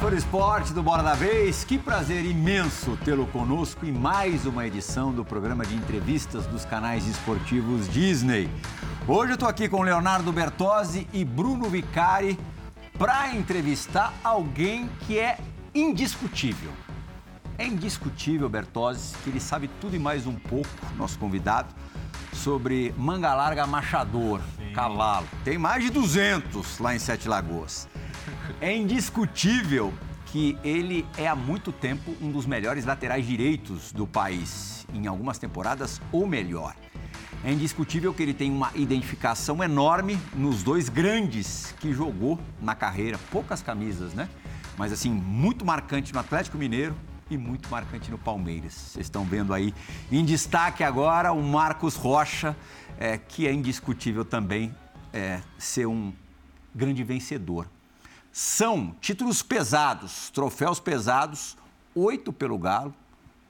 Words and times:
Do 0.00 0.16
esporte 0.16 0.72
do 0.72 0.82
Bola 0.82 1.02
da 1.02 1.14
Vez. 1.14 1.64
Que 1.64 1.76
prazer 1.76 2.24
imenso 2.24 2.96
tê-lo 3.04 3.26
conosco 3.26 3.84
em 3.84 3.92
mais 3.92 4.46
uma 4.46 4.66
edição 4.66 5.12
do 5.12 5.22
programa 5.22 5.66
de 5.66 5.74
entrevistas 5.74 6.46
dos 6.46 6.64
canais 6.64 7.06
esportivos 7.06 7.88
Disney. 7.88 8.48
Hoje 9.06 9.32
eu 9.32 9.34
estou 9.34 9.48
aqui 9.48 9.68
com 9.68 9.82
Leonardo 9.82 10.32
Bertozzi 10.32 11.06
e 11.12 11.24
Bruno 11.24 11.68
Vicari 11.68 12.38
para 12.96 13.34
entrevistar 13.34 14.14
alguém 14.24 14.88
que 15.00 15.18
é 15.18 15.36
indiscutível. 15.74 16.70
É 17.58 17.66
indiscutível, 17.66 18.48
Bertozzi, 18.48 19.14
que 19.22 19.28
ele 19.28 19.40
sabe 19.40 19.68
tudo 19.80 19.94
e 19.94 19.98
mais 19.98 20.26
um 20.26 20.34
pouco, 20.34 20.70
nosso 20.96 21.18
convidado, 21.18 21.74
sobre 22.32 22.94
manga 22.96 23.34
larga 23.34 23.66
machador, 23.66 24.40
Sim. 24.56 24.72
cavalo. 24.72 25.26
Tem 25.44 25.58
mais 25.58 25.84
de 25.84 25.90
200 25.90 26.78
lá 26.78 26.94
em 26.94 26.98
Sete 26.98 27.28
Lagoas. 27.28 27.86
É 28.60 28.76
indiscutível 28.76 29.92
que 30.26 30.58
ele 30.62 31.06
é 31.16 31.26
há 31.26 31.36
muito 31.36 31.72
tempo 31.72 32.14
um 32.20 32.30
dos 32.30 32.44
melhores 32.44 32.84
laterais 32.84 33.26
direitos 33.26 33.92
do 33.92 34.06
país, 34.06 34.86
em 34.92 35.06
algumas 35.06 35.38
temporadas 35.38 36.00
ou 36.12 36.26
melhor. 36.26 36.74
É 37.44 37.52
indiscutível 37.52 38.12
que 38.12 38.22
ele 38.22 38.34
tem 38.34 38.50
uma 38.50 38.72
identificação 38.74 39.62
enorme 39.62 40.18
nos 40.34 40.62
dois 40.62 40.88
grandes 40.88 41.74
que 41.78 41.92
jogou 41.92 42.38
na 42.60 42.74
carreira, 42.74 43.18
poucas 43.30 43.62
camisas, 43.62 44.12
né? 44.12 44.28
Mas 44.76 44.92
assim, 44.92 45.10
muito 45.10 45.64
marcante 45.64 46.12
no 46.12 46.18
Atlético 46.18 46.58
Mineiro 46.58 46.94
e 47.30 47.38
muito 47.38 47.68
marcante 47.68 48.10
no 48.10 48.18
Palmeiras. 48.18 48.74
Vocês 48.74 49.06
estão 49.06 49.24
vendo 49.24 49.54
aí 49.54 49.72
em 50.10 50.24
destaque 50.24 50.82
agora 50.82 51.32
o 51.32 51.42
Marcos 51.42 51.94
Rocha, 51.94 52.56
é, 52.98 53.16
que 53.16 53.46
é 53.46 53.52
indiscutível 53.52 54.24
também 54.24 54.74
é, 55.12 55.40
ser 55.58 55.86
um 55.86 56.12
grande 56.74 57.04
vencedor 57.04 57.66
são 58.32 58.94
títulos 59.00 59.42
pesados, 59.42 60.30
troféus 60.30 60.78
pesados, 60.78 61.56
oito 61.94 62.32
pelo 62.32 62.58
Galo, 62.58 62.94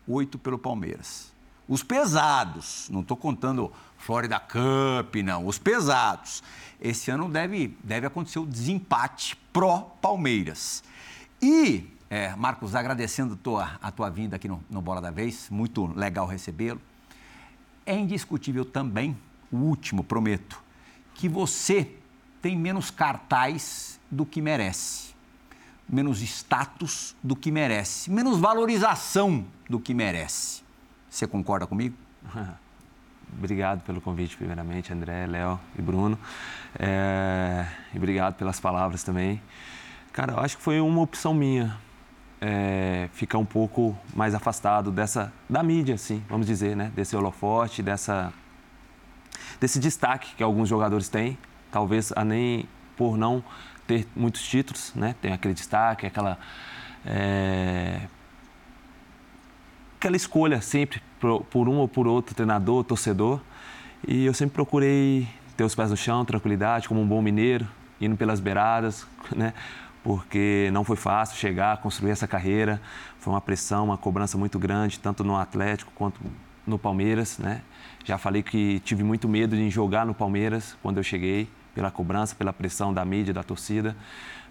oito 0.06 0.38
pelo 0.38 0.58
Palmeiras. 0.58 1.32
Os 1.68 1.82
pesados, 1.82 2.88
não 2.90 3.00
estou 3.00 3.16
contando 3.16 3.70
Florida 3.98 4.40
Cup, 4.40 5.16
não, 5.22 5.46
os 5.46 5.58
pesados. 5.58 6.42
Esse 6.80 7.10
ano 7.10 7.28
deve, 7.28 7.76
deve 7.84 8.06
acontecer 8.06 8.38
o 8.38 8.46
desempate 8.46 9.36
pró-Palmeiras. 9.52 10.82
E, 11.42 11.86
é, 12.08 12.34
Marcos, 12.36 12.74
agradecendo 12.74 13.36
tua, 13.36 13.78
a 13.82 13.90
tua 13.90 14.08
vinda 14.08 14.36
aqui 14.36 14.48
no, 14.48 14.64
no 14.70 14.80
Bola 14.80 15.00
da 15.00 15.10
Vez, 15.10 15.48
muito 15.50 15.86
legal 15.94 16.26
recebê-lo. 16.26 16.80
É 17.84 17.94
indiscutível 17.94 18.64
também, 18.64 19.16
o 19.52 19.56
último, 19.56 20.02
prometo, 20.02 20.62
que 21.14 21.28
você 21.28 21.92
tem 22.41 22.56
menos 22.56 22.91
cartaz 22.91 23.98
do 24.11 24.25
que 24.25 24.41
merece, 24.41 25.14
menos 25.89 26.20
status 26.22 27.14
do 27.22 27.36
que 27.36 27.50
merece, 27.50 28.11
menos 28.11 28.39
valorização 28.39 29.45
do 29.69 29.78
que 29.78 29.92
merece. 29.92 30.62
Você 31.08 31.27
concorda 31.27 31.67
comigo? 31.67 31.97
Obrigado 33.36 33.83
pelo 33.83 34.00
convite, 34.00 34.36
primeiramente, 34.36 34.92
André, 34.92 35.27
Léo 35.27 35.61
e 35.78 35.83
Bruno. 35.83 36.19
É... 36.78 37.67
E 37.92 37.98
obrigado 37.98 38.34
pelas 38.34 38.58
palavras 38.58 39.02
também. 39.02 39.41
Cara, 40.12 40.33
eu 40.33 40.41
acho 40.41 40.56
que 40.56 40.62
foi 40.62 40.80
uma 40.80 41.02
opção 41.02 41.34
minha 41.34 41.77
é... 42.41 43.11
ficar 43.12 43.36
um 43.36 43.45
pouco 43.45 43.97
mais 44.14 44.34
afastado 44.34 44.91
dessa 44.91 45.30
da 45.48 45.62
mídia, 45.62 45.95
assim, 45.95 46.24
vamos 46.27 46.46
dizer, 46.46 46.74
né? 46.74 46.91
Desse 46.95 47.14
holofote, 47.14 47.83
dessa 47.83 48.33
desse 49.61 49.79
destaque 49.79 50.35
que 50.36 50.42
alguns 50.42 50.68
jogadores 50.68 51.08
têm, 51.08 51.36
talvez 51.70 52.12
a 52.14 52.24
nem 52.24 52.68
por 52.96 53.17
não 53.17 53.42
ter 53.86 54.06
muitos 54.14 54.42
títulos, 54.42 54.92
né? 54.95 55.14
Tem 55.20 55.33
aquele 55.33 55.55
destaque, 55.55 56.06
aquela 56.06 56.39
é... 57.06 58.02
aquela 59.96 60.17
escolha 60.17 60.61
sempre 60.61 61.01
por, 61.18 61.45
por, 61.45 61.68
um 61.68 61.79
ou 61.79 61.89
por 61.89 62.06
outro 62.06 62.34
treinador, 62.34 62.84
torcedor. 62.84 63.40
E 64.06 64.27
eu 64.27 64.34
sempre 64.34 64.55
procurei 64.55 65.27
ter 65.56 65.64
os 65.64 65.74
pés 65.74 65.90
no 65.90 65.96
chão, 65.96 66.24
tranquilidade, 66.24 66.89
como 66.89 67.01
um 67.01 67.06
bom 67.06 67.20
mineiro, 67.23 67.67
indo 68.00 68.17
pelas 68.17 68.40
beiradas, 68.40 69.06
né? 69.35 69.55
Porque 70.02 70.70
não 70.73 70.85
foi 70.85 70.96
fácil 70.96 71.36
chegar, 71.36 71.79
construir 71.79 72.12
essa 72.12 72.27
carreira. 72.27 72.80
Foi 73.18 73.33
uma 73.33 73.40
pressão, 73.40 73.86
uma 73.86 73.98
cobrança 73.98 74.39
muito 74.39 74.58
grande, 74.58 74.98
tanto 75.00 75.24
no 75.24 75.36
Atlético 75.36 75.90
quanto 75.95 76.20
no 76.68 76.79
Palmeiras, 76.79 77.39
né? 77.39 77.62
Já 78.05 78.18
falei 78.18 78.42
que 78.42 78.80
tive 78.80 79.02
muito 79.02 79.29
medo 79.29 79.56
de 79.56 79.68
jogar 79.70 80.06
no 80.06 80.14
Palmeiras 80.14 80.77
quando 80.83 80.98
eu 80.98 81.02
cheguei 81.02 81.48
pela 81.74 81.90
cobrança, 81.90 82.34
pela 82.34 82.52
pressão 82.52 82.92
da 82.92 83.05
mídia, 83.05 83.33
da 83.33 83.42
torcida. 83.42 83.96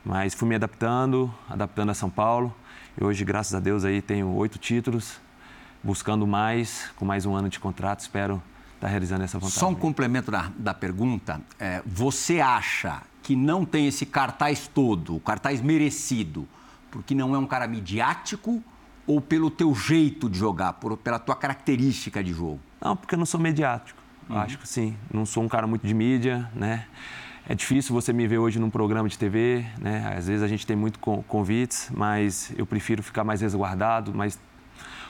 Mas 0.03 0.33
fui 0.33 0.47
me 0.47 0.55
adaptando, 0.55 1.33
adaptando 1.49 1.89
a 1.89 1.93
São 1.93 2.09
Paulo. 2.09 2.53
E 2.99 3.03
hoje, 3.03 3.25
graças 3.25 3.53
a 3.53 3.59
Deus, 3.59 3.83
aí 3.83 4.01
tenho 4.01 4.29
oito 4.35 4.57
títulos, 4.57 5.19
buscando 5.83 6.25
mais, 6.25 6.89
com 6.95 7.05
mais 7.05 7.25
um 7.25 7.35
ano 7.35 7.49
de 7.49 7.59
contrato. 7.59 7.99
Espero 7.99 8.41
estar 8.75 8.87
realizando 8.87 9.23
essa 9.23 9.37
vontade. 9.37 9.59
Só 9.59 9.69
um 9.69 9.75
complemento 9.75 10.31
da, 10.31 10.51
da 10.57 10.73
pergunta. 10.73 11.41
É, 11.59 11.81
você 11.85 12.39
acha 12.39 13.01
que 13.21 13.35
não 13.35 13.65
tem 13.65 13.87
esse 13.87 14.05
cartaz 14.05 14.67
todo, 14.67 15.15
o 15.15 15.19
cartaz 15.19 15.61
merecido, 15.61 16.47
porque 16.89 17.13
não 17.13 17.35
é 17.35 17.37
um 17.37 17.45
cara 17.45 17.67
midiático 17.67 18.63
ou 19.07 19.21
pelo 19.21 19.49
teu 19.49 19.73
jeito 19.73 20.29
de 20.29 20.37
jogar, 20.37 20.73
por, 20.73 20.97
pela 20.97 21.17
tua 21.17 21.35
característica 21.35 22.23
de 22.23 22.33
jogo? 22.33 22.59
Não, 22.81 22.95
porque 22.95 23.15
eu 23.15 23.19
não 23.19 23.25
sou 23.25 23.39
mediático. 23.39 23.99
Uhum. 24.29 24.37
Acho 24.37 24.57
que 24.57 24.67
sim. 24.67 24.95
Não 25.11 25.25
sou 25.25 25.43
um 25.43 25.47
cara 25.47 25.65
muito 25.65 25.87
de 25.87 25.93
mídia, 25.93 26.51
né? 26.53 26.85
É 27.49 27.55
difícil 27.55 27.95
você 27.95 28.11
me 28.11 28.27
ver 28.27 28.39
hoje 28.39 28.59
num 28.59 28.69
programa 28.69 29.07
de 29.07 29.17
TV, 29.17 29.65
né? 29.79 30.13
Às 30.17 30.27
vezes 30.27 30.43
a 30.43 30.47
gente 30.49 30.67
tem 30.67 30.75
muito 30.75 30.99
convites, 30.99 31.89
mas 31.95 32.51
eu 32.57 32.65
prefiro 32.65 33.01
ficar 33.01 33.23
mais 33.23 33.39
resguardado, 33.39 34.13
mais 34.13 34.37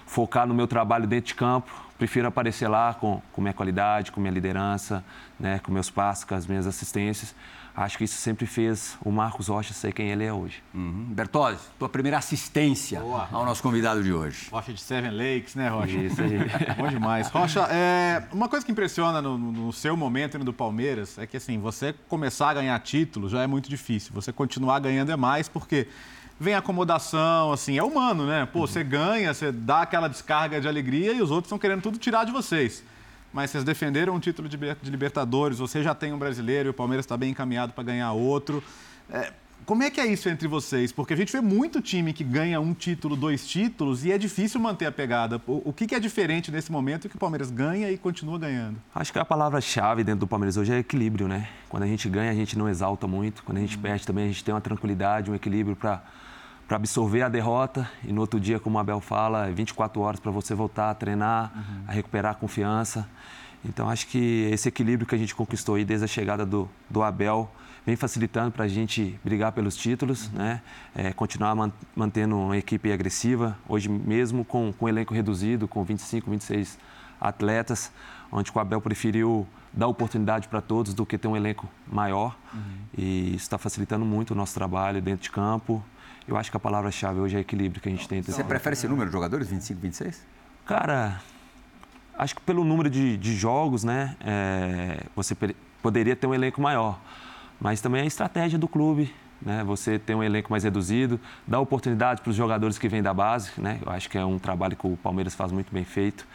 focar 0.08 0.48
no 0.48 0.54
meu 0.56 0.68
trabalho 0.68 1.06
dentro 1.06 1.28
de 1.28 1.36
campo. 1.36 1.72
Prefiro 1.98 2.28
aparecer 2.28 2.68
lá 2.68 2.96
com, 2.96 3.22
com 3.32 3.42
minha 3.42 3.54
qualidade, 3.54 4.12
com 4.12 4.20
minha 4.20 4.34
liderança, 4.34 5.04
né? 5.40 5.60
com 5.60 5.72
meus 5.72 5.90
passos, 5.90 6.24
com 6.24 6.34
as 6.34 6.48
minhas 6.48 6.66
assistências 6.66 7.36
acho 7.78 7.96
que 7.96 8.04
isso 8.04 8.16
sempre 8.16 8.48
fez 8.48 8.98
o 9.06 9.12
Marcos 9.12 9.48
Rocha 9.48 9.72
ser 9.72 9.94
quem 9.94 10.10
ele 10.10 10.26
é 10.26 10.34
hoje. 10.34 10.64
Uhum. 10.74 11.06
Bertozzi, 11.12 11.60
tua 11.78 11.88
primeira 11.88 12.18
assistência 12.18 13.00
Boa. 13.00 13.30
ao 13.32 13.46
nosso 13.46 13.62
convidado 13.62 14.04
de 14.04 14.12
hoje. 14.12 14.50
Rocha 14.52 14.74
de 14.74 14.82
Seven 14.82 15.12
Lakes, 15.12 15.54
né, 15.54 15.70
Rocha? 15.70 15.96
Isso 15.96 16.20
aí. 16.20 16.40
Bom 16.76 16.88
demais. 16.88 17.30
Rocha, 17.30 17.62
é, 17.70 18.24
uma 18.32 18.50
coisa 18.50 18.66
que 18.66 18.72
impressiona 18.72 19.22
no, 19.22 19.38
no 19.38 19.72
seu 19.72 19.96
momento 19.96 20.40
do 20.40 20.52
Palmeiras 20.52 21.20
é 21.20 21.28
que, 21.28 21.38
assim, 21.38 21.60
você 21.60 21.94
começar 22.08 22.50
a 22.50 22.54
ganhar 22.56 22.80
títulos 22.80 23.32
já 23.32 23.44
é 23.44 23.48
muito 23.48 23.70
difícil. 23.70 24.12
Você 24.16 24.34
continuar 24.34 24.80
ganhando 24.80 25.12
é 25.12 25.16
mais, 25.16 25.48
porque 25.48 25.88
vem 26.40 26.54
acomodação, 26.54 27.52
assim, 27.52 27.78
é 27.78 27.84
humano, 27.84 28.26
né? 28.26 28.48
Pô, 28.52 28.60
uhum. 28.60 28.68
você 28.68 28.84
ganha, 28.84 29.34
você 29.34 29.52
dá 29.52 29.82
aquela 29.82 30.08
descarga 30.08 30.62
de 30.62 30.68
alegria 30.68 31.14
e 31.14 31.22
os 31.22 31.32
outros 31.32 31.48
estão 31.48 31.58
querendo 31.60 31.82
tudo 31.82 31.98
tirar 31.98 32.24
de 32.26 32.32
vocês 32.32 32.84
mas 33.34 33.52
vocês 33.52 33.64
defenderam 33.64 34.16
um 34.16 34.20
título 34.20 34.50
de 34.50 34.58
Libertadores, 34.90 35.60
você 35.60 35.84
já 35.84 35.94
tem 35.94 36.14
um 36.14 36.18
brasileiro 36.18 36.70
e 36.70 36.72
o 36.72 36.74
Palmeiras 36.74 37.06
está 37.06 37.16
bem 37.16 37.32
encaminhado 37.32 37.74
para 37.74 37.84
ganhar 37.84 38.12
outro. 38.14 38.64
É, 39.12 39.32
como 39.66 39.84
é 39.84 39.90
que 39.90 40.00
é 40.00 40.06
isso 40.06 40.30
entre 40.30 40.48
vocês? 40.48 40.92
Porque 40.92 41.14
a 41.14 41.16
gente 41.18 41.32
vê 41.32 41.42
muito 41.42 41.82
time 41.82 42.14
que 42.14 42.24
ganha 42.24 42.60
um 42.60 42.74
título, 42.74 43.16
dois 43.16 43.46
títulos, 43.46 44.06
e 44.06 44.12
é 44.12 44.18
difícil 44.18 44.62
manter 44.62 44.86
a 44.86 44.92
pegada. 44.92 45.42
O, 45.46 45.74
que, 45.74 45.94
é 45.94 46.00
diferente 46.00 46.50
nesse 46.52 46.72
momento 46.72 47.10
que 47.10 47.16
o 47.16 47.20
Palmeiras 47.20 47.52
ganha 47.52 47.92
e 47.92 47.98
continua 47.98 48.40
ganhando? 48.40 48.78
Acho 48.96 49.12
que 49.12 49.20
a 49.20 49.26
palavra-chave 49.26 50.04
dentro 50.04 50.22
do 50.22 50.28
Palmeiras 50.28 50.56
hoje 50.56 50.74
é 50.74 50.80
equilíbrio, 50.80 51.28
né? 51.28 51.50
Quando 51.68 51.84
a 51.84 51.88
gente 51.88 52.08
ganha, 52.08 52.32
a 52.32 52.34
gente 52.34 52.58
não 52.58 52.70
exalta 52.70 53.08
muito. 53.08 53.44
Quando 53.44 53.58
a 53.58 53.62
gente 53.62 53.78
hum. 53.78 53.82
perde 53.82 54.08
também, 54.08 54.26
a 54.26 54.28
gente 54.28 54.44
tem 54.44 54.54
uma 54.54 54.62
tranquilidade, 54.62 55.30
um 55.30 55.36
equilíbrio 55.36 55.76
para 55.76 56.02
para 56.68 56.76
absorver 56.76 57.22
a 57.22 57.30
derrota 57.30 57.90
e 58.04 58.12
no 58.12 58.22
outro 58.22 58.40
dia, 58.40 58.60
como 58.60 58.78
o 58.78 58.80
Abel 58.80 59.00
fala, 59.00 59.48
é 59.48 59.52
24 59.52 60.02
horas 60.02 60.20
para 60.20 60.32
você 60.32 60.54
voltar 60.54 60.90
a 60.90 60.94
treinar, 60.94 61.52
uhum. 61.56 61.84
a 61.88 61.92
recuperar 61.92 62.34
a 62.34 62.36
confiança. 62.36 63.08
Então, 63.64 63.90
acho 63.90 64.08
que 64.08 64.50
esse 64.52 64.68
equilíbrio 64.68 65.08
que 65.08 65.16
a 65.16 65.18
gente 65.18 65.34
conquistou 65.34 65.76
aí 65.76 65.86
desde 65.86 66.06
a 66.06 66.08
chegada 66.08 66.46
do, 66.46 66.70
do 66.90 67.02
Abel 67.02 67.50
vem 67.86 67.96
facilitando 67.96 68.52
para 68.52 68.66
a 68.66 68.68
gente 68.68 69.18
brigar 69.24 69.54
pelos 69.54 69.78
títulos, 69.78 70.28
uhum. 70.28 70.40
né? 70.40 70.62
É, 70.94 71.14
continuar 71.14 71.56
man, 71.56 71.72
mantendo 71.96 72.38
uma 72.38 72.58
equipe 72.58 72.92
agressiva. 72.92 73.58
Hoje 73.68 73.88
mesmo 73.88 74.44
com, 74.44 74.74
com 74.74 74.86
um 74.86 74.90
elenco 74.90 75.14
reduzido, 75.14 75.70
com 75.70 75.84
25, 75.86 76.30
26 76.30 76.78
atletas, 77.20 77.92
onde 78.30 78.52
o 78.54 78.60
Abel 78.60 78.82
preferiu 78.82 79.48
dar 79.72 79.88
oportunidade 79.88 80.48
para 80.50 80.60
todos 80.60 80.94
do 80.94 81.06
que 81.06 81.18
ter 81.18 81.30
um 81.30 81.36
elenco 81.36 81.68
maior. 81.90 82.38
Uhum. 82.54 82.62
E 82.98 83.30
isso 83.30 83.46
está 83.46 83.58
facilitando 83.58 84.04
muito 84.04 84.32
o 84.32 84.36
nosso 84.36 84.54
trabalho 84.54 85.02
dentro 85.02 85.24
de 85.24 85.32
campo. 85.32 85.84
Eu 86.28 86.36
acho 86.36 86.52
que 86.52 86.58
a 86.58 86.60
palavra-chave 86.60 87.20
hoje 87.20 87.38
é 87.38 87.40
equilíbrio 87.40 87.82
que 87.82 87.88
a 87.88 87.92
gente 87.92 88.08
tem. 88.08 88.22
Você 88.22 88.44
prefere 88.44 88.74
esse 88.74 88.88
número 88.88 89.10
de 89.10 89.14
jogadores, 89.14 89.48
25, 89.48 89.80
26? 89.80 90.26
Cara, 90.66 91.22
acho 92.18 92.36
que 92.36 92.42
pelo 92.42 92.66
número 92.66 92.90
de, 92.90 93.16
de 93.16 93.34
jogos, 93.34 93.86
né, 93.86 94.18
é, 94.20 95.04
você 95.16 95.34
poderia 95.82 96.16
ter 96.16 96.28
um 96.28 96.34
elenco 96.34 96.62
maior. 96.62 97.00
Mas 97.62 97.80
também 97.80 98.02
é 98.02 98.04
a 98.04 98.08
estratégia 98.08 98.60
do 98.60 98.68
clube, 98.68 99.14
né? 99.42 99.64
Você 99.64 99.98
ter 99.98 100.14
um 100.14 100.22
elenco 100.22 100.52
mais 100.52 100.64
reduzido, 100.64 101.20
dar 101.48 101.60
oportunidade 101.60 102.22
para 102.22 102.30
os 102.30 102.36
jogadores 102.36 102.78
que 102.78 102.88
vêm 102.88 103.02
da 103.02 103.14
base, 103.14 103.52
né? 103.58 103.80
Eu 103.84 103.92
acho 103.92 104.10
que 104.10 104.18
é 104.18 104.26
um 104.26 104.38
trabalho 104.38 104.76
que 104.76 104.86
o 104.86 104.98
Palmeiras 104.98 105.34
faz 105.34 105.52
muito 105.52 105.74
bem 105.74 105.84
feito. 105.84 106.28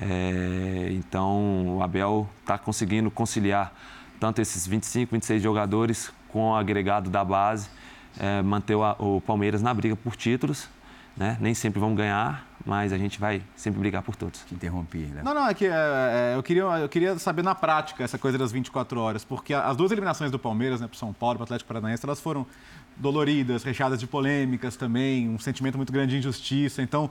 É, 0.00 0.88
então, 0.90 1.76
o 1.76 1.82
Abel 1.82 2.28
está 2.40 2.58
conseguindo 2.58 3.10
conciliar 3.10 3.72
tanto 4.18 4.40
esses 4.40 4.66
25, 4.66 5.12
26 5.12 5.42
jogadores 5.42 6.12
com 6.28 6.50
o 6.50 6.54
agregado 6.56 7.10
da 7.10 7.24
base 7.24 7.68
é, 8.18 8.42
manter 8.42 8.74
o, 8.74 9.16
o 9.16 9.20
Palmeiras 9.20 9.62
na 9.62 9.72
briga 9.72 9.96
por 9.96 10.16
títulos. 10.16 10.68
Né? 11.16 11.36
Nem 11.40 11.54
sempre 11.54 11.78
vamos 11.78 11.96
ganhar, 11.96 12.44
mas 12.66 12.92
a 12.92 12.98
gente 12.98 13.20
vai 13.20 13.40
sempre 13.54 13.78
brigar 13.78 14.02
por 14.02 14.16
todos. 14.16 14.40
Te 14.40 14.54
interrompi, 14.54 14.98
né? 14.98 15.22
Não, 15.22 15.32
não, 15.32 15.46
é 15.46 15.54
que 15.54 15.64
é, 15.64 15.70
é, 15.70 16.32
eu, 16.34 16.42
queria, 16.42 16.62
eu 16.62 16.88
queria 16.88 17.16
saber 17.20 17.42
na 17.42 17.54
prática 17.54 18.02
essa 18.02 18.18
coisa 18.18 18.36
das 18.36 18.50
24 18.50 19.00
horas, 19.00 19.24
porque 19.24 19.54
as 19.54 19.76
duas 19.76 19.92
eliminações 19.92 20.32
do 20.32 20.40
Palmeiras, 20.40 20.80
né, 20.80 20.88
para 20.88 20.98
São 20.98 21.12
Paulo 21.12 21.36
e 21.36 21.38
para 21.38 21.42
o 21.42 21.44
Atlético 21.44 21.68
Paranaense, 21.68 22.04
elas 22.04 22.20
foram 22.20 22.44
doloridas, 22.96 23.62
recheadas 23.62 24.00
de 24.00 24.08
polêmicas 24.08 24.74
também, 24.74 25.28
um 25.28 25.38
sentimento 25.38 25.76
muito 25.76 25.92
grande 25.92 26.10
de 26.12 26.18
injustiça. 26.18 26.82
Então, 26.82 27.08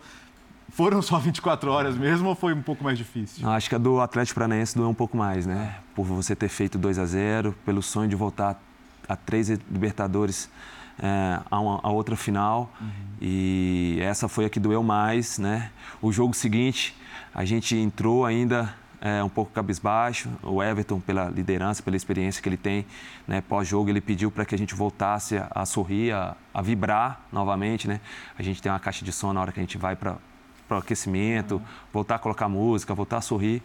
foram 0.67 1.01
só 1.01 1.17
24 1.17 1.71
horas 1.71 1.95
mesmo 1.95 2.27
ou 2.27 2.35
foi 2.35 2.53
um 2.53 2.61
pouco 2.61 2.83
mais 2.83 2.97
difícil? 2.97 3.45
Não, 3.45 3.53
acho 3.53 3.69
que 3.69 3.75
a 3.75 3.77
do 3.77 4.01
Atlético 4.01 4.35
Paranaense 4.35 4.75
doeu 4.75 4.89
um 4.89 4.93
pouco 4.93 5.15
mais, 5.15 5.45
né? 5.45 5.77
Por 5.95 6.03
você 6.03 6.35
ter 6.35 6.49
feito 6.49 6.77
2 6.77 6.99
a 6.99 7.05
0 7.05 7.55
pelo 7.65 7.81
sonho 7.81 8.09
de 8.09 8.15
voltar 8.17 8.61
a 9.07 9.15
três 9.15 9.49
Libertadores 9.49 10.49
é, 10.99 11.39
a, 11.49 11.59
uma, 11.59 11.79
a, 11.83 11.91
outra 11.91 12.15
final. 12.15 12.71
Uhum. 12.79 12.87
E 13.21 13.97
essa 14.01 14.27
foi 14.27 14.45
a 14.45 14.49
que 14.49 14.59
doeu 14.59 14.83
mais, 14.83 15.37
né? 15.37 15.71
O 16.01 16.11
jogo 16.11 16.33
seguinte, 16.33 16.95
a 17.33 17.45
gente 17.45 17.75
entrou 17.75 18.25
ainda 18.25 18.73
é, 19.03 19.21
um 19.21 19.29
pouco 19.29 19.51
cabisbaixo. 19.51 20.29
O 20.41 20.63
Everton, 20.63 20.99
pela 20.99 21.25
liderança, 21.29 21.83
pela 21.83 21.97
experiência 21.97 22.41
que 22.41 22.47
ele 22.47 22.57
tem, 22.57 22.85
né, 23.27 23.41
pós-jogo, 23.41 23.89
ele 23.89 23.99
pediu 23.99 24.31
para 24.31 24.45
que 24.45 24.55
a 24.55 24.57
gente 24.57 24.73
voltasse 24.73 25.37
a, 25.37 25.49
a 25.53 25.65
sorrir, 25.65 26.13
a, 26.13 26.37
a, 26.53 26.61
vibrar 26.61 27.21
novamente. 27.31 27.87
Né? 27.87 27.99
A 28.37 28.41
gente 28.41 28.61
tem 28.61 28.71
uma 28.71 28.79
caixa 28.79 29.03
de 29.03 29.11
som 29.11 29.33
na 29.33 29.41
hora 29.41 29.51
que 29.51 29.59
a 29.59 29.63
gente 29.63 29.77
vai 29.77 29.95
para 29.95 30.17
o 30.69 30.75
aquecimento, 30.75 31.55
uhum. 31.55 31.61
voltar 31.91 32.15
a 32.15 32.19
colocar 32.19 32.47
música, 32.47 32.95
voltar 32.95 33.17
a 33.17 33.21
sorrir. 33.21 33.61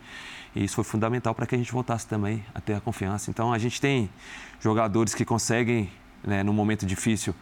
E 0.57 0.65
isso 0.65 0.75
foi 0.75 0.85
fundamental 0.85 1.35
para 1.35 1.47
que 1.47 1.55
a 1.55 1.59
gente 1.59 1.71
voltasse 1.71 2.07
também 2.07 2.45
a 2.53 2.61
ter 2.61 2.75
a 2.75 2.81
confiança. 2.81 3.31
Então, 3.31 3.53
a 3.53 3.59
gente 3.59 3.81
tem 3.81 4.11
jogadores 4.61 5.15
que 5.15 5.25
conseguem, 5.25 5.89
né, 6.25 6.43
no 6.43 6.53
momento 6.53 6.85
difícil, 6.87 7.35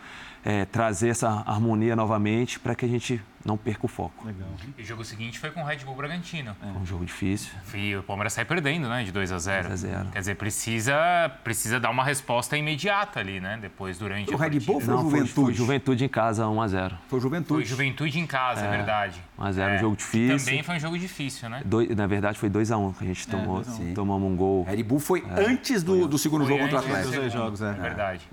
é, 0.47 0.65
trazer 0.65 1.09
essa 1.09 1.43
harmonia 1.45 1.97
novamente 1.97 2.61
para 2.61 2.75
que 2.77 2.85
a 2.85 2.89
gente 2.89 3.21
não 3.45 3.57
perca 3.57 3.85
o 3.85 3.89
foco. 3.89 4.27
Legal. 4.27 4.49
E 4.79 4.83
o 4.83 4.85
jogo 4.85 5.05
seguinte 5.05 5.39
foi 5.41 5.51
com 5.51 5.61
o 5.61 5.65
Red 5.65 5.79
Bull 5.79 5.95
Bragantino. 5.97 6.57
É. 6.63 6.67
Um 6.79 6.87
jogo 6.87 7.05
difícil. 7.05 7.53
E 7.75 7.97
o 7.97 8.03
Palmeiras 8.03 8.33
sai 8.33 8.45
perdendo, 8.45 8.89
né? 8.89 9.03
De 9.03 9.11
2 9.11 9.33
a 9.33 9.39
0 9.39 9.69
2 9.69 9.85
a 9.85 9.89
0 9.89 10.09
Quer 10.11 10.19
dizer, 10.21 10.37
precisa, 10.37 10.97
precisa 11.43 11.81
dar 11.81 11.91
uma 11.91 12.05
resposta 12.05 12.57
imediata 12.57 13.19
ali, 13.21 13.41
né? 13.41 13.59
Depois, 13.61 13.99
durante 13.99 14.33
o 14.33 14.37
Red 14.37 14.61
Bull 14.61 14.81
foi 14.81 14.95
não, 14.95 15.03
Juventude? 15.03 15.33
Foi, 15.33 15.45
foi 15.45 15.55
Juventude 15.55 16.05
em 16.05 16.09
casa, 16.09 16.49
1 16.49 16.63
a 16.63 16.69
0 16.69 16.99
Foi 17.09 17.21
Juventude. 17.21 17.61
Foi 17.61 17.65
Juventude 17.65 18.19
em 18.21 18.27
casa, 18.27 18.63
é, 18.63 18.67
é 18.67 18.71
verdade. 18.71 19.21
1 19.39 19.45
a 19.45 19.53
0 19.53 19.71
é. 19.71 19.77
um 19.77 19.81
jogo 19.81 19.97
difícil. 19.97 20.47
Também 20.47 20.63
foi 20.63 20.77
um 20.77 20.81
jogo 20.81 20.99
difícil, 20.99 21.49
né? 21.49 21.63
Dois, 21.65 21.89
na 21.97 22.07
verdade, 22.07 22.39
foi 22.39 22.49
2 22.49 22.71
a 22.71 22.79
1 22.79 22.93
que 22.93 23.05
a 23.05 23.07
gente 23.09 23.27
tomou. 23.27 23.63
É, 23.63 23.95
tomamos 23.95 24.31
um 24.31 24.37
gol. 24.37 24.65
Red 24.65 24.83
Bull 24.85 25.01
foi 25.01 25.25
é. 25.29 25.45
antes 25.45 25.83
do, 25.83 26.07
do 26.07 26.19
segundo 26.19 26.47
jogo 26.47 26.61
contra 26.61 26.77
o 26.77 26.79
Atlético. 26.79 27.15
Dois 27.15 27.33
jogos, 27.33 27.63
é. 27.63 27.73
verdade. 27.73 28.29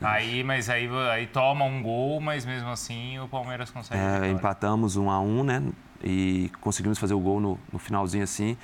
Aí, 0.00 0.42
mas 0.42 0.68
aí, 0.68 0.88
aí 1.10 1.26
toma 1.26 1.64
um 1.64 1.82
gol, 1.82 2.20
mas 2.20 2.44
mesmo 2.44 2.68
assim 2.68 3.18
o 3.18 3.28
Palmeiras 3.28 3.70
consegue. 3.70 4.00
É, 4.00 4.30
empatamos 4.30 4.96
um 4.96 5.10
a 5.10 5.20
um, 5.20 5.42
né? 5.42 5.62
E 6.02 6.50
conseguimos 6.60 6.98
fazer 6.98 7.14
o 7.14 7.20
gol 7.20 7.40
no, 7.40 7.58
no 7.72 7.78
finalzinho 7.78 8.24
assim. 8.24 8.56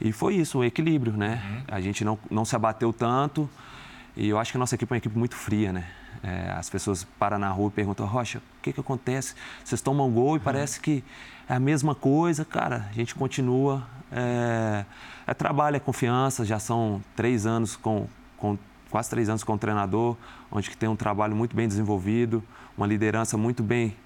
E 0.00 0.12
foi 0.12 0.34
isso, 0.34 0.58
o 0.58 0.64
equilíbrio, 0.64 1.12
né? 1.14 1.42
Uhum. 1.44 1.62
A 1.68 1.80
gente 1.80 2.04
não, 2.04 2.18
não 2.30 2.44
se 2.44 2.54
abateu 2.54 2.92
tanto. 2.92 3.48
E 4.16 4.28
eu 4.28 4.38
acho 4.38 4.52
que 4.52 4.58
a 4.58 4.60
nossa 4.60 4.74
equipe 4.74 4.92
é 4.92 4.94
uma 4.94 4.98
equipe 4.98 5.18
muito 5.18 5.34
fria, 5.34 5.72
né? 5.72 5.86
É, 6.22 6.52
as 6.52 6.70
pessoas 6.70 7.04
param 7.18 7.38
na 7.38 7.50
rua 7.50 7.68
e 7.68 7.72
perguntam, 7.72 8.06
Rocha, 8.06 8.38
o 8.38 8.62
que, 8.62 8.72
que 8.72 8.80
acontece? 8.80 9.34
Vocês 9.64 9.80
tomam 9.80 10.10
gol 10.10 10.36
e 10.36 10.38
uhum. 10.38 10.44
parece 10.44 10.80
que 10.80 11.02
é 11.48 11.54
a 11.54 11.60
mesma 11.60 11.94
coisa. 11.94 12.44
Cara, 12.44 12.86
a 12.88 12.92
gente 12.92 13.14
continua. 13.14 13.86
É, 14.12 14.84
é 15.26 15.34
trabalho, 15.34 15.76
é 15.76 15.80
confiança. 15.80 16.44
Já 16.44 16.58
são 16.58 17.02
três 17.16 17.44
anos 17.44 17.74
com, 17.74 18.06
com 18.36 18.56
quase 18.94 19.10
três 19.10 19.28
anos 19.28 19.42
como 19.42 19.58
treinador, 19.58 20.16
onde 20.52 20.70
que 20.70 20.76
tem 20.76 20.88
um 20.88 20.94
trabalho 20.94 21.34
muito 21.34 21.56
bem 21.56 21.66
desenvolvido, 21.66 22.40
uma 22.78 22.86
liderança 22.86 23.36
muito 23.36 23.60
bem 23.60 23.96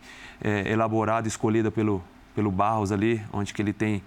é, 0.41 0.73
elaborada, 0.73 1.29
escolhida 1.29 1.71
pelo, 1.71 2.03
pelo 2.35 2.51
Barros 2.51 2.91
ali, 2.91 3.23
onde 3.31 3.53
que 3.53 3.61
ele 3.61 3.75
tem 3.75 4.03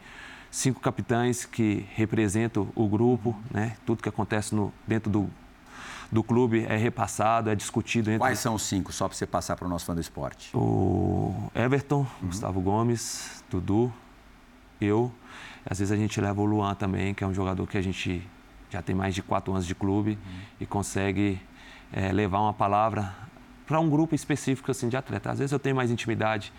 cinco 0.49 0.79
capitães 0.79 1.45
que 1.45 1.85
representam 1.93 2.67
o 2.73 2.87
grupo, 2.87 3.39
né? 3.51 3.75
Tudo 3.85 4.01
que 4.01 4.09
acontece 4.09 4.55
no, 4.55 4.73
dentro 4.87 5.11
do, 5.11 5.29
do 6.11 6.23
clube 6.23 6.65
é 6.67 6.77
repassado, 6.77 7.51
é 7.51 7.55
discutido. 7.55 8.09
Entre... 8.09 8.17
Quais 8.17 8.39
são 8.39 8.55
os 8.55 8.63
cinco, 8.63 8.91
só 8.91 9.07
para 9.07 9.15
você 9.15 9.27
passar 9.27 9.55
para 9.55 9.67
o 9.67 9.69
nosso 9.69 9.85
fã 9.85 9.93
do 9.93 10.01
esporte? 10.01 10.49
O 10.57 11.51
Everton, 11.53 12.07
uhum. 12.23 12.27
Gustavo 12.27 12.59
Gomes, 12.59 13.43
Dudu, 13.51 13.93
eu. 14.81 15.11
Às 15.63 15.77
vezes 15.77 15.91
a 15.91 15.95
gente 15.95 16.19
leva 16.19 16.41
o 16.41 16.45
Luan 16.45 16.73
também, 16.73 17.13
que 17.13 17.23
é 17.23 17.27
um 17.27 17.33
jogador 17.35 17.67
que 17.67 17.77
a 17.77 17.83
gente 17.83 18.27
já 18.71 18.81
tem 18.81 18.95
mais 18.95 19.13
de 19.13 19.21
quatro 19.21 19.51
anos 19.51 19.65
de 19.65 19.75
clube 19.75 20.17
e 20.59 20.65
consegue 20.65 21.39
é, 21.91 22.11
levar 22.11 22.39
uma 22.39 22.53
palavra 22.53 23.13
para 23.67 23.79
um 23.79 23.89
grupo 23.89 24.15
específico 24.15 24.71
assim, 24.71 24.89
de 24.89 24.97
atleta. 24.97 25.31
Às 25.31 25.39
vezes 25.39 25.51
eu 25.51 25.59
tenho 25.59 25.75
mais 25.75 25.91
intimidade 25.91 26.51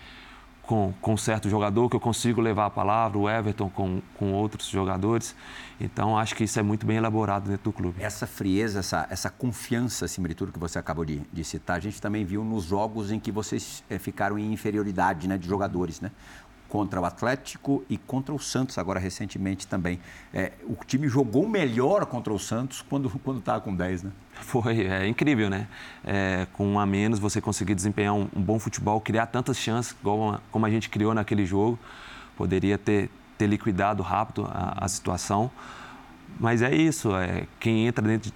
com, 0.63 0.93
com 1.01 1.17
certo 1.17 1.49
jogador 1.49 1.89
que 1.89 1.95
eu 1.95 1.99
consigo 1.99 2.39
levar 2.39 2.67
a 2.67 2.69
palavra, 2.69 3.17
o 3.17 3.29
Everton 3.29 3.69
com, 3.69 4.01
com 4.17 4.31
outros 4.31 4.67
jogadores. 4.67 5.35
Então, 5.79 6.17
acho 6.17 6.35
que 6.35 6.45
isso 6.45 6.57
é 6.57 6.63
muito 6.63 6.85
bem 6.85 6.97
elaborado 6.97 7.49
dentro 7.49 7.65
do 7.65 7.73
clube. 7.73 8.01
Essa 8.01 8.25
frieza, 8.25 8.79
essa, 8.79 9.05
essa 9.09 9.29
confiança, 9.29 10.05
acima 10.05 10.29
de 10.29 10.35
tudo, 10.35 10.51
que 10.51 10.59
você 10.59 10.79
acabou 10.79 11.03
de, 11.03 11.21
de 11.31 11.43
citar, 11.43 11.77
a 11.77 11.79
gente 11.79 12.01
também 12.01 12.23
viu 12.23 12.43
nos 12.43 12.63
jogos 12.63 13.11
em 13.11 13.19
que 13.19 13.31
vocês 13.31 13.83
é, 13.89 13.99
ficaram 13.99 14.39
em 14.39 14.53
inferioridade 14.53 15.27
né, 15.27 15.37
de 15.37 15.47
jogadores. 15.47 15.99
Né? 15.99 16.09
Contra 16.73 16.99
o 16.99 17.05
Atlético 17.05 17.85
e 17.87 17.99
contra 17.99 18.33
o 18.33 18.39
Santos, 18.39 18.79
agora 18.79 18.99
recentemente 18.99 19.67
também. 19.67 19.99
É, 20.33 20.53
o 20.63 20.73
time 20.83 21.07
jogou 21.07 21.47
melhor 21.47 22.03
contra 22.07 22.33
o 22.33 22.39
Santos 22.39 22.81
quando 22.81 23.11
estava 23.37 23.61
com 23.61 23.75
10, 23.75 24.01
né? 24.01 24.11
Foi, 24.41 24.87
é 24.87 25.07
incrível, 25.07 25.51
né? 25.51 25.67
É, 26.03 26.47
com 26.51 26.67
um 26.67 26.79
a 26.79 26.85
menos, 26.87 27.19
você 27.19 27.39
conseguir 27.39 27.75
desempenhar 27.75 28.15
um, 28.15 28.27
um 28.35 28.41
bom 28.41 28.57
futebol, 28.57 28.99
criar 28.99 29.27
tantas 29.27 29.55
chances 29.55 29.95
como 30.01 30.31
a, 30.31 30.41
como 30.49 30.65
a 30.65 30.69
gente 30.71 30.89
criou 30.89 31.13
naquele 31.13 31.45
jogo. 31.45 31.77
Poderia 32.35 32.75
ter, 32.75 33.07
ter 33.37 33.45
liquidado 33.45 34.01
rápido 34.01 34.49
a, 34.51 34.83
a 34.83 34.87
situação. 34.87 35.51
Mas 36.39 36.63
é 36.63 36.75
isso, 36.75 37.15
é, 37.15 37.45
quem 37.59 37.85
entra 37.85 38.03
dentro 38.03 38.31
de, 38.31 38.35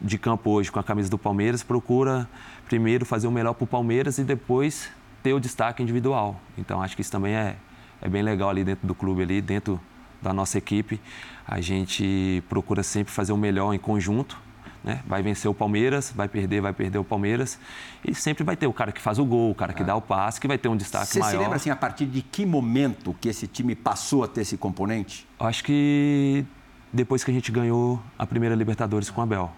de 0.00 0.16
campo 0.16 0.48
hoje 0.48 0.72
com 0.72 0.80
a 0.80 0.82
camisa 0.82 1.10
do 1.10 1.18
Palmeiras 1.18 1.62
procura 1.62 2.26
primeiro 2.64 3.04
fazer 3.04 3.26
o 3.26 3.30
melhor 3.30 3.52
para 3.52 3.64
o 3.64 3.66
Palmeiras 3.66 4.16
e 4.16 4.24
depois 4.24 4.88
ter 5.22 5.32
o 5.32 5.40
destaque 5.40 5.82
individual. 5.82 6.40
Então 6.56 6.82
acho 6.82 6.94
que 6.94 7.02
isso 7.02 7.12
também 7.12 7.34
é, 7.34 7.56
é 8.00 8.08
bem 8.08 8.22
legal 8.22 8.50
ali 8.50 8.64
dentro 8.64 8.86
do 8.86 8.94
clube, 8.94 9.22
ali 9.22 9.40
dentro 9.40 9.80
da 10.20 10.32
nossa 10.32 10.58
equipe. 10.58 11.00
A 11.46 11.60
gente 11.60 12.42
procura 12.48 12.82
sempre 12.82 13.12
fazer 13.12 13.32
o 13.32 13.36
melhor 13.36 13.72
em 13.74 13.78
conjunto. 13.78 14.38
Né? 14.82 15.02
Vai 15.06 15.22
vencer 15.22 15.50
o 15.50 15.52
Palmeiras, 15.52 16.10
vai 16.14 16.26
perder, 16.26 16.62
vai 16.62 16.72
perder 16.72 16.98
o 16.98 17.04
Palmeiras. 17.04 17.58
E 18.02 18.14
sempre 18.14 18.42
vai 18.42 18.56
ter 18.56 18.66
o 18.66 18.72
cara 18.72 18.90
que 18.92 19.00
faz 19.00 19.18
o 19.18 19.24
gol, 19.24 19.50
o 19.50 19.54
cara 19.54 19.74
que 19.74 19.82
é. 19.82 19.84
dá 19.84 19.94
o 19.94 20.00
passe, 20.00 20.40
que 20.40 20.48
vai 20.48 20.56
ter 20.56 20.68
um 20.68 20.76
destaque 20.76 21.06
Você 21.06 21.18
maior. 21.18 21.30
Você 21.30 21.36
se 21.36 21.42
lembra 21.42 21.56
assim, 21.56 21.70
a 21.70 21.76
partir 21.76 22.06
de 22.06 22.22
que 22.22 22.46
momento 22.46 23.14
que 23.20 23.28
esse 23.28 23.46
time 23.46 23.74
passou 23.74 24.24
a 24.24 24.28
ter 24.28 24.40
esse 24.40 24.56
componente? 24.56 25.26
Acho 25.38 25.64
que 25.64 26.46
depois 26.92 27.22
que 27.22 27.30
a 27.30 27.34
gente 27.34 27.52
ganhou 27.52 28.02
a 28.18 28.26
primeira 28.26 28.54
Libertadores 28.54 29.10
com 29.10 29.20
o 29.20 29.24
Abel. 29.24 29.50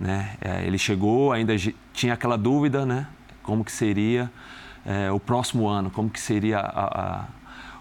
Né? 0.00 0.36
É, 0.40 0.66
ele 0.66 0.78
chegou, 0.78 1.30
ainda 1.32 1.54
tinha 1.92 2.14
aquela 2.14 2.36
dúvida, 2.36 2.86
né? 2.86 3.06
Como 3.42 3.64
que 3.64 3.70
seria 3.70 4.30
é, 4.84 5.10
o 5.10 5.20
próximo 5.20 5.68
ano, 5.68 5.90
como 5.90 6.10
que 6.10 6.20
seria 6.20 6.58
a, 6.58 7.00
a, 7.00 7.24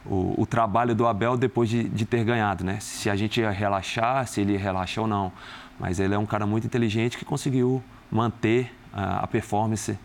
o, 0.06 0.42
o, 0.42 0.46
trabalho 0.46 0.94
do 0.94 1.08
Abel 1.08 1.36
depois 1.36 1.70
de, 1.70 1.84
de, 1.84 2.06
ter 2.06 2.24
ganhado, 2.24 2.64
né? 2.64 2.80
Se 2.80 3.10
a 3.10 3.16
gente 3.16 3.40
ia 3.40 3.50
relaxar, 3.50 4.28
se 4.28 4.42
ele 4.42 4.54
ia 4.54 4.60
relaxar 4.60 5.04
ou 5.04 5.08
não. 5.08 5.32
Mas 5.80 6.00
ele 6.00 6.14
é 6.14 6.18
um 6.18 6.26
cara 6.26 6.46
muito 6.46 6.66
inteligente 6.66 7.18
que 7.18 7.26
conseguiu 7.26 7.84
manter 8.12 8.72
a, 8.94 9.24
a 9.24 9.28
performance 9.28 9.98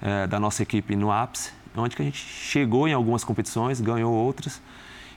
é, 0.00 0.26
da 0.26 0.38
nossa 0.38 0.62
equipe 0.62 0.94
no 0.94 1.10
ápice, 1.10 1.52
onde 1.76 1.96
que 1.96 2.02
a 2.02 2.04
gente 2.04 2.18
chegou 2.18 2.86
em 2.86 2.92
algumas 2.92 3.24
competições, 3.24 3.80
ganhou 3.80 4.12
outras. 4.12 4.62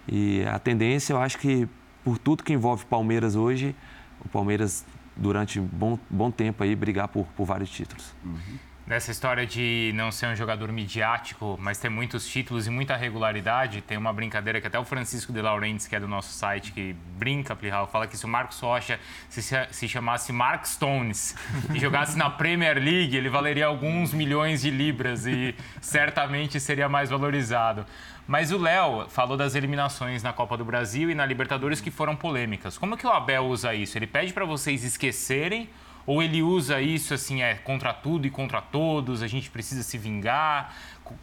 E 0.08 0.44
a 0.46 0.58
tendência, 0.58 1.13
eu 1.13 1.22
acho 1.22 1.38
que 1.38 1.67
por 2.03 2.17
tudo 2.17 2.44
que 2.44 2.53
envolve 2.53 2.86
Palmeiras 2.86 3.36
hoje, 3.36 3.75
o 4.24 4.29
Palmeiras 4.29 4.86
durante 5.15 5.60
bom, 5.60 6.00
bom 6.10 6.32
tempo 6.32 6.63
aí 6.63 6.75
brigar 6.75 7.10
por, 7.10 7.25
por 7.36 7.46
vários 7.46 7.70
títulos. 7.70 8.13
Uhum 8.24 8.66
dessa 8.88 9.12
história 9.12 9.46
de 9.46 9.91
não 9.94 10.13
ser 10.13 10.27
um 10.27 10.36
jogador 10.36 10.72
midiático, 10.72 11.58
mas 11.60 11.77
ter 11.77 11.89
muitos 11.89 12.25
títulos 12.25 12.67
e 12.67 12.70
muita 12.70 12.96
regularidade, 12.96 13.82
tem 13.82 13.98
uma 13.98 14.13
brincadeira 14.13 14.62
que 14.62 14.67
até 14.67 14.79
o 14.79 14.86
Francisco 14.86 15.34
de 15.34 15.41
Laurentiis, 15.41 15.88
que 15.88 15.96
é 15.96 16.00
do 16.00 16.08
nosso 16.08 16.32
site, 16.32 16.72
que 16.72 16.96
brinca, 17.17 17.53
Plihal, 17.53 17.86
fala 17.88 18.08
que 18.08 18.15
se 18.15 18.24
o 18.24 18.29
Marcos 18.29 18.58
Rocha 18.62 18.98
se, 19.27 19.41
se 19.41 19.88
chamasse 19.89 20.32
Mark 20.32 20.65
Stones 20.65 21.36
e 21.75 21.79
jogasse 21.79 22.17
na 22.17 22.29
Premier 22.29 22.77
League, 22.77 23.17
ele 23.17 23.27
valeria 23.27 23.65
alguns 23.65 24.13
milhões 24.13 24.62
de 24.62 24.72
libras 24.72 25.25
e 25.25 25.53
certamente 25.82 26.58
seria 26.58 26.88
mais 26.88 27.10
valorizado. 27.10 27.86
Mas 28.25 28.53
o 28.53 28.58
Léo 28.58 29.08
falou 29.10 29.36
das 29.36 29.53
eliminações 29.53 30.24
na 30.24 30.32
Copa 30.32 30.56
do 30.56 30.63
Brasil 30.63 31.10
e 31.10 31.15
na 31.15 31.25
Libertadores 31.25 31.82
que 31.82 31.91
foram 31.91 32.15
polêmicas. 32.15 32.77
Como 32.77 32.96
que 32.96 33.06
o 33.06 33.12
Abel 33.12 33.46
usa 33.48 33.74
isso? 33.74 33.98
Ele 33.98 34.08
pede 34.08 34.32
para 34.32 34.46
vocês 34.46 34.84
esquecerem 34.84 35.70
Ou 36.08 36.24
ele 36.24 36.42
usa 36.42 36.80
isso 36.80 37.14
assim, 37.14 37.42
é 37.42 37.56
contra 37.56 37.94
tudo 37.94 38.26
e 38.26 38.30
contra 38.30 38.62
todos, 38.62 39.22
a 39.22 39.28
gente 39.28 39.52
precisa 39.52 39.84
se 39.84 39.98
vingar? 39.98 40.74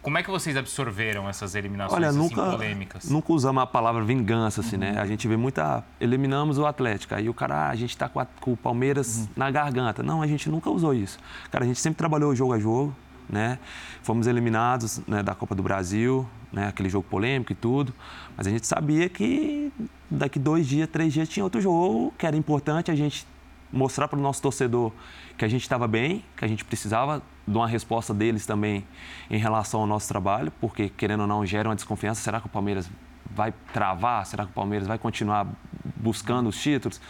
Como 0.03 0.19
é 0.19 0.23
que 0.23 0.31
vocês 0.31 0.59
absorveram 0.59 1.27
essas 1.27 1.55
eliminações 1.55 1.97
Olha, 1.97 2.11
assim, 2.11 2.19
nunca, 2.19 2.51
polêmicas? 2.51 3.11
Nunca 3.11 3.33
usamos 3.33 3.63
a 3.63 3.67
palavra 3.67 4.05
vingança, 4.05 4.61
assim, 4.61 4.77
né? 4.77 4.99
A 4.99 5.07
gente 5.07 5.27
vê 5.27 5.39
muita. 5.39 5.83
Eliminamos 5.99 6.59
o 6.59 6.67
Atlético. 6.67 7.15
Aí 7.15 7.31
o 7.31 7.35
cara, 7.35 7.55
ah, 7.55 7.71
a 7.71 7.75
gente 7.75 7.91
está 7.91 8.11
com, 8.11 8.25
com, 8.41 8.53
o 8.53 8.57
Palmeiras 8.57 9.29
na 9.35 9.51
garganta. 9.51 10.03
Não, 10.03 10.21
a 10.21 10.27
gente 10.27 10.51
nunca 10.51 10.71
usou 10.71 10.93
isso. 10.93 11.19
Cara, 11.51 11.65
a 11.65 11.67
gente 11.67 11.81
sempre 11.81 11.97
trabalhou 11.97 12.35
jogo 12.35 12.53
a 12.53 12.59
jogo, 12.59 12.95
né? 13.29 13.59
Fomos 14.03 14.27
eliminados 14.27 15.01
né, 15.07 15.23
da 15.23 15.35
Copa 15.35 15.55
do 15.55 15.63
Brasil, 15.63 16.29
né? 16.53 16.69
Aquele 16.69 16.91
jogo 16.91 17.07
polêmico 17.09 17.53
e 17.53 17.55
tudo. 17.55 17.95
Mas 18.37 18.47
a 18.47 18.51
gente 18.51 18.67
sabia 18.67 19.09
que 19.09 19.73
daqui 20.11 20.39
dois 20.39 20.67
dias, 20.67 20.89
três 20.91 21.13
dias 21.13 21.29
tinha 21.29 21.43
outro 21.43 21.61
jogo 21.61 22.13
que 22.19 22.27
era 22.27 22.37
importante 22.37 22.91
a 22.91 22.95
gente 22.95 23.27
mostrar 23.75 24.09
para 24.09 24.19
o 24.19 24.23
nosso 24.23 24.41
torcedor 24.41 24.93
que 25.37 25.45
a 25.45 25.49
gente 25.49 25.63
estava 25.63 25.89
bem, 25.89 26.25
que 26.37 26.45
a 26.45 26.49
gente 26.49 26.65
precisava 26.65 27.21
de 27.47 27.57
uma 27.57 27.67
resposta 27.67 28.15
deles 28.15 28.47
também 28.47 28.87
em 29.29 29.37
relação 29.37 29.81
ao 29.81 29.87
nosso 29.87 30.09
trabalho, 30.09 30.53
porque 30.61 30.89
querendo 30.89 31.21
ou 31.21 31.27
não 31.27 31.45
gera 31.45 31.69
uma 31.69 31.75
desconfiança. 31.75 32.23
Será 32.23 32.41
que 32.41 32.47
o 32.47 32.51
Palmeiras 32.51 32.89
vai 33.31 33.53
travar? 33.73 34.25
Será 34.25 34.45
que 34.45 34.51
o 34.51 34.55
Palmeiras 34.55 34.87
vai 34.87 34.97
continuar 34.97 35.47
buscando 35.97 36.49
os 36.49 36.61
títulos? 36.61 37.01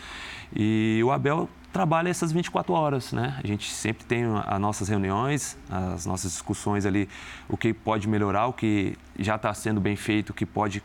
E 0.56 1.00
o 1.04 1.12
Abel 1.12 1.48
trabalha 1.72 2.08
essas 2.08 2.32
24 2.32 2.72
horas, 2.72 3.12
né? 3.12 3.38
A 3.42 3.46
gente 3.46 3.70
sempre 3.70 4.04
tem 4.04 4.24
as 4.46 4.60
nossas 4.60 4.88
reuniões, 4.88 5.58
as 5.68 6.06
nossas 6.06 6.32
discussões 6.32 6.86
ali, 6.86 7.08
o 7.48 7.56
que 7.56 7.74
pode 7.74 8.08
melhorar, 8.08 8.46
o 8.46 8.52
que 8.52 8.96
já 9.18 9.34
está 9.34 9.52
sendo 9.52 9.80
bem 9.80 9.96
feito, 9.96 10.30
o 10.30 10.34
que 10.34 10.46
pode 10.46 10.82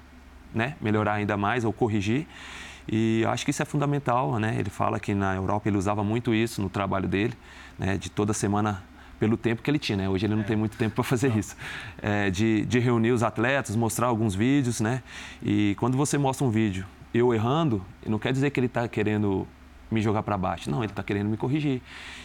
né, 0.54 0.76
melhorar 0.82 1.14
ainda 1.14 1.38
mais 1.38 1.64
ou 1.64 1.72
corrigir. 1.72 2.28
E 2.92 3.24
acho 3.28 3.46
que 3.46 3.52
isso 3.52 3.62
é 3.62 3.66
fundamental, 3.66 4.40
né? 4.40 4.56
Ele 4.58 4.70
fala 4.70 5.00
que 5.00 5.14
na 5.14 5.36
Europa 5.36 5.70
ele 5.70 5.78
usava 5.78 6.04
muito 6.04 6.34
isso 6.34 6.62
no 6.62 6.70
trabalho 6.70 7.08
dele, 7.08 7.34
né? 7.78 7.98
De 7.98 8.10
toda 8.10 8.34
semana 8.34 8.84
pelo 9.20 9.36
tempo 9.36 9.62
que 9.62 9.70
ele 9.70 9.78
tinha, 9.78 9.98
né? 9.98 10.10
Hoje 10.10 10.26
ele 10.26 10.34
não 10.34 10.42
é. 10.42 10.46
tem 10.46 10.56
muito 10.56 10.78
tempo 10.78 10.96
para 10.96 11.04
fazer 11.04 11.36
isso. 11.38 11.56
É, 12.02 12.30
de, 12.30 12.66
de 12.66 12.80
reunir 12.80 13.12
os 13.12 13.22
atletas, 13.22 13.76
mostrar 13.76 14.08
alguns 14.08 14.34
vídeos, 14.34 14.80
né? 14.80 15.04
E 15.44 15.76
quando 15.80 15.98
você 15.98 16.18
mostra 16.18 16.46
um 16.46 16.50
vídeo 16.50 16.86
eu 17.14 17.34
errando, 17.34 17.84
não 18.06 18.20
quer 18.20 18.32
dizer 18.32 18.52
que 18.52 18.60
ele 18.60 18.68
está 18.68 18.88
querendo 18.88 19.48
me 19.90 20.02
jogar 20.02 20.22
para 20.22 20.38
baixo. 20.38 20.70
Não, 20.70 20.84
ele 20.84 20.92
está 20.92 21.02
querendo 21.02 21.28
me 21.28 21.38
corrigir. 21.38 21.82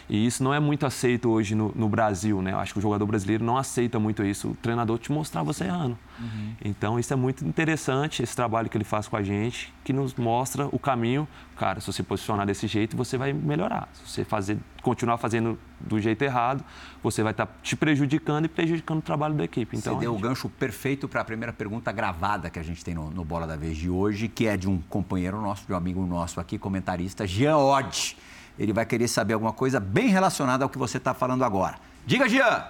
E 0.07 0.25
isso 0.25 0.43
não 0.43 0.53
é 0.53 0.59
muito 0.59 0.85
aceito 0.85 1.29
hoje 1.29 1.55
no, 1.55 1.71
no, 1.75 1.89
Brasil, 1.89 2.41
né? 2.41 2.51
Eu 2.51 2.59
acho 2.59 2.73
que 2.73 2.79
o 2.79 2.81
jogador 2.81 3.05
brasileiro 3.05 3.43
não 3.43 3.57
aceita 3.57 3.99
muito 3.99 4.23
isso. 4.23 4.49
O 4.49 4.55
treinador 4.55 4.99
te 4.99 5.11
mostrar 5.11 5.41
você 5.41 5.63
errando. 5.63 5.97
Uhum. 6.19 6.55
Então, 6.63 6.99
isso 6.99 7.13
é 7.13 7.15
muito 7.15 7.45
interessante, 7.45 8.23
esse 8.23 8.35
trabalho 8.35 8.69
que 8.69 8.77
ele 8.77 8.83
faz 8.83 9.07
com 9.07 9.17
a 9.17 9.23
gente, 9.23 9.73
que 9.83 9.91
nos 9.91 10.15
mostra 10.15 10.67
o 10.71 10.79
caminho. 10.79 11.27
Cara, 11.57 11.79
se 11.79 11.87
você 11.87 12.03
posicionar 12.03 12.45
desse 12.45 12.67
jeito, 12.67 12.95
você 12.95 13.17
vai 13.17 13.33
melhorar. 13.33 13.89
Se 13.93 14.09
você 14.09 14.23
fazer, 14.23 14.57
continuar 14.81 15.17
fazendo 15.17 15.57
do 15.79 15.99
jeito 15.99 16.21
errado, 16.23 16.63
você 17.03 17.23
vai 17.23 17.31
estar 17.31 17.45
tá 17.45 17.53
te 17.61 17.75
prejudicando 17.75 18.45
e 18.45 18.47
prejudicando 18.47 18.99
o 18.99 19.01
trabalho 19.01 19.33
da 19.35 19.43
equipe. 19.43 19.77
Então, 19.77 19.95
você 19.95 20.01
deu 20.01 20.13
gente... 20.13 20.23
o 20.23 20.27
gancho 20.27 20.49
perfeito 20.49 21.07
para 21.07 21.21
a 21.21 21.25
primeira 21.25 21.53
pergunta 21.53 21.91
gravada 21.91 22.49
que 22.49 22.59
a 22.59 22.63
gente 22.63 22.83
tem 22.83 22.93
no, 22.93 23.09
no 23.09 23.23
Bola 23.23 23.45
da 23.45 23.55
Vez 23.55 23.77
de 23.77 23.89
hoje, 23.89 24.27
que 24.27 24.47
é 24.47 24.57
de 24.57 24.69
um 24.69 24.79
companheiro 24.89 25.41
nosso, 25.41 25.65
de 25.65 25.73
um 25.73 25.75
amigo 25.75 26.05
nosso 26.05 26.39
aqui, 26.39 26.57
comentarista, 26.57 27.27
Jean 27.27 27.57
Oddi 27.57 28.17
ele 28.57 28.73
vai 28.73 28.85
querer 28.85 29.07
saber 29.07 29.33
alguma 29.33 29.53
coisa 29.53 29.79
bem 29.79 30.07
relacionada 30.07 30.63
ao 30.63 30.69
que 30.69 30.77
você 30.77 30.97
está 30.97 31.13
falando 31.13 31.43
agora. 31.43 31.75
Diga, 32.05 32.27
Jean! 32.27 32.65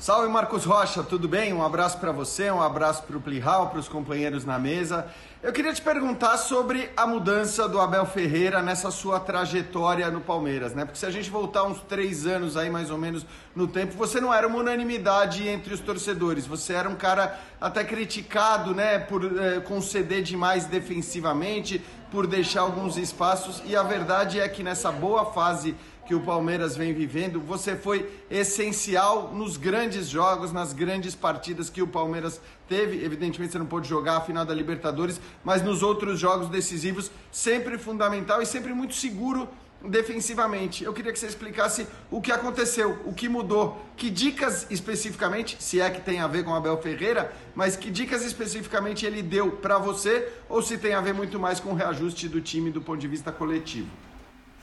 Salve 0.00 0.28
Marcos 0.28 0.64
Rocha, 0.64 1.02
tudo 1.02 1.26
bem? 1.26 1.52
Um 1.52 1.60
abraço 1.60 1.98
para 1.98 2.12
você, 2.12 2.48
um 2.52 2.62
abraço 2.62 3.02
para 3.02 3.16
o 3.16 3.20
Plihal, 3.20 3.68
para 3.68 3.80
os 3.80 3.88
companheiros 3.88 4.44
na 4.44 4.56
mesa. 4.56 5.08
Eu 5.42 5.52
queria 5.52 5.72
te 5.72 5.82
perguntar 5.82 6.36
sobre 6.36 6.88
a 6.96 7.04
mudança 7.04 7.68
do 7.68 7.80
Abel 7.80 8.06
Ferreira 8.06 8.62
nessa 8.62 8.92
sua 8.92 9.18
trajetória 9.18 10.08
no 10.08 10.20
Palmeiras, 10.20 10.72
né? 10.72 10.84
Porque 10.84 11.00
se 11.00 11.04
a 11.04 11.10
gente 11.10 11.28
voltar 11.28 11.64
uns 11.64 11.80
três 11.80 12.28
anos 12.28 12.56
aí 12.56 12.70
mais 12.70 12.92
ou 12.92 12.96
menos 12.96 13.26
no 13.56 13.66
tempo, 13.66 13.96
você 13.96 14.20
não 14.20 14.32
era 14.32 14.46
uma 14.46 14.58
unanimidade 14.58 15.48
entre 15.48 15.74
os 15.74 15.80
torcedores. 15.80 16.46
Você 16.46 16.74
era 16.74 16.88
um 16.88 16.94
cara 16.94 17.36
até 17.60 17.82
criticado, 17.82 18.72
né, 18.72 19.00
por 19.00 19.24
é, 19.24 19.58
conceder 19.58 20.22
demais 20.22 20.64
defensivamente, 20.66 21.84
por 22.08 22.24
deixar 22.28 22.60
alguns 22.60 22.96
espaços. 22.96 23.60
E 23.66 23.74
a 23.74 23.82
verdade 23.82 24.38
é 24.38 24.48
que 24.48 24.62
nessa 24.62 24.92
boa 24.92 25.32
fase 25.32 25.74
que 26.08 26.14
o 26.14 26.20
Palmeiras 26.20 26.74
vem 26.74 26.94
vivendo, 26.94 27.38
você 27.38 27.76
foi 27.76 28.10
essencial 28.30 29.30
nos 29.34 29.58
grandes 29.58 30.08
jogos, 30.08 30.50
nas 30.50 30.72
grandes 30.72 31.14
partidas 31.14 31.68
que 31.68 31.82
o 31.82 31.86
Palmeiras 31.86 32.40
teve. 32.66 33.04
Evidentemente 33.04 33.52
você 33.52 33.58
não 33.58 33.66
pôde 33.66 33.86
jogar 33.86 34.16
a 34.16 34.20
final 34.22 34.42
da 34.42 34.54
Libertadores, 34.54 35.20
mas 35.44 35.62
nos 35.62 35.82
outros 35.82 36.18
jogos 36.18 36.48
decisivos, 36.48 37.10
sempre 37.30 37.76
fundamental 37.76 38.40
e 38.40 38.46
sempre 38.46 38.72
muito 38.72 38.94
seguro 38.94 39.46
defensivamente. 39.84 40.82
Eu 40.82 40.94
queria 40.94 41.12
que 41.12 41.18
você 41.18 41.26
explicasse 41.26 41.86
o 42.10 42.22
que 42.22 42.32
aconteceu, 42.32 43.02
o 43.04 43.12
que 43.12 43.28
mudou, 43.28 43.78
que 43.94 44.08
dicas 44.08 44.66
especificamente, 44.70 45.62
se 45.62 45.78
é 45.78 45.90
que 45.90 46.00
tem 46.00 46.20
a 46.20 46.26
ver 46.26 46.42
com 46.42 46.54
Abel 46.54 46.80
Ferreira, 46.80 47.30
mas 47.54 47.76
que 47.76 47.90
dicas 47.90 48.24
especificamente 48.24 49.04
ele 49.04 49.22
deu 49.22 49.50
para 49.52 49.76
você 49.76 50.26
ou 50.48 50.62
se 50.62 50.78
tem 50.78 50.94
a 50.94 51.02
ver 51.02 51.12
muito 51.12 51.38
mais 51.38 51.60
com 51.60 51.72
o 51.72 51.74
reajuste 51.74 52.30
do 52.30 52.40
time 52.40 52.70
do 52.70 52.80
ponto 52.80 52.98
de 52.98 53.08
vista 53.08 53.30
coletivo. 53.30 53.90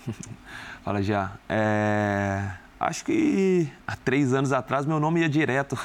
Fala 0.85 1.01
já. 1.01 1.31
É... 1.49 2.47
Acho 2.79 3.05
que 3.05 3.67
há 3.87 3.95
três 3.95 4.35
anos 4.35 4.53
atrás 4.53 4.85
meu 4.85 4.99
nome 4.99 5.21
ia 5.21 5.27
direto 5.27 5.75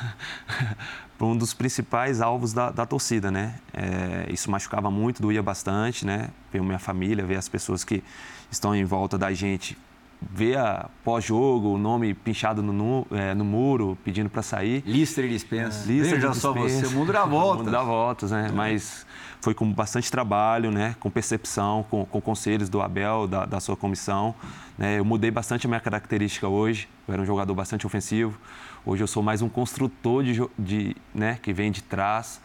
para 1.17 1.27
um 1.27 1.35
dos 1.35 1.55
principais 1.55 2.21
alvos 2.21 2.53
da, 2.53 2.71
da 2.71 2.85
torcida, 2.85 3.31
né? 3.31 3.55
É... 3.73 4.31
Isso 4.31 4.51
machucava 4.51 4.91
muito, 4.91 5.23
doía 5.23 5.43
bastante, 5.43 6.05
né? 6.05 6.29
Ver 6.53 6.61
minha 6.61 6.79
família, 6.79 7.25
ver 7.25 7.37
as 7.37 7.49
pessoas 7.49 7.83
que 7.83 8.05
estão 8.51 8.77
em 8.77 8.85
volta 8.85 9.17
da 9.17 9.33
gente 9.33 9.75
ver 10.21 10.59
a 10.59 10.89
pós-jogo, 11.05 11.69
o 11.69 11.79
nome 11.79 12.13
pinchado 12.15 12.63
no, 12.63 12.73
no, 12.73 13.07
é, 13.11 13.35
no 13.35 13.45
muro, 13.45 13.97
pedindo 14.05 14.29
para 14.29 14.43
sair. 14.43 14.83
Listra 14.87 15.25
e 15.25 15.29
dispensa. 15.29 15.85
É. 15.85 15.93
Listra 15.93 16.17
Veja 16.17 16.35
só 16.35 16.53
você, 16.53 16.87
o 16.87 16.91
mundo 16.91 17.13
dá 17.13 17.25
voltas. 17.25 17.61
O 17.61 17.65
mundo 17.65 17.71
dá 17.71 17.83
voltas, 17.83 18.31
né? 18.31 18.47
É. 18.49 18.53
Mas 18.53 19.07
foi 19.41 19.55
com 19.55 19.71
bastante 19.73 20.11
trabalho, 20.11 20.71
né? 20.71 20.95
com 21.01 21.11
percepção, 21.11 21.85
com, 21.89 22.05
com 22.05 22.21
conselhos 22.21 22.69
do 22.69 22.81
Abel, 22.81 23.27
da, 23.27 23.47
da 23.47 23.61
sua 23.61 23.77
comissão. 23.77 24.35
Né? 24.77 24.99
Eu 24.99 25.05
mudei 25.05 25.31
bastante 25.31 25.67
a 25.67 25.69
minha 25.69 25.81
característica 25.81 26.47
hoje. 26.47 26.89
Eu 27.09 27.15
era 27.15 27.23
um 27.23 27.27
jogador 27.27 27.55
bastante 27.55 27.87
ofensivo. 27.87 28.39
Hoje 28.85 29.03
eu 29.03 29.07
sou 29.07 29.23
mais 29.23 29.43
um 29.43 29.49
construtor 29.49 30.23
de, 30.23 30.43
de 30.59 30.97
né? 31.15 31.39
que 31.43 31.53
vem 31.53 31.71
de 31.71 31.83
trás. 31.83 32.41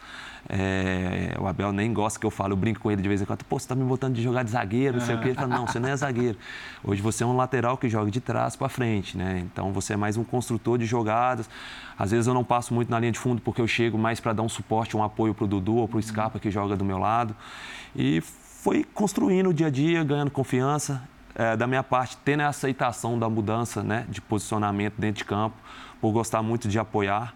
É, 0.48 1.34
o 1.40 1.46
Abel 1.46 1.72
nem 1.72 1.92
gosta 1.92 2.18
que 2.18 2.26
eu 2.26 2.30
falo, 2.30 2.52
eu 2.52 2.56
brinco 2.56 2.80
com 2.80 2.90
ele 2.90 3.02
de 3.02 3.08
vez 3.08 3.20
em 3.20 3.24
quando. 3.24 3.44
Pô, 3.44 3.58
você 3.58 3.64
está 3.64 3.74
me 3.74 3.84
botando 3.84 4.14
de 4.14 4.22
jogar 4.22 4.42
de 4.42 4.50
zagueiro, 4.50 4.98
não 4.98 5.04
sei 5.04 5.14
o 5.14 5.20
quê. 5.20 5.28
Ele 5.28 5.34
fala, 5.34 5.48
não, 5.48 5.66
você 5.66 5.78
não 5.78 5.88
é 5.88 5.96
zagueiro. 5.96 6.38
Hoje 6.84 7.02
você 7.02 7.24
é 7.24 7.26
um 7.26 7.36
lateral 7.36 7.76
que 7.76 7.88
joga 7.88 8.10
de 8.10 8.20
trás 8.20 8.54
para 8.54 8.68
frente, 8.68 9.16
né? 9.16 9.42
Então 9.44 9.72
você 9.72 9.94
é 9.94 9.96
mais 9.96 10.16
um 10.16 10.24
construtor 10.24 10.78
de 10.78 10.86
jogadas. 10.86 11.48
Às 11.98 12.10
vezes 12.10 12.26
eu 12.26 12.34
não 12.34 12.44
passo 12.44 12.72
muito 12.74 12.90
na 12.90 12.98
linha 12.98 13.12
de 13.12 13.18
fundo 13.18 13.40
porque 13.40 13.60
eu 13.60 13.66
chego 13.66 13.98
mais 13.98 14.20
para 14.20 14.32
dar 14.32 14.42
um 14.42 14.48
suporte, 14.48 14.96
um 14.96 15.02
apoio 15.02 15.34
para 15.34 15.44
o 15.44 15.48
Dudu 15.48 15.76
ou 15.76 15.88
para 15.88 15.98
o 15.98 16.02
Scarpa 16.02 16.38
que 16.38 16.50
joga 16.50 16.76
do 16.76 16.84
meu 16.84 16.98
lado. 16.98 17.34
E 17.94 18.20
foi 18.20 18.84
construindo 18.84 19.50
o 19.50 19.54
dia 19.54 19.66
a 19.66 19.70
dia, 19.70 20.04
ganhando 20.04 20.30
confiança. 20.30 21.02
É, 21.38 21.54
da 21.54 21.66
minha 21.66 21.82
parte, 21.82 22.16
tendo 22.24 22.40
a 22.40 22.48
aceitação 22.48 23.18
da 23.18 23.28
mudança 23.28 23.82
né, 23.82 24.06
de 24.08 24.22
posicionamento 24.22 24.94
dentro 24.96 25.18
de 25.18 25.24
campo, 25.26 25.54
por 26.00 26.10
gostar 26.10 26.42
muito 26.42 26.66
de 26.66 26.78
apoiar. 26.78 27.34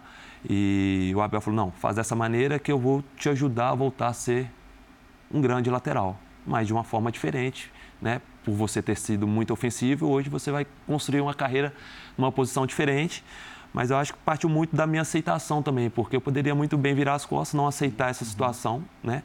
E 0.49 1.11
o 1.15 1.21
Abel 1.21 1.41
falou: 1.41 1.55
não, 1.55 1.71
faz 1.71 1.95
dessa 1.95 2.15
maneira 2.15 2.59
que 2.59 2.71
eu 2.71 2.79
vou 2.79 3.03
te 3.17 3.29
ajudar 3.29 3.69
a 3.69 3.75
voltar 3.75 4.07
a 4.07 4.13
ser 4.13 4.49
um 5.31 5.41
grande 5.41 5.69
lateral, 5.69 6.19
mas 6.45 6.67
de 6.67 6.73
uma 6.73 6.83
forma 6.83 7.11
diferente, 7.11 7.71
né? 8.01 8.21
Por 8.43 8.53
você 8.53 8.81
ter 8.81 8.97
sido 8.97 9.27
muito 9.27 9.53
ofensivo, 9.53 10.07
hoje 10.07 10.29
você 10.29 10.51
vai 10.51 10.65
construir 10.87 11.21
uma 11.21 11.33
carreira 11.33 11.73
numa 12.17 12.31
posição 12.31 12.65
diferente. 12.65 13.23
Mas 13.73 13.89
eu 13.89 13.97
acho 13.97 14.13
que 14.13 14.19
partiu 14.19 14.49
muito 14.49 14.75
da 14.75 14.85
minha 14.85 15.01
aceitação 15.01 15.63
também, 15.63 15.89
porque 15.89 16.15
eu 16.15 16.19
poderia 16.19 16.53
muito 16.53 16.77
bem 16.77 16.93
virar 16.93 17.13
as 17.13 17.25
costas, 17.25 17.53
não 17.53 17.67
aceitar 17.67 18.09
essa 18.09 18.25
situação, 18.25 18.83
né? 19.01 19.23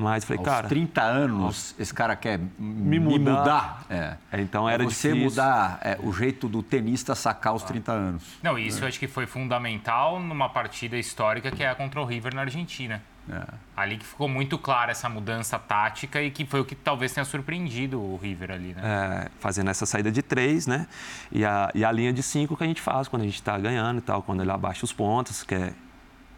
Mas 0.00 0.24
falei, 0.24 0.38
Aos 0.38 0.48
cara. 0.48 0.68
30 0.68 1.02
anos, 1.02 1.74
esse 1.78 1.92
cara 1.92 2.16
quer 2.16 2.40
me 2.58 2.98
mudar. 2.98 3.18
Me 3.18 3.18
mudar. 3.18 3.84
É. 3.90 4.16
é. 4.32 4.40
Então 4.40 4.66
era 4.66 4.82
você 4.82 5.08
difícil. 5.08 5.30
mudar 5.30 5.78
é, 5.82 5.98
o 6.02 6.10
jeito 6.10 6.48
do 6.48 6.62
tenista 6.62 7.14
sacar 7.14 7.54
os 7.54 7.62
30 7.62 7.92
anos. 7.92 8.24
Não, 8.42 8.58
isso 8.58 8.78
é. 8.78 8.84
eu 8.84 8.88
acho 8.88 8.98
que 8.98 9.06
foi 9.06 9.26
fundamental 9.26 10.18
numa 10.18 10.48
partida 10.48 10.96
histórica 10.96 11.50
que 11.50 11.62
é 11.62 11.68
a 11.68 11.74
contra 11.74 12.00
o 12.00 12.04
River 12.06 12.34
na 12.34 12.40
Argentina. 12.40 13.02
É. 13.30 13.42
Ali 13.76 13.98
que 13.98 14.06
ficou 14.06 14.26
muito 14.26 14.58
clara 14.58 14.90
essa 14.90 15.08
mudança 15.08 15.58
tática 15.58 16.22
e 16.22 16.30
que 16.30 16.46
foi 16.46 16.60
o 16.60 16.64
que 16.64 16.74
talvez 16.74 17.12
tenha 17.12 17.24
surpreendido 17.24 18.00
o 18.00 18.16
River 18.16 18.52
ali, 18.52 18.74
né? 18.74 18.82
É, 18.82 19.30
fazendo 19.38 19.68
essa 19.68 19.84
saída 19.84 20.10
de 20.10 20.22
três, 20.22 20.66
né? 20.66 20.88
E 21.30 21.44
a, 21.44 21.70
e 21.74 21.84
a 21.84 21.92
linha 21.92 22.12
de 22.12 22.22
cinco 22.22 22.56
que 22.56 22.64
a 22.64 22.66
gente 22.66 22.80
faz 22.80 23.06
quando 23.06 23.22
a 23.22 23.26
gente 23.26 23.34
está 23.34 23.58
ganhando 23.58 23.98
e 23.98 24.00
tal, 24.00 24.22
quando 24.22 24.40
ele 24.40 24.50
abaixa 24.50 24.84
os 24.84 24.92
pontos, 24.92 25.42
que 25.44 25.54
é 25.54 25.74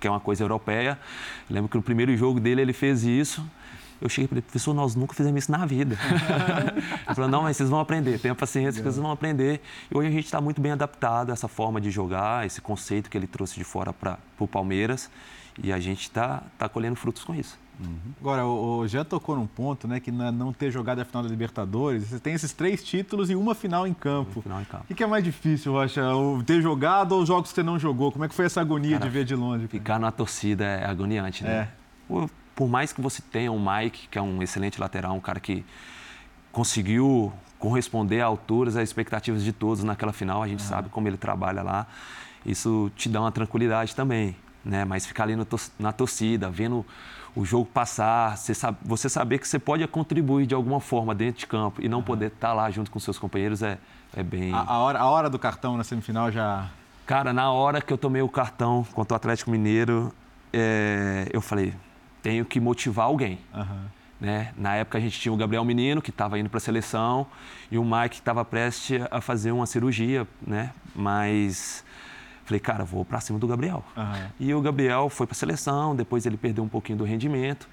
que 0.03 0.09
é 0.09 0.11
uma 0.11 0.21
coisa 0.21 0.43
europeia. 0.43 0.99
Eu 1.49 1.55
lembro 1.55 1.71
que 1.71 1.77
no 1.77 1.83
primeiro 1.83 2.15
jogo 2.17 2.41
dele 2.41 2.61
ele 2.61 2.73
fez 2.73 3.05
isso. 3.05 3.49
Eu 4.01 4.09
cheguei 4.09 4.27
para 4.27 4.39
ele, 4.39 4.43
professor, 4.43 4.75
nós 4.75 4.97
nunca 4.97 5.15
fizemos 5.15 5.45
isso 5.45 5.53
na 5.53 5.65
vida. 5.65 5.97
ele 7.07 7.15
falou, 7.15 7.31
não, 7.31 7.43
mas 7.43 7.57
vocês 7.57 7.71
vão 7.71 7.79
aprender, 7.79 8.19
tenha 8.19 8.35
paciência 8.35 8.83
que 8.83 8.83
vocês 8.83 8.97
vão 8.97 9.13
aprender. 9.13 9.61
E 9.89 9.97
hoje 9.97 10.09
a 10.09 10.11
gente 10.11 10.25
está 10.25 10.41
muito 10.41 10.61
bem 10.61 10.73
adaptado 10.73 11.31
a 11.31 11.35
essa 11.35 11.47
forma 11.47 11.81
de 11.81 11.89
jogar, 11.89 12.45
esse 12.45 12.61
conceito 12.61 13.09
que 13.09 13.17
ele 13.17 13.29
trouxe 13.29 13.55
de 13.55 13.63
fora 13.63 13.93
para 13.93 14.19
o 14.41 14.49
Palmeiras. 14.49 15.09
E 15.63 15.73
a 15.73 15.79
gente 15.79 16.03
está 16.03 16.43
tá 16.59 16.69
colhendo 16.69 16.97
frutos 16.97 17.23
com 17.23 17.33
isso. 17.33 17.57
Uhum. 17.81 18.13
Agora, 18.21 18.47
o, 18.47 18.87
Jean 18.87 19.05
tocou 19.05 19.37
num 19.37 19.47
ponto, 19.47 19.89
né, 19.89 19.99
que 19.99 20.11
não 20.11 20.53
ter 20.53 20.71
jogado 20.71 21.01
a 21.01 21.05
final 21.05 21.23
da 21.23 21.29
Libertadores, 21.29 22.09
você 22.09 22.19
tem 22.19 22.35
esses 22.35 22.53
três 22.53 22.83
títulos 22.83 23.31
e 23.31 23.35
uma 23.35 23.55
final 23.55 23.87
em 23.87 23.95
campo. 23.95 24.43
Final 24.43 24.61
em 24.61 24.65
campo. 24.65 24.85
O 24.89 24.95
que 24.95 25.03
é 25.03 25.07
mais 25.07 25.25
difícil, 25.25 25.73
Rocha? 25.73 26.03
Ter 26.47 26.61
jogado 26.61 27.13
ou 27.13 27.23
os 27.23 27.29
jogos 27.29 27.51
que 27.51 27.55
você 27.55 27.63
não 27.63 27.79
jogou? 27.79 28.13
Como 28.13 28.25
é 28.25 28.29
que 28.29 28.35
foi 28.35 28.45
essa 28.45 28.61
agonia 28.61 28.99
cara, 28.99 29.11
de 29.11 29.11
ver 29.11 29.25
de 29.25 29.35
longe? 29.35 29.67
Ficar 29.67 29.99
na 29.99 30.11
torcida 30.11 30.65
é 30.65 30.85
agoniante, 30.85 31.43
né? 31.43 31.69
É. 32.11 32.29
Por, 32.55 32.69
mais 32.69 32.93
que 32.93 33.01
você 33.01 33.23
tenha 33.23 33.51
um 33.51 33.59
Mike, 33.59 34.09
que 34.09 34.19
é 34.19 34.23
um 34.23 34.43
excelente 34.43 34.81
lateral, 34.81 35.15
um 35.15 35.21
cara 35.21 35.41
que 35.41 35.65
conseguiu 36.53 37.33
corresponder 37.59 38.21
à 38.21 38.27
altura 38.27 38.69
às 38.69 38.77
expectativas 38.77 39.43
de 39.43 39.53
todos 39.53 39.83
naquela 39.83 40.13
final, 40.13 40.43
a 40.43 40.49
gente 40.49 40.63
sabe 40.63 40.89
como 40.91 41.09
ele 41.09 41.17
trabalha 41.17 41.63
lá. 41.63 41.87
Isso 42.45 42.91
te 42.97 43.09
dá 43.09 43.21
uma 43.21 43.33
tranquilidade 43.33 43.95
também, 43.95 44.37
né? 44.65 44.85
Mas 44.85 45.07
ficar 45.07 45.25
ali 45.25 45.37
na 45.79 45.93
torcida, 45.93 46.51
vendo 46.51 46.85
o 47.35 47.45
jogo 47.45 47.65
passar, 47.65 48.37
você, 48.37 48.55
sabe, 48.55 48.79
você 48.83 49.09
saber 49.09 49.39
que 49.39 49.49
você 49.49 49.59
pode 49.59 49.87
contribuir 49.89 50.47
de 50.47 50.55
alguma 50.55 50.81
forma 50.81 51.15
dentro 51.15 51.41
de 51.41 51.47
campo 51.47 51.83
e 51.83 51.89
não 51.89 51.99
uhum. 51.99 52.05
poder 52.05 52.27
estar 52.27 52.53
lá 52.53 52.71
junto 52.71 52.91
com 52.91 52.99
seus 52.99 53.19
companheiros 53.19 53.63
é, 53.63 53.79
é 54.15 54.23
bem. 54.23 54.53
A, 54.53 54.61
a, 54.61 54.79
hora, 54.79 54.99
a 54.99 55.07
hora 55.07 55.31
do 55.31 55.39
cartão 55.39 55.77
na 55.77 55.85
semifinal 55.85 56.31
já. 56.31 56.69
Cara, 57.07 57.33
na 57.33 57.51
hora 57.51 57.81
que 57.81 57.93
eu 57.93 57.99
tomei 57.99 58.23
o 58.23 58.29
cartão 58.29 58.85
contra 58.93 59.15
o 59.15 59.17
Atlético 59.17 59.51
Mineiro, 59.51 60.13
é, 60.53 61.27
eu 61.33 61.41
falei, 61.41 61.75
tenho 62.23 62.45
que 62.45 62.61
motivar 62.61 63.07
alguém. 63.07 63.39
Uhum. 63.55 63.85
Né? 64.21 64.53
Na 64.57 64.77
época 64.77 64.99
a 64.99 65.01
gente 65.01 65.19
tinha 65.19 65.33
o 65.33 65.37
Gabriel 65.37 65.65
Menino, 65.65 66.01
que 66.01 66.11
estava 66.11 66.39
indo 66.39 66.49
para 66.49 66.59
a 66.59 66.61
seleção, 66.61 67.27
e 67.71 67.79
o 67.79 67.85
Mike 67.85 68.11
que 68.11 68.17
estava 68.17 68.45
prestes 68.45 69.03
a 69.11 69.21
fazer 69.21 69.51
uma 69.51 69.67
cirurgia, 69.67 70.29
né? 70.47 70.71
Mas 70.95 71.85
Falei, 72.45 72.61
cara, 72.61 72.85
vou 72.85 73.05
para 73.05 73.21
cima 73.21 73.39
do 73.39 73.47
Gabriel. 73.47 73.85
Uhum. 73.97 74.29
E 74.41 74.55
o 74.55 74.61
Gabriel 74.61 75.09
foi 75.09 75.27
para 75.27 75.35
a 75.35 75.37
seleção, 75.37 75.95
depois 75.95 76.27
ele 76.27 76.37
perdeu 76.37 76.65
um 76.65 76.69
pouquinho 76.69 76.99
do 76.99 77.05
rendimento 77.05 77.69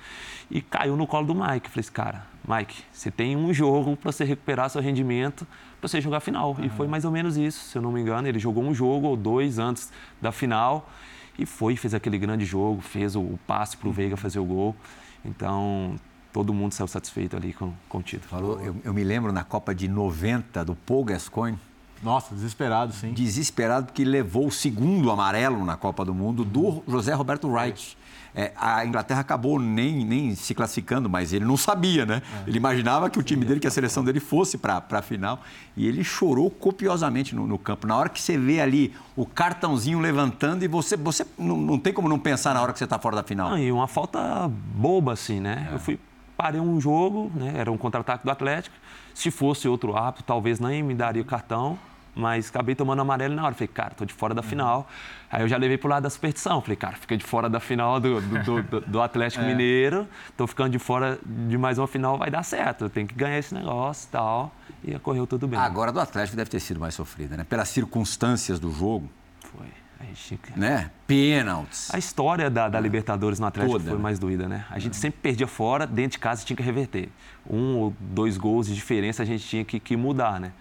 e 0.50 0.62
caiu 0.62 0.96
no 0.96 1.08
colo 1.08 1.28
do 1.28 1.36
Mike. 1.36 1.70
Falei, 1.70 1.90
cara, 1.92 2.28
Mike, 2.48 2.84
você 2.92 3.10
tem 3.10 3.36
um 3.36 3.54
jogo 3.54 3.98
para 3.98 4.12
você 4.12 4.24
recuperar 4.24 4.70
seu 4.70 4.82
rendimento, 4.82 5.48
para 5.80 5.88
você 5.88 6.00
jogar 6.00 6.18
a 6.18 6.22
final. 6.22 6.56
Uhum. 6.58 6.66
E 6.66 6.70
foi 6.70 6.88
mais 6.88 7.04
ou 7.04 7.12
menos 7.12 7.36
isso, 7.38 7.70
se 7.70 7.78
eu 7.78 7.82
não 7.82 7.92
me 7.92 8.02
engano. 8.02 8.28
Ele 8.28 8.40
jogou 8.40 8.64
um 8.64 8.74
jogo 8.74 9.08
ou 9.08 9.18
dois 9.18 9.58
antes 9.58 9.92
da 10.22 10.32
final 10.32 10.90
e 11.38 11.46
foi, 11.46 11.76
fez 11.76 11.94
aquele 11.94 12.18
grande 12.18 12.46
jogo, 12.46 12.82
fez 12.82 13.16
o, 13.16 13.22
o 13.22 13.40
passe 13.48 13.78
para 13.78 13.88
o 13.88 13.92
Veiga 13.92 14.18
fazer 14.18 14.40
o 14.40 14.46
gol. 14.46 14.76
Então, 15.24 15.96
todo 16.34 16.54
mundo 16.54 16.74
saiu 16.74 16.88
satisfeito 16.88 17.36
ali 17.36 17.54
com, 17.54 17.74
com 17.88 18.00
o 18.00 18.04
título. 18.04 18.30
Falou, 18.30 18.62
eu, 18.62 18.76
eu, 18.84 18.94
me 18.94 19.04
lembro 19.04 19.32
na 19.32 19.44
Copa 19.44 19.74
de 19.74 19.88
90 19.88 20.66
do 20.66 20.76
Paul 20.76 21.06
Gascoigne, 21.06 21.58
nossa, 22.02 22.34
desesperado, 22.34 22.94
sim. 22.94 23.12
Desesperado 23.12 23.88
porque 23.88 24.04
levou 24.04 24.48
o 24.48 24.52
segundo 24.52 25.12
amarelo 25.12 25.66
na 25.66 25.76
Copa 25.76 26.06
do 26.06 26.14
Mundo 26.14 26.46
do 26.46 26.84
José 26.88 27.14
Roberto 27.14 27.48
Wright. 27.48 27.98
É, 28.34 28.52
a 28.56 28.86
Inglaterra 28.86 29.22
acabou 29.22 29.60
nem, 29.60 30.06
nem 30.06 30.36
se 30.36 30.54
classificando, 30.54 31.10
mas 31.10 31.34
ele 31.34 31.46
não 31.46 31.58
sabia, 31.58 32.06
né? 32.06 32.22
É. 32.46 32.50
Ele 32.50 32.58
imaginava 32.58 33.10
que 33.10 33.18
o 33.18 33.24
time 33.24 33.44
dele, 33.44 33.60
que 33.60 33.68
a 33.68 33.72
seleção 33.72 34.04
dele 34.04 34.20
fosse 34.20 34.58
para 34.58 34.84
a 34.90 35.02
final. 35.02 35.42
E 35.76 35.88
ele 35.88 36.04
chorou 36.04 36.50
copiosamente 36.50 37.36
no, 37.36 37.48
no, 37.48 37.58
campo. 37.58 37.88
Na 37.88 37.98
hora 37.98 38.08
que 38.08 38.22
você 38.22 38.38
vê 38.38 38.62
ali 38.62 38.94
o 39.16 39.26
cartãozinho 39.26 40.00
levantando 40.00 40.64
e 40.64 40.68
você, 40.68 40.96
você 40.96 41.26
não, 41.38 41.58
não 41.58 41.80
tem 41.80 41.92
como 41.92 42.08
não 42.08 42.20
pensar 42.20 42.54
na 42.54 42.62
hora 42.62 42.72
que 42.72 42.78
você 42.78 42.86
está 42.86 43.00
fora 43.00 43.16
da 43.16 43.24
final. 43.24 43.50
Não, 43.50 43.58
e 43.58 43.72
uma 43.72 43.88
falta 43.88 44.48
boba, 44.48 45.14
assim, 45.14 45.40
né? 45.40 45.68
É. 45.72 45.74
Eu 45.74 45.80
fui, 45.80 46.00
parei 46.38 46.62
um 46.62 46.80
jogo, 46.80 47.32
né? 47.34 47.54
Era 47.58 47.72
um 47.72 47.78
contra-ataque 47.78 48.24
do 48.24 48.32
Atlético. 48.32 48.76
Se 49.14 49.32
fosse 49.32 49.68
outro 49.68 49.98
árbitro, 49.98 50.24
talvez 50.24 50.60
nem 50.60 50.84
me 50.84 50.94
daria 50.94 51.22
o 51.22 51.26
cartão 51.26 51.78
mas 52.16 52.50
acabei 52.50 52.76
tomando 52.76 53.02
amarelo 53.02 53.36
na 53.36 53.46
hora. 53.46 53.54
Falei, 53.54 53.68
cara, 53.68 53.92
tô 53.92 54.06
de 54.06 54.14
fora 54.14 54.34
da 54.34 54.42
final. 54.42 54.88
Aí 55.32 55.42
eu 55.42 55.48
já 55.48 55.58
levei 55.58 55.78
pro 55.78 55.90
lado 55.90 56.04
da 56.04 56.10
superstição. 56.10 56.62
Falei, 56.62 56.76
cara, 56.76 56.98
fica 56.98 57.16
de 57.16 57.24
fora 57.24 57.50
da 57.50 57.60
final 57.60 58.00
do, 58.00 58.20
do, 58.22 58.64
do, 58.64 58.82
do 58.82 59.02
Atlético 59.02 59.44
é. 59.46 59.48
Mineiro, 59.48 60.08
tô 60.36 60.48
ficando 60.48 60.72
de 60.72 60.80
fora 60.80 61.20
de 61.24 61.58
mais 61.58 61.78
uma 61.78 61.88
final, 61.88 62.18
vai 62.18 62.30
dar 62.30 62.44
certo. 62.44 62.86
Eu 62.86 62.90
tenho 62.90 63.08
que 63.08 63.16
ganhar 63.16 63.38
esse 63.38 63.54
negócio 63.54 64.08
e 64.08 64.12
tal. 64.12 64.56
E 64.84 64.96
ocorreu 64.96 65.28
tudo 65.28 65.48
bem. 65.48 65.60
Agora 65.60 65.92
do 65.92 66.00
Atlético 66.00 66.36
deve 66.36 66.50
ter 66.50 66.60
sido 66.60 66.80
mais 66.80 66.96
sofrida, 66.96 67.38
né? 67.38 67.44
Pelas 67.44 67.70
circunstâncias 67.70 68.60
do 68.60 68.72
jogo. 68.72 69.10
Foi. 69.42 69.68
A 70.00 70.06
gente... 70.06 70.40
Né? 70.56 70.90
Pênaltis. 71.06 71.94
A 71.94 71.98
história 71.98 72.50
da, 72.50 72.70
da 72.70 72.80
Libertadores 72.80 73.38
no 73.38 73.48
Atlético 73.48 73.74
Toda, 73.74 73.90
foi 73.90 73.98
né? 73.98 74.04
mais 74.04 74.18
doída, 74.18 74.48
né? 74.48 74.66
A 74.70 74.80
gente 74.80 74.94
é. 74.94 75.00
sempre 75.00 75.20
perdia 75.22 75.48
fora, 75.48 75.86
dentro 75.86 76.12
de 76.12 76.20
casa 76.20 76.46
tinha 76.46 76.56
que 76.56 76.64
reverter. 76.64 77.10
Um 77.50 77.76
ou 77.76 77.94
dois 78.00 78.38
gols 78.38 78.68
de 78.68 78.76
diferença 78.76 79.24
a 79.24 79.26
gente 79.26 79.46
tinha 79.46 79.66
que, 79.66 79.78
que 79.80 79.98
mudar, 79.98 80.40
né? 80.40 80.54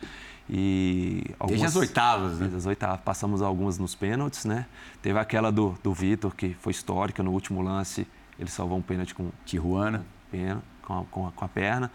E 0.51 1.25
algumas, 1.39 1.61
desde 1.61 1.67
as 1.67 1.77
oitavas, 1.77 2.33
né? 2.33 2.39
Desde 2.41 2.57
as 2.57 2.67
oitavas. 2.67 3.01
Passamos 3.01 3.43
algumas 3.43 3.79
nos 3.79 3.95
pênaltis, 3.95 4.45
né? 4.45 4.67
Teve 5.03 5.19
aquela 5.19 5.53
do, 5.53 5.79
do 5.83 5.93
Vitor, 5.93 6.35
que 6.35 6.55
foi 6.55 6.71
histórica, 6.71 7.23
no 7.23 7.33
último 7.33 7.61
lance, 7.61 8.07
ele 8.39 8.49
salvou 8.49 8.79
um 8.79 8.83
pênalti 8.83 9.15
com 9.15 9.31
Tijuana, 9.45 10.07
com 10.83 10.99
a, 10.99 11.05
com 11.05 11.31
com 11.31 11.45
a 11.45 11.49
perna. 11.49 11.91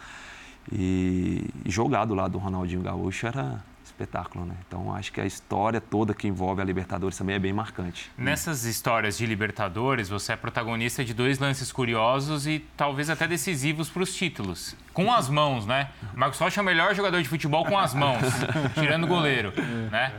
E, 0.71 1.49
e 1.65 1.71
jogado 1.71 2.13
lá 2.13 2.27
do 2.27 2.37
Ronaldinho 2.37 2.81
Gaúcho 2.81 3.27
era 3.27 3.63
espetáculo, 3.85 4.45
né? 4.45 4.55
Então 4.67 4.93
acho 4.93 5.11
que 5.11 5.21
a 5.21 5.25
história 5.25 5.79
toda 5.79 6.13
que 6.13 6.27
envolve 6.27 6.61
a 6.61 6.65
Libertadores 6.65 7.17
também 7.17 7.35
é 7.35 7.39
bem 7.39 7.53
marcante. 7.53 8.11
Nessas 8.17 8.63
histórias 8.63 9.17
de 9.17 9.25
Libertadores, 9.25 10.09
você 10.09 10.33
é 10.33 10.35
protagonista 10.35 11.03
de 11.03 11.13
dois 11.13 11.39
lances 11.39 11.71
curiosos 11.71 12.47
e 12.47 12.59
talvez 12.77 13.09
até 13.09 13.27
decisivos 13.27 13.89
para 13.89 14.03
os 14.03 14.13
títulos. 14.13 14.75
Com 14.93 15.11
as 15.11 15.29
mãos, 15.29 15.65
né? 15.65 15.89
Marcos 16.13 16.39
Rocha 16.39 16.59
é 16.59 16.61
o 16.61 16.65
melhor 16.65 16.93
jogador 16.95 17.21
de 17.21 17.27
futebol 17.27 17.65
com 17.65 17.77
as 17.77 17.93
mãos, 17.93 18.23
tirando 18.75 19.05
o 19.05 19.07
goleiro, 19.07 19.53
né? 19.91 20.13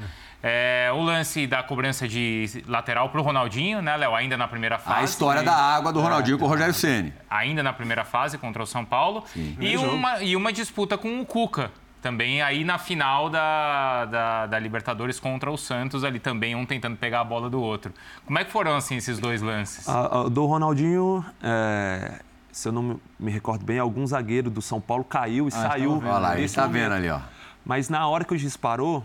É, 0.47 0.91
o 0.93 1.01
lance 1.01 1.47
da 1.47 1.63
cobrança 1.63 2.07
de 2.07 2.63
lateral 2.69 3.09
para 3.09 3.19
o 3.19 3.25
Ronaldinho, 3.25 3.81
né, 3.81 3.97
Léo? 3.97 4.15
Ainda 4.15 4.37
na 4.37 4.47
primeira 4.47 4.79
fase. 4.79 5.01
A 5.01 5.03
história 5.03 5.43
da 5.43 5.55
água 5.55 5.91
do 5.91 6.03
Ronaldinho 6.03 6.35
é, 6.35 6.39
com 6.39 6.45
o 6.45 6.49
Rogério 6.49 6.75
Ceni. 6.75 7.15
Ainda 7.31 7.63
na 7.63 7.73
primeira 7.73 8.05
fase 8.05 8.37
contra 8.37 8.63
o 8.63 8.67
São 8.67 8.85
Paulo. 8.85 9.25
E 9.35 9.75
uma, 9.79 10.23
e 10.23 10.37
uma 10.37 10.53
disputa 10.53 10.99
com 10.99 11.19
o 11.19 11.25
Cuca, 11.25 11.71
também 12.05 12.43
aí 12.43 12.65
na 12.65 12.77
final 12.77 13.31
da, 13.31 14.05
da, 14.05 14.47
da, 14.47 14.59
Libertadores 14.59 15.19
contra 15.19 15.51
o 15.51 15.57
Santos, 15.57 16.05
ali 16.05 16.21
também 16.21 16.55
um 16.55 16.67
tentando 16.67 16.99
pegar 16.99 17.21
a 17.21 17.25
bola 17.25 17.49
do 17.49 17.59
outro. 17.59 17.95
Como 18.27 18.39
é 18.39 18.45
que 18.45 18.53
foram, 18.53 18.77
assim, 18.77 18.97
esses 18.97 19.19
dois 19.19 19.41
lances? 19.41 19.89
A, 19.89 20.21
a, 20.21 20.29
do 20.29 20.45
Ronaldinho, 20.45 21.25
é, 21.43 22.21
se 22.53 22.69
eu 22.69 22.73
não 22.73 23.01
me 23.19 23.31
recordo 23.31 23.65
bem, 23.65 23.79
algum 23.79 24.07
zagueiro 24.07 24.51
do 24.51 24.61
São 24.61 24.83
Paulo 24.83 25.03
caiu 25.03 25.47
e 25.47 25.49
ah, 25.49 25.71
saiu. 25.71 25.97
Olha 25.97 26.19
lá, 26.19 26.37
ele 26.37 26.45
está 26.45 26.67
vendo 26.67 26.93
ali, 26.93 27.09
ó. 27.09 27.21
Mas 27.65 27.89
na 27.89 28.07
hora 28.07 28.23
que 28.23 28.35
o 28.35 28.39
juiz 28.39 28.55
parou, 28.55 29.03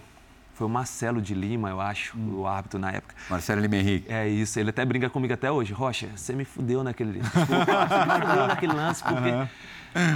foi 0.54 0.68
o 0.68 0.70
Marcelo 0.70 1.22
de 1.22 1.34
Lima, 1.34 1.70
eu 1.70 1.80
acho, 1.80 2.18
hum. 2.18 2.42
o 2.42 2.48
árbitro 2.48 2.78
na 2.78 2.92
época. 2.92 3.16
Marcelo 3.30 3.62
Lima 3.62 3.78
Henrique. 3.78 4.12
É 4.12 4.28
isso, 4.28 4.60
ele 4.60 4.72
até 4.72 4.84
brinca 4.84 5.10
comigo 5.10 5.34
até 5.34 5.50
hoje. 5.50 5.72
Rocha, 5.72 6.10
você 6.14 6.34
me 6.34 6.44
fudeu 6.44 6.84
naquele... 6.84 7.22
Desculpa, 7.24 7.88
você 7.88 8.06
me 8.06 8.28
fudeu 8.28 8.48
naquele 8.48 8.74
lance, 8.74 9.02
porque... 9.02 9.30
Uhum 9.30 9.48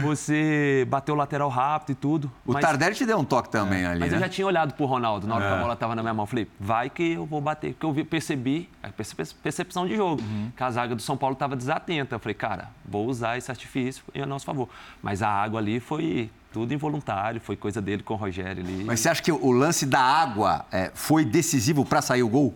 você 0.01 0.85
bateu 0.89 1.15
o 1.15 1.17
lateral 1.17 1.49
rápido 1.49 1.91
e 1.91 1.95
tudo. 1.95 2.31
O 2.45 2.53
mas... 2.53 2.61
Tardelli 2.61 2.95
te 2.95 3.05
deu 3.05 3.17
um 3.17 3.25
toque 3.25 3.49
também 3.49 3.83
é, 3.83 3.87
ali, 3.87 3.99
Mas 3.99 4.11
né? 4.11 4.17
eu 4.17 4.21
já 4.21 4.29
tinha 4.29 4.45
olhado 4.45 4.73
pro 4.73 4.85
Ronaldo 4.85 5.27
na 5.27 5.35
hora 5.35 5.45
é. 5.45 5.47
que 5.47 5.53
a 5.53 5.59
bola 5.59 5.73
estava 5.73 5.95
na 5.95 6.01
minha 6.01 6.13
mão. 6.13 6.25
Falei, 6.25 6.47
vai 6.59 6.89
que 6.89 7.13
eu 7.13 7.25
vou 7.25 7.41
bater. 7.41 7.73
Porque 7.73 8.01
eu 8.01 8.05
percebi, 8.05 8.69
a 8.81 8.89
percepção 8.89 9.87
de 9.87 9.95
jogo, 9.95 10.21
uhum. 10.21 10.51
que 10.55 10.63
a 10.63 10.71
zaga 10.71 10.95
do 10.95 11.01
São 11.01 11.17
Paulo 11.17 11.33
estava 11.33 11.55
desatenta. 11.55 12.15
Eu 12.15 12.19
falei, 12.19 12.35
cara, 12.35 12.69
vou 12.85 13.07
usar 13.07 13.37
esse 13.37 13.49
artifício 13.49 14.03
em 14.13 14.25
nosso 14.25 14.45
favor. 14.45 14.69
Mas 15.01 15.21
a 15.21 15.29
água 15.29 15.59
ali 15.59 15.79
foi 15.79 16.29
tudo 16.51 16.73
involuntário, 16.73 17.41
foi 17.41 17.55
coisa 17.57 17.81
dele 17.81 18.03
com 18.03 18.13
o 18.13 18.17
Rogério 18.17 18.63
ali. 18.63 18.83
Mas 18.83 18.99
você 18.99 19.09
acha 19.09 19.21
que 19.21 19.31
o 19.31 19.51
lance 19.51 19.85
da 19.85 19.99
água 19.99 20.65
é, 20.71 20.91
foi 20.93 21.25
decisivo 21.25 21.83
para 21.83 22.01
sair 22.01 22.21
o 22.21 22.29
gol? 22.29 22.53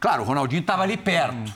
Claro, 0.00 0.22
o 0.22 0.24
Ronaldinho 0.24 0.60
estava 0.60 0.82
ali 0.82 0.96
perto. 0.96 1.52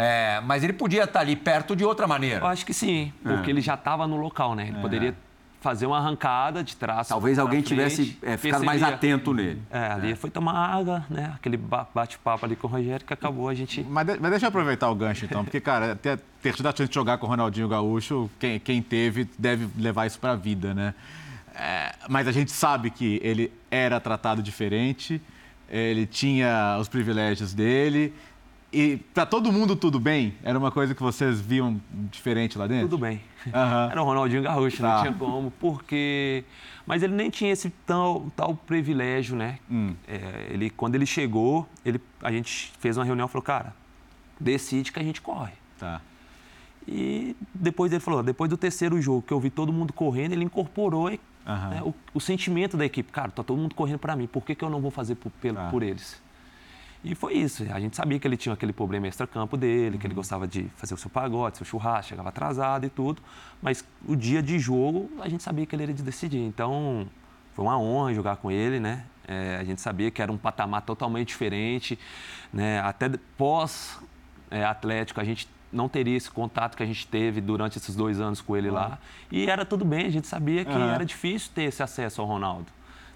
É, 0.00 0.40
mas 0.40 0.64
ele 0.64 0.72
podia 0.72 1.04
estar 1.04 1.20
ali 1.20 1.36
perto 1.36 1.76
de 1.76 1.84
outra 1.84 2.06
maneira. 2.06 2.40
Eu 2.40 2.46
acho 2.46 2.64
que 2.64 2.72
sim, 2.72 3.12
porque 3.22 3.50
é. 3.50 3.52
ele 3.52 3.60
já 3.60 3.74
estava 3.74 4.06
no 4.06 4.16
local, 4.16 4.54
né? 4.54 4.68
Ele 4.68 4.78
é. 4.78 4.80
poderia 4.80 5.14
fazer 5.60 5.84
uma 5.84 5.98
arrancada 5.98 6.64
de 6.64 6.74
trás. 6.74 7.08
Talvez 7.08 7.38
alguém 7.38 7.60
frente, 7.62 7.68
tivesse 7.68 8.18
é, 8.22 8.38
ficado 8.38 8.64
mais 8.64 8.82
atento 8.82 9.34
nele. 9.34 9.60
É, 9.70 9.92
ali 9.92 10.12
é. 10.12 10.16
foi 10.16 10.30
tomar 10.30 10.54
água, 10.54 11.04
né? 11.10 11.32
Aquele 11.36 11.58
bate-papo 11.58 12.46
ali 12.46 12.56
com 12.56 12.66
o 12.66 12.70
Rogério 12.70 13.04
que 13.04 13.12
acabou 13.12 13.48
a 13.48 13.54
gente. 13.54 13.82
Mas, 13.82 14.06
de, 14.06 14.18
mas 14.18 14.30
deixa 14.30 14.46
eu 14.46 14.48
aproveitar 14.48 14.88
o 14.90 14.94
gancho 14.94 15.26
então, 15.26 15.44
porque, 15.44 15.60
cara, 15.60 15.94
ter, 15.94 16.18
ter 16.42 16.54
tido 16.54 16.66
a 16.66 16.70
chance 16.70 16.88
de 16.88 16.94
jogar 16.94 17.18
com 17.18 17.26
o 17.26 17.28
Ronaldinho 17.28 17.68
Gaúcho, 17.68 18.30
quem, 18.38 18.58
quem 18.58 18.80
teve 18.80 19.28
deve 19.38 19.68
levar 19.78 20.06
isso 20.06 20.18
para 20.18 20.32
a 20.32 20.36
vida, 20.36 20.72
né? 20.72 20.94
É, 21.54 21.94
mas 22.08 22.26
a 22.26 22.32
gente 22.32 22.50
sabe 22.50 22.90
que 22.90 23.20
ele 23.22 23.52
era 23.70 24.00
tratado 24.00 24.42
diferente, 24.42 25.20
ele 25.68 26.06
tinha 26.06 26.78
os 26.80 26.88
privilégios 26.88 27.52
dele 27.52 28.14
e 28.72 28.98
para 29.12 29.26
todo 29.26 29.50
mundo 29.52 29.74
tudo 29.74 29.98
bem? 29.98 30.34
Era 30.42 30.58
uma 30.58 30.70
coisa 30.70 30.94
que 30.94 31.02
vocês 31.02 31.40
viam 31.40 31.80
diferente 32.10 32.56
lá 32.56 32.66
dentro? 32.66 32.88
Tudo 32.88 32.98
bem. 32.98 33.20
Uhum. 33.46 33.90
Era 33.90 34.02
o 34.02 34.04
Ronaldinho 34.04 34.42
Gaúcho, 34.42 34.80
tá. 34.80 34.94
não 34.94 35.02
tinha 35.02 35.14
como, 35.14 35.50
porque... 35.52 36.44
Mas 36.86 37.02
ele 37.02 37.14
nem 37.14 37.30
tinha 37.30 37.52
esse 37.52 37.70
tal, 37.86 38.30
tal 38.36 38.54
privilégio, 38.54 39.36
né? 39.36 39.58
Hum. 39.70 39.94
É, 40.06 40.48
ele, 40.50 40.70
quando 40.70 40.94
ele 40.94 41.06
chegou, 41.06 41.68
ele, 41.84 42.00
a 42.22 42.30
gente 42.30 42.72
fez 42.78 42.96
uma 42.96 43.04
reunião 43.04 43.26
e 43.26 43.28
falou, 43.28 43.42
cara, 43.42 43.74
decide 44.38 44.92
que 44.92 44.98
a 44.98 45.02
gente 45.02 45.20
corre. 45.20 45.52
Tá. 45.78 46.00
E 46.86 47.36
depois 47.54 47.92
ele 47.92 48.00
falou, 48.00 48.22
depois 48.22 48.48
do 48.48 48.56
terceiro 48.56 49.00
jogo, 49.00 49.22
que 49.22 49.32
eu 49.32 49.38
vi 49.38 49.50
todo 49.50 49.72
mundo 49.72 49.92
correndo, 49.92 50.32
ele 50.32 50.44
incorporou 50.44 51.08
uhum. 51.08 51.16
né, 51.46 51.82
o, 51.84 51.94
o, 52.14 52.20
sentimento 52.20 52.76
da 52.76 52.84
equipe. 52.84 53.12
Cara, 53.12 53.30
tá 53.30 53.42
todo 53.42 53.58
mundo 53.58 53.74
correndo 53.74 53.98
para 53.98 54.16
mim, 54.16 54.26
por 54.26 54.44
que, 54.44 54.54
que 54.54 54.64
eu 54.64 54.70
não 54.70 54.80
vou 54.80 54.90
fazer 54.90 55.14
por, 55.14 55.30
pelo, 55.32 55.56
tá. 55.56 55.68
por 55.70 55.82
eles? 55.82 56.20
E 57.02 57.14
foi 57.14 57.34
isso. 57.34 57.64
A 57.72 57.80
gente 57.80 57.96
sabia 57.96 58.18
que 58.18 58.28
ele 58.28 58.36
tinha 58.36 58.52
aquele 58.52 58.72
problema 58.72 59.06
extra-campo 59.06 59.56
dele, 59.56 59.96
que 59.96 60.06
ele 60.06 60.14
gostava 60.14 60.46
de 60.46 60.68
fazer 60.76 60.92
o 60.94 60.96
seu 60.96 61.08
pagode, 61.08 61.56
seu 61.56 61.64
churrasco, 61.64 62.10
chegava 62.10 62.28
atrasado 62.28 62.84
e 62.84 62.90
tudo. 62.90 63.22
Mas 63.62 63.84
o 64.06 64.14
dia 64.14 64.42
de 64.42 64.58
jogo, 64.58 65.10
a 65.20 65.28
gente 65.28 65.42
sabia 65.42 65.64
que 65.64 65.74
ele 65.74 65.84
era 65.84 65.94
de 65.94 66.02
decidir. 66.02 66.40
Então, 66.40 67.08
foi 67.54 67.64
uma 67.64 67.78
honra 67.78 68.12
jogar 68.12 68.36
com 68.36 68.50
ele, 68.50 68.78
né? 68.78 69.04
É, 69.26 69.56
a 69.56 69.64
gente 69.64 69.80
sabia 69.80 70.10
que 70.10 70.20
era 70.20 70.30
um 70.30 70.36
patamar 70.36 70.82
totalmente 70.82 71.28
diferente, 71.28 71.98
né? 72.52 72.80
Até 72.80 73.08
pós-Atlético, 73.38 75.20
é, 75.20 75.22
a 75.22 75.26
gente 75.26 75.48
não 75.72 75.88
teria 75.88 76.16
esse 76.16 76.30
contato 76.30 76.76
que 76.76 76.82
a 76.82 76.86
gente 76.86 77.06
teve 77.06 77.40
durante 77.40 77.78
esses 77.78 77.94
dois 77.94 78.20
anos 78.20 78.40
com 78.40 78.56
ele 78.56 78.68
uhum. 78.68 78.74
lá. 78.74 78.98
E 79.30 79.48
era 79.48 79.64
tudo 79.64 79.84
bem, 79.84 80.04
a 80.04 80.10
gente 80.10 80.26
sabia 80.26 80.64
que 80.64 80.72
uhum. 80.72 80.90
era 80.90 81.04
difícil 81.04 81.50
ter 81.54 81.62
esse 81.62 81.82
acesso 81.82 82.20
ao 82.20 82.26
Ronaldo, 82.26 82.66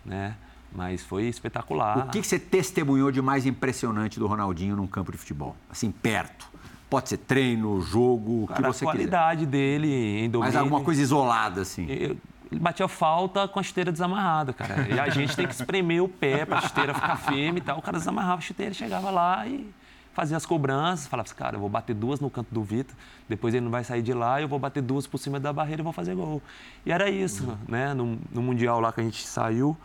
né? 0.05 0.37
Mas 0.75 1.03
foi 1.03 1.25
espetacular. 1.25 2.07
O 2.07 2.11
que, 2.11 2.23
você 2.23 2.39
testemunhou 2.39 3.13
de 3.13 3.23
mais 3.23 3.47
impressionante 3.47 4.19
do 4.19 4.27
Ronaldinho 4.27 4.75
num 4.75 4.87
campo 4.87 5.13
de 5.13 5.19
futebol? 5.19 5.55
Assim, 5.71 5.91
perto. 5.91 6.49
Pode 6.91 7.09
ser 7.09 7.19
treino, 7.19 7.81
jogo, 7.81 8.45
o 8.45 8.49
que 8.49 8.61
você 8.61 8.81
quiser. 8.81 8.85
A 8.85 8.93
qualidade 8.93 9.39
quiser. 9.41 9.51
dele 9.51 9.89
em 9.89 10.31
domínio. 10.31 10.41
Mas 10.41 10.57
alguma 10.57 10.81
coisa 10.81 11.01
isolada, 11.01 11.63
assim. 11.63 11.87
Eu, 11.89 12.17
ele 12.55 12.61
batia 12.61 12.87
falta 12.87 13.49
com 13.49 13.59
a 13.59 13.63
chuteira 13.63 13.91
desamarrada, 13.91 14.53
cara. 14.53 14.87
E 14.89 14.99
a 14.99 15.09
gente 15.09 15.35
tem 15.35 15.47
que 15.47 15.55
espremer 15.55 16.03
o 16.03 16.09
pé 16.09 16.45
para 16.45 16.59
a 16.59 16.61
chuteira 16.61 16.95
ficar 16.95 17.17
firme 17.17 17.59
e 17.59 17.61
tal. 17.61 17.79
O 17.79 17.83
cara 17.83 17.99
desamarrava 17.99 18.39
a 18.39 18.41
chuteira, 18.41 18.73
chegava 18.73 19.11
lá 19.11 19.47
e 19.47 19.69
fazia 20.13 20.37
as 20.37 20.47
cobranças. 20.47 21.07
Falava 21.07 21.27
assim, 21.27 21.37
cara, 21.37 21.57
eu 21.57 21.61
vou 21.61 21.69
bater 21.69 21.95
duas 21.95 22.21
no 22.21 22.31
canto 22.31 22.55
do 22.55 22.63
Vitor, 22.63 22.95
depois 23.29 23.53
ele 23.55 23.65
não 23.65 23.71
vai 23.71 23.83
sair 23.83 24.03
de 24.03 24.13
lá, 24.13 24.41
eu 24.41 24.49
vou 24.49 24.59
bater 24.59 24.83
duas 24.83 25.07
por 25.07 25.19
cima 25.19 25.41
da 25.41 25.53
barreira 25.53 25.83
e 25.83 25.85
vou 25.85 25.93
fazer 25.93 26.15
gol. 26.15 26.41
E 26.87 26.93
era 26.93 27.11
isso, 27.11 27.45
uhum. 27.45 27.57
né? 27.69 27.93
No, 27.93 28.19
no 28.31 28.43
Mundial 28.43 28.81
lá 28.81 28.93
que 28.93 29.01
a 29.01 29.05
gente 29.05 29.27
saiu, 29.27 29.77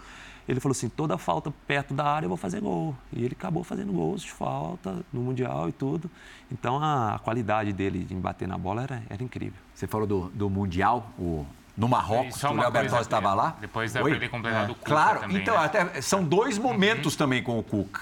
ele 0.50 0.60
falou 0.60 0.72
assim, 0.72 0.90
toda 0.90 1.16
falta 1.16 1.54
perto 1.68 1.94
da 1.94 2.06
área 2.06 2.26
eu 2.26 2.30
vou 2.30 2.38
fazer 2.38 2.60
gol. 2.60 2.96
E 3.14 3.24
ele 3.24 3.36
acabou 3.38 3.64
fazendo 3.64 3.94
gols 3.94 4.24
de 4.24 4.32
falta 4.32 4.98
no 5.14 5.22
Mundial 5.22 5.70
e 5.70 5.72
tudo. 5.72 6.10
Então 6.52 6.84
a 6.84 7.20
qualidade 7.24 7.72
dele 7.72 8.08
em 8.10 8.20
bater 8.20 8.48
na 8.48 8.58
bola 8.58 8.82
era, 8.82 9.04
era 9.08 9.24
incrível. 9.24 9.60
Você 9.76 9.86
falou 9.86 10.08
do, 10.08 10.30
do 10.30 10.50
Mundial, 10.50 11.12
o, 11.20 11.46
no 11.78 11.88
Marrocos, 11.88 12.44
o 12.44 12.54
Léo 12.54 12.72
Bertozzi 12.72 13.04
estava 13.04 13.32
lá? 13.36 13.58
Depois 13.62 13.94
deve 13.94 14.18
ter 14.18 14.28
completado 14.28 14.70
é. 14.70 14.72
o 14.72 14.76
Cuca 14.76 14.90
Claro, 14.90 15.20
também, 15.20 15.38
então 15.38 15.54
né? 15.54 15.64
até, 15.64 16.02
são 16.02 16.24
dois 16.24 16.58
momentos 16.58 17.14
uhum. 17.14 17.20
também 17.20 17.44
com 17.44 17.60
o 17.60 17.64
Cuca. 17.64 18.02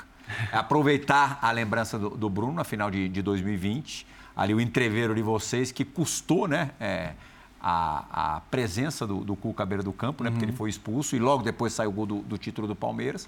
Aproveitar 0.49 1.39
a 1.41 1.51
lembrança 1.51 1.99
do, 1.99 2.11
do 2.11 2.29
Bruno 2.29 2.53
na 2.53 2.63
final 2.63 2.89
de, 2.89 3.09
de 3.09 3.21
2020, 3.21 4.07
ali 4.37 4.53
o 4.53 4.61
entreveiro 4.61 5.13
de 5.13 5.21
vocês 5.21 5.69
que 5.73 5.83
custou, 5.83 6.47
né? 6.47 6.71
É, 6.79 7.11
a, 7.69 8.37
a 8.37 8.39
presença 8.49 9.05
do, 9.05 9.25
do 9.25 9.35
Cuca 9.35 9.63
à 9.63 9.65
beira 9.65 9.83
do 9.83 9.91
campo, 9.91 10.23
né? 10.23 10.29
Porque 10.29 10.45
ele 10.45 10.53
uhum. 10.53 10.57
foi 10.57 10.69
expulso 10.69 11.17
e 11.17 11.19
logo 11.19 11.43
depois 11.43 11.73
saiu 11.73 11.89
o 11.89 11.93
gol 11.93 12.05
do, 12.05 12.21
do 12.21 12.37
título 12.37 12.65
do 12.65 12.75
Palmeiras 12.75 13.27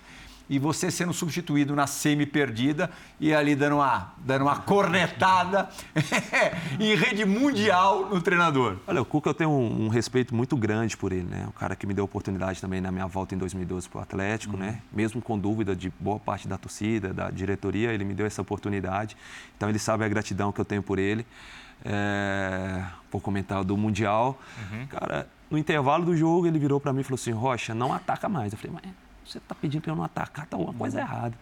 e 0.49 0.57
você 0.57 0.89
sendo 0.89 1.13
substituído 1.13 1.75
na 1.75 1.85
semi 1.85 2.25
perdida 2.25 2.89
e 3.19 3.33
ali 3.33 3.53
dando 3.53 3.75
uma, 3.75 4.13
dando 4.17 4.43
uma 4.43 4.55
cornetada 4.55 5.69
em 6.79 6.95
rede 6.95 7.23
mundial 7.25 8.09
no 8.09 8.21
treinador. 8.21 8.77
Olha, 8.87 9.01
o 9.01 9.05
Cuca 9.05 9.29
eu 9.29 9.33
tenho 9.33 9.51
um, 9.51 9.85
um, 9.85 9.87
respeito 9.89 10.33
muito 10.33 10.55
grande 10.57 10.95
por 10.95 11.11
ele, 11.11 11.27
né? 11.27 11.45
O 11.47 11.51
cara 11.51 11.75
que 11.75 11.85
me 11.85 11.93
deu 11.93 12.05
oportunidade 12.05 12.61
também 12.61 12.79
na 12.79 12.91
minha 12.91 13.05
volta 13.07 13.35
em 13.35 13.37
2012 13.37 13.89
para 13.89 13.99
o 13.99 14.01
Atlético, 14.01 14.55
uhum. 14.55 14.61
né? 14.61 14.81
Mesmo 14.91 15.21
com 15.21 15.37
dúvida 15.37 15.75
de 15.75 15.91
boa 15.99 16.17
parte 16.17 16.47
da 16.47 16.57
torcida, 16.57 17.13
da 17.13 17.29
diretoria, 17.29 17.91
ele 17.91 18.05
me 18.05 18.13
deu 18.13 18.25
essa 18.25 18.41
oportunidade. 18.41 19.15
Então 19.55 19.69
ele 19.69 19.79
sabe 19.79 20.05
a 20.05 20.07
gratidão 20.07 20.51
que 20.51 20.59
eu 20.59 20.65
tenho 20.65 20.81
por 20.81 20.97
ele. 20.97 21.25
É, 21.85 22.83
por 23.09 23.21
comentar 23.21 23.63
do 23.63 23.77
Mundial. 23.77 24.39
Uhum. 24.71 24.87
Cara, 24.87 25.27
no 25.49 25.57
intervalo 25.57 26.05
do 26.05 26.15
jogo 26.15 26.45
ele 26.45 26.59
virou 26.59 26.79
para 26.79 26.93
mim 26.93 27.01
e 27.01 27.03
falou 27.03 27.15
assim: 27.15 27.31
Rocha, 27.31 27.73
não 27.73 27.93
ataca 27.93 28.27
mais. 28.27 28.51
Eu 28.51 28.59
falei, 28.59 28.77
mas 28.81 28.93
você 29.25 29.37
está 29.37 29.53
pedindo 29.53 29.81
para 29.81 29.91
eu 29.91 29.95
não 29.95 30.03
atacar, 30.03 30.45
tá 30.47 30.57
alguma 30.57 30.73
coisa 30.73 30.99
errada. 30.99 31.35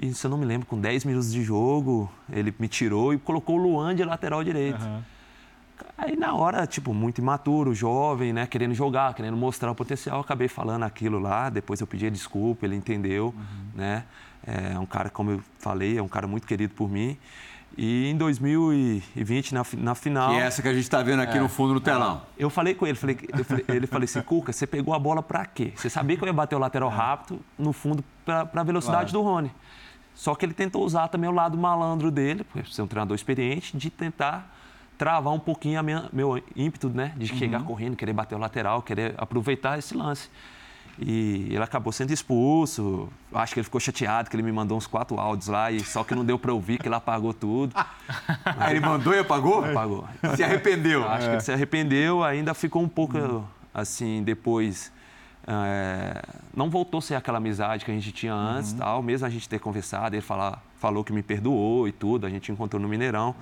E 0.00 0.12
se 0.12 0.26
eu 0.26 0.30
não 0.30 0.38
me 0.38 0.44
lembro, 0.44 0.66
com 0.66 0.78
10 0.78 1.04
minutos 1.04 1.32
de 1.32 1.42
jogo, 1.42 2.10
ele 2.30 2.54
me 2.58 2.68
tirou 2.68 3.14
e 3.14 3.18
colocou 3.18 3.58
o 3.58 3.62
Luan 3.62 3.94
de 3.94 4.04
lateral 4.04 4.44
direito. 4.44 4.82
Uhum. 4.84 5.02
Aí 5.96 6.16
na 6.16 6.34
hora, 6.34 6.66
tipo, 6.66 6.92
muito 6.92 7.18
imaturo, 7.18 7.74
jovem, 7.74 8.32
né, 8.32 8.46
querendo 8.46 8.74
jogar, 8.74 9.14
querendo 9.14 9.36
mostrar 9.36 9.70
o 9.70 9.74
potencial, 9.74 10.20
acabei 10.20 10.48
falando 10.48 10.82
aquilo 10.82 11.18
lá, 11.18 11.48
depois 11.48 11.80
eu 11.80 11.86
pedi 11.86 12.10
desculpa, 12.10 12.66
ele 12.66 12.76
entendeu, 12.76 13.34
uhum. 13.36 13.64
né? 13.74 14.04
É 14.46 14.78
um 14.78 14.86
cara, 14.86 15.10
como 15.10 15.30
eu 15.30 15.42
falei, 15.58 15.98
é 15.98 16.02
um 16.02 16.08
cara 16.08 16.26
muito 16.26 16.46
querido 16.46 16.74
por 16.74 16.88
mim. 16.88 17.18
E 17.76 18.08
em 18.08 18.16
2020, 18.16 19.54
na, 19.54 19.64
na 19.78 19.94
final. 19.94 20.30
Que 20.30 20.36
é 20.36 20.40
essa 20.40 20.60
que 20.60 20.68
a 20.68 20.72
gente 20.74 20.82
está 20.82 21.02
vendo 21.02 21.20
aqui 21.20 21.38
é, 21.38 21.40
no 21.40 21.48
fundo 21.48 21.74
do 21.74 21.80
telão. 21.80 22.22
Eu 22.36 22.50
falei 22.50 22.74
com 22.74 22.86
ele, 22.86 22.96
falei, 22.96 23.16
falei, 23.44 23.64
ele 23.68 23.86
falei 23.86 24.04
assim: 24.04 24.20
Cuca, 24.22 24.52
você 24.52 24.66
pegou 24.66 24.92
a 24.92 24.98
bola 24.98 25.22
para 25.22 25.46
quê? 25.46 25.72
Você 25.76 25.88
sabia 25.88 26.16
que 26.16 26.22
eu 26.22 26.26
ia 26.26 26.32
bater 26.32 26.56
o 26.56 26.58
lateral 26.58 26.88
rápido, 26.88 27.40
no 27.58 27.72
fundo, 27.72 28.04
para 28.24 28.48
a 28.52 28.62
velocidade 28.62 29.12
claro. 29.12 29.24
do 29.24 29.30
Rony. 29.30 29.52
Só 30.14 30.34
que 30.34 30.44
ele 30.44 30.52
tentou 30.52 30.84
usar 30.84 31.08
também 31.08 31.30
o 31.30 31.32
lado 31.32 31.56
malandro 31.56 32.10
dele, 32.10 32.44
por 32.44 32.66
ser 32.66 32.82
um 32.82 32.86
treinador 32.86 33.14
experiente, 33.14 33.76
de 33.76 33.88
tentar 33.88 34.54
travar 34.98 35.32
um 35.32 35.38
pouquinho 35.38 35.80
a 35.80 35.82
minha, 35.82 36.10
meu 36.12 36.42
ímpeto, 36.54 36.90
né? 36.90 37.14
De 37.16 37.26
chegar 37.26 37.60
uhum. 37.60 37.66
correndo, 37.66 37.96
querer 37.96 38.12
bater 38.12 38.34
o 38.34 38.38
lateral, 38.38 38.82
querer 38.82 39.14
aproveitar 39.16 39.78
esse 39.78 39.96
lance. 39.96 40.28
E 40.98 41.48
ele 41.50 41.62
acabou 41.62 41.92
sendo 41.92 42.12
expulso. 42.12 43.08
Acho 43.32 43.54
que 43.54 43.60
ele 43.60 43.64
ficou 43.64 43.80
chateado, 43.80 44.28
que 44.28 44.36
ele 44.36 44.42
me 44.42 44.52
mandou 44.52 44.76
uns 44.76 44.86
quatro 44.86 45.18
áudios 45.18 45.48
lá, 45.48 45.70
e 45.70 45.80
só 45.80 46.04
que 46.04 46.14
não 46.14 46.24
deu 46.24 46.38
para 46.38 46.52
ouvir, 46.52 46.78
que 46.78 46.88
ele 46.88 46.94
apagou 46.94 47.32
tudo. 47.32 47.72
Ah, 47.74 48.70
ele 48.70 48.80
mandou 48.80 49.14
e 49.14 49.18
apagou? 49.18 49.64
Apagou. 49.64 50.08
Se 50.36 50.42
arrependeu? 50.42 51.06
Acho 51.08 51.26
é. 51.26 51.28
que 51.28 51.34
ele 51.36 51.42
se 51.42 51.52
arrependeu, 51.52 52.22
ainda 52.22 52.52
ficou 52.54 52.82
um 52.82 52.88
pouco, 52.88 53.18
hum. 53.18 53.44
assim, 53.72 54.22
depois... 54.22 54.92
É, 55.46 56.22
não 56.54 56.68
voltou 56.68 56.98
a 56.98 57.02
ser 57.02 57.14
aquela 57.14 57.38
amizade 57.38 57.84
que 57.84 57.90
a 57.90 57.94
gente 57.94 58.12
tinha 58.12 58.34
antes, 58.34 58.72
uhum. 58.72 58.78
tal, 58.78 59.02
mesmo 59.02 59.26
a 59.26 59.30
gente 59.30 59.48
ter 59.48 59.58
conversado, 59.58 60.14
ele 60.14 60.22
falar, 60.22 60.62
falou 60.78 61.02
que 61.02 61.12
me 61.12 61.22
perdoou 61.22 61.88
e 61.88 61.92
tudo, 61.92 62.26
a 62.26 62.30
gente 62.30 62.52
encontrou 62.52 62.80
no 62.80 62.86
Mineirão. 62.86 63.34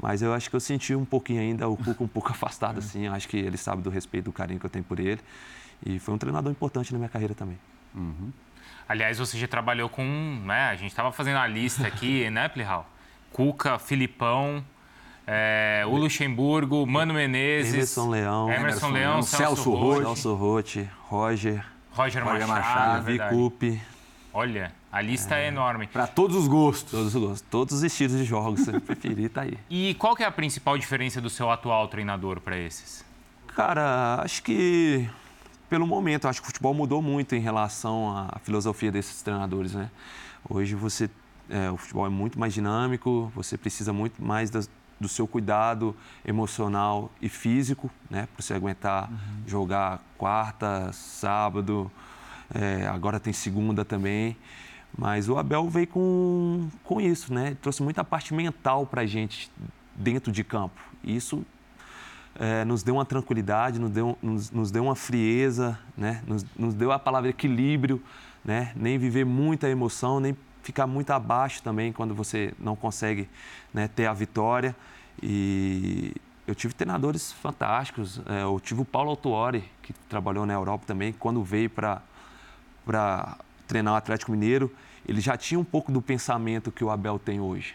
Mas 0.00 0.22
eu 0.22 0.32
acho 0.32 0.48
que 0.48 0.56
eu 0.56 0.60
senti 0.60 0.94
um 0.94 1.04
pouquinho 1.04 1.40
ainda 1.40 1.68
o 1.68 1.76
Cuca 1.76 2.02
um 2.02 2.08
pouco 2.08 2.30
afastado, 2.32 2.76
é. 2.76 2.78
assim. 2.78 3.06
Acho 3.06 3.28
que 3.28 3.36
ele 3.36 3.56
sabe 3.56 3.82
do 3.82 3.90
respeito, 3.90 4.26
do 4.26 4.32
carinho 4.32 4.58
que 4.58 4.66
eu 4.66 4.70
tenho 4.70 4.84
por 4.84 4.98
ele. 4.98 5.20
E 5.84 5.98
foi 5.98 6.14
um 6.14 6.18
treinador 6.18 6.50
importante 6.50 6.92
na 6.92 6.98
minha 6.98 7.08
carreira 7.08 7.34
também. 7.34 7.58
Uhum. 7.94 8.30
Aliás, 8.88 9.18
você 9.18 9.38
já 9.38 9.46
trabalhou 9.46 9.88
com. 9.88 10.04
Né, 10.44 10.68
a 10.68 10.76
gente 10.76 10.90
estava 10.90 11.12
fazendo 11.12 11.38
a 11.38 11.46
lista 11.46 11.86
aqui, 11.86 12.28
né, 12.30 12.48
Plihal? 12.48 12.88
Cuca, 13.32 13.78
Filipão, 13.78 14.64
é, 15.26 15.84
o 15.86 15.96
Luxemburgo, 15.96 16.84
Mano 16.86 17.14
Menezes. 17.14 17.74
Emerson 17.74 18.08
Leão. 18.08 18.48
Emerson, 18.50 18.88
Emerson 18.88 18.90
Leão, 18.90 19.22
Celso 19.22 19.70
Rotti. 19.72 20.02
Celso 20.02 20.34
Rotti, 20.34 20.90
Roger. 21.08 21.64
Roger, 21.92 22.24
Roger 22.24 22.48
Machado. 22.48 23.04
Davi 23.04 23.18
Coupe. 23.30 23.80
Olha, 24.32 24.72
a 24.90 25.00
lista 25.00 25.36
é, 25.36 25.44
é 25.44 25.48
enorme. 25.48 25.86
Para 25.86 26.08
todos 26.08 26.36
os 26.36 26.48
gostos. 26.48 26.90
Todos 26.90 27.14
os 27.14 27.22
gostos. 27.22 27.48
Todos 27.48 27.74
os 27.74 27.82
estilos 27.84 28.18
de 28.18 28.24
jogos, 28.24 28.60
se 28.60 28.72
preferir, 28.80 29.30
tá 29.30 29.42
aí. 29.42 29.56
E 29.68 29.94
qual 29.94 30.16
que 30.16 30.24
é 30.24 30.26
a 30.26 30.32
principal 30.32 30.76
diferença 30.76 31.20
do 31.20 31.30
seu 31.30 31.48
atual 31.48 31.86
treinador 31.86 32.40
para 32.40 32.56
esses? 32.56 33.04
Cara, 33.54 34.20
acho 34.22 34.42
que 34.42 35.08
pelo 35.70 35.86
momento. 35.86 36.26
Acho 36.26 36.40
que 36.40 36.44
o 36.44 36.46
futebol 36.48 36.74
mudou 36.74 37.00
muito 37.00 37.34
em 37.34 37.40
relação 37.40 38.10
à 38.10 38.38
filosofia 38.40 38.90
desses 38.90 39.22
treinadores, 39.22 39.72
né? 39.72 39.88
Hoje 40.46 40.74
você, 40.74 41.08
é, 41.48 41.70
o 41.70 41.76
futebol 41.76 42.04
é 42.04 42.10
muito 42.10 42.38
mais 42.38 42.52
dinâmico, 42.52 43.32
você 43.34 43.56
precisa 43.56 43.92
muito 43.92 44.22
mais 44.22 44.50
das, 44.50 44.68
do 44.98 45.08
seu 45.08 45.28
cuidado 45.28 45.94
emocional 46.26 47.10
e 47.22 47.28
físico, 47.28 47.88
né? 48.10 48.28
Para 48.34 48.42
você 48.44 48.52
aguentar 48.52 49.08
uhum. 49.08 49.16
jogar 49.46 50.02
quarta, 50.18 50.90
sábado, 50.92 51.90
é, 52.52 52.86
agora 52.88 53.20
tem 53.20 53.32
segunda 53.32 53.84
também. 53.84 54.36
Mas 54.98 55.28
o 55.28 55.38
Abel 55.38 55.68
veio 55.68 55.86
com, 55.86 56.68
com 56.82 57.00
isso, 57.00 57.32
né? 57.32 57.46
Ele 57.46 57.54
trouxe 57.54 57.80
muita 57.80 58.02
parte 58.02 58.34
mental 58.34 58.84
para 58.84 59.02
a 59.02 59.06
gente 59.06 59.48
dentro 59.94 60.32
de 60.32 60.42
campo. 60.42 60.80
Isso 61.04 61.46
é, 62.38 62.64
nos 62.64 62.82
deu 62.82 62.94
uma 62.94 63.04
tranquilidade, 63.04 63.78
nos 63.78 63.90
deu, 63.90 64.16
nos, 64.22 64.50
nos 64.50 64.70
deu 64.70 64.84
uma 64.84 64.94
frieza, 64.94 65.78
né? 65.96 66.22
nos, 66.26 66.44
nos, 66.56 66.74
deu 66.74 66.92
a 66.92 66.98
palavra 66.98 67.28
equilíbrio, 67.28 68.02
né? 68.44 68.72
nem 68.76 68.98
viver 68.98 69.24
muita 69.24 69.68
emoção, 69.68 70.20
nem 70.20 70.36
ficar 70.62 70.86
muito 70.86 71.10
abaixo 71.10 71.62
também 71.62 71.92
quando 71.92 72.14
você 72.14 72.54
não 72.58 72.76
consegue 72.76 73.28
né, 73.72 73.88
ter 73.88 74.06
a 74.06 74.12
vitória. 74.12 74.74
E 75.22 76.14
eu 76.46 76.54
tive 76.54 76.72
treinadores 76.74 77.32
fantásticos. 77.32 78.20
É, 78.26 78.42
eu 78.42 78.60
tive 78.60 78.82
o 78.82 78.84
Paulo 78.84 79.10
Autuori, 79.10 79.64
que 79.82 79.92
trabalhou 80.08 80.46
na 80.46 80.54
Europa 80.54 80.84
também, 80.86 81.12
quando 81.12 81.42
veio 81.42 81.68
para 81.68 82.02
treinar 83.66 83.94
o 83.94 83.96
Atlético 83.96 84.32
Mineiro, 84.32 84.72
ele 85.06 85.20
já 85.20 85.36
tinha 85.36 85.58
um 85.58 85.64
pouco 85.64 85.90
do 85.90 86.00
pensamento 86.00 86.70
que 86.70 86.84
o 86.84 86.90
Abel 86.90 87.18
tem 87.18 87.40
hoje 87.40 87.74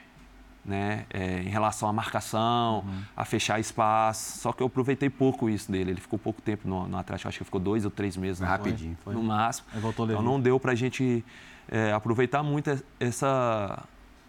né, 0.65 1.05
é, 1.13 1.41
em 1.41 1.49
relação 1.49 1.87
à 1.87 1.93
marcação, 1.93 2.79
uhum. 2.79 3.01
a 3.15 3.23
fechar 3.23 3.59
espaço. 3.59 4.39
Só 4.39 4.51
que 4.51 4.63
eu 4.63 4.67
aproveitei 4.67 5.09
pouco 5.09 5.49
isso 5.49 5.71
dele. 5.71 5.91
Ele 5.91 6.01
ficou 6.01 6.17
pouco 6.17 6.41
tempo 6.41 6.67
no, 6.67 6.87
no 6.87 6.97
Atlético, 6.97 7.29
acho 7.29 7.37
que 7.37 7.43
ficou 7.43 7.59
dois 7.59 7.85
ou 7.85 7.91
três 7.91 8.17
meses. 8.17 8.41
Rapidinho, 8.41 8.97
foi? 9.03 9.13
No 9.13 9.23
máximo. 9.23 9.67
então 10.13 10.21
não 10.21 10.41
deu 10.41 10.59
para 10.59 10.71
a 10.71 10.75
gente 10.75 11.23
é, 11.69 11.91
aproveitar 11.91 12.41
muito 12.41 12.83
essa, 12.99 13.83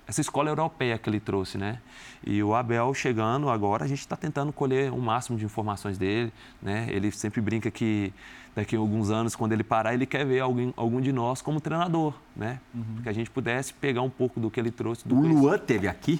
essa 0.07 0.20
escola 0.20 0.51
europeia 0.51 0.99
que 0.99 1.09
ele 1.09 1.20
trouxe, 1.20 1.59
né? 1.59 1.79
E 2.25 2.42
o 2.42 2.55
Abel 2.55 2.92
chegando 2.94 3.49
agora, 3.49 3.85
a 3.85 3.88
gente 3.88 4.01
está 4.01 4.16
tentando 4.16 4.53
colher 4.53 4.92
o 4.92 4.99
máximo 4.99 5.38
de 5.38 5.44
informações 5.44 5.96
dele, 5.96 6.33
né? 6.61 6.87
Ele 6.90 7.11
sempre 7.11 7.40
brinca 7.40 7.70
que 7.70 8.12
daqui 8.57 8.75
a 8.75 8.79
alguns 8.79 9.11
anos, 9.11 9.37
quando 9.37 9.53
ele 9.53 9.62
parar, 9.62 9.92
ele 9.92 10.07
quer 10.07 10.25
ver 10.25 10.40
alguém, 10.40 10.73
algum 10.79 10.99
de 10.99 11.12
nós 11.12 11.42
como 11.42 11.61
treinador, 11.61 12.14
né? 12.35 12.59
Uhum. 12.75 13.03
Que 13.03 13.09
a 13.11 13.12
gente 13.12 13.31
pudesse 13.31 13.75
pegar 13.75 14.01
um 14.01 14.09
pouco 14.09 14.40
do 14.40 14.51
que 14.51 14.59
ele 14.59 14.71
trouxe. 14.71 15.07
Do 15.07 15.14
o 15.14 15.21
Luan 15.21 15.59
teve 15.59 15.87
aqui 15.87 16.19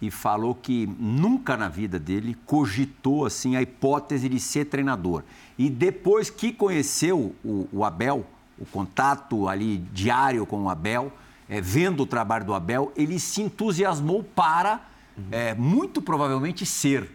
e 0.00 0.10
falou 0.10 0.54
que 0.54 0.86
nunca 0.98 1.56
na 1.56 1.70
vida 1.70 1.98
dele 1.98 2.36
cogitou 2.44 3.24
assim 3.24 3.56
a 3.56 3.62
hipótese 3.62 4.28
de 4.28 4.38
ser 4.38 4.66
treinador. 4.66 5.22
E 5.58 5.70
depois 5.70 6.28
que 6.28 6.52
conheceu 6.52 7.34
o, 7.42 7.66
o 7.72 7.82
Abel, 7.82 8.26
o 8.58 8.66
contato 8.66 9.48
ali 9.48 9.78
diário 9.90 10.44
com 10.44 10.64
o 10.64 10.68
Abel, 10.68 11.10
é, 11.48 11.62
vendo 11.62 12.02
o 12.02 12.06
trabalho 12.06 12.44
do 12.44 12.52
Abel, 12.52 12.92
ele 12.94 13.18
se 13.18 13.40
entusiasmou 13.40 14.22
para, 14.22 14.86
uhum. 15.16 15.24
é, 15.30 15.54
muito 15.54 16.02
provavelmente, 16.02 16.66
ser. 16.66 17.10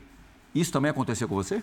Isso 0.55 0.71
também 0.71 0.89
aconteceu 0.89 1.27
com 1.27 1.35
você? 1.35 1.61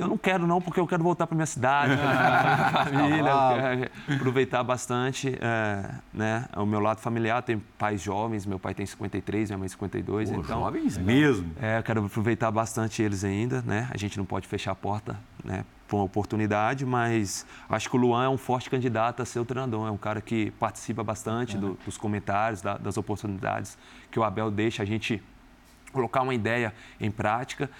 Eu 0.00 0.08
não 0.08 0.18
quero 0.18 0.46
não, 0.46 0.60
porque 0.60 0.80
eu 0.80 0.86
quero 0.86 1.02
voltar 1.02 1.26
para 1.26 1.34
minha 1.34 1.46
cidade, 1.46 1.96
para 1.96 2.84
minha 2.84 2.84
família, 2.84 3.90
aproveitar 4.16 4.62
bastante 4.62 5.36
é, 5.40 5.90
né, 6.12 6.46
o 6.56 6.66
meu 6.66 6.80
lado 6.80 7.00
familiar. 7.00 7.42
Tem 7.42 7.58
pais 7.78 8.02
jovens, 8.02 8.46
meu 8.46 8.58
pai 8.58 8.74
tem 8.74 8.84
53, 8.84 9.50
minha 9.50 9.58
mãe 9.58 9.68
52. 9.68 10.30
Pô, 10.30 10.40
então, 10.40 10.60
jovens 10.60 10.98
mesmo. 10.98 11.52
É, 11.60 11.78
eu 11.78 11.82
quero 11.82 12.04
aproveitar 12.04 12.50
bastante 12.50 13.02
eles 13.02 13.24
ainda, 13.24 13.62
né? 13.62 13.88
A 13.90 13.96
gente 13.96 14.18
não 14.18 14.24
pode 14.24 14.46
fechar 14.46 14.72
a 14.72 14.76
porta, 14.76 15.18
né? 15.44 15.64
Para 15.86 15.96
uma 15.96 16.04
oportunidade, 16.04 16.86
mas 16.86 17.46
acho 17.68 17.90
que 17.90 17.96
o 17.96 17.98
Luan 17.98 18.24
é 18.24 18.28
um 18.28 18.38
forte 18.38 18.70
candidato 18.70 19.22
a 19.22 19.26
ser 19.26 19.38
o 19.38 19.44
treinador. 19.44 19.86
É 19.86 19.90
um 19.90 19.98
cara 19.98 20.20
que 20.20 20.50
participa 20.52 21.04
bastante 21.04 21.58
do, 21.58 21.78
dos 21.84 21.96
comentários, 21.98 22.62
da, 22.62 22.78
das 22.78 22.96
oportunidades 22.96 23.76
que 24.10 24.18
o 24.18 24.24
Abel 24.24 24.50
deixa 24.50 24.82
a 24.82 24.86
gente 24.86 25.22
colocar 25.94 26.22
uma 26.22 26.34
ideia 26.34 26.74
em 27.00 27.10
prática. 27.10 27.70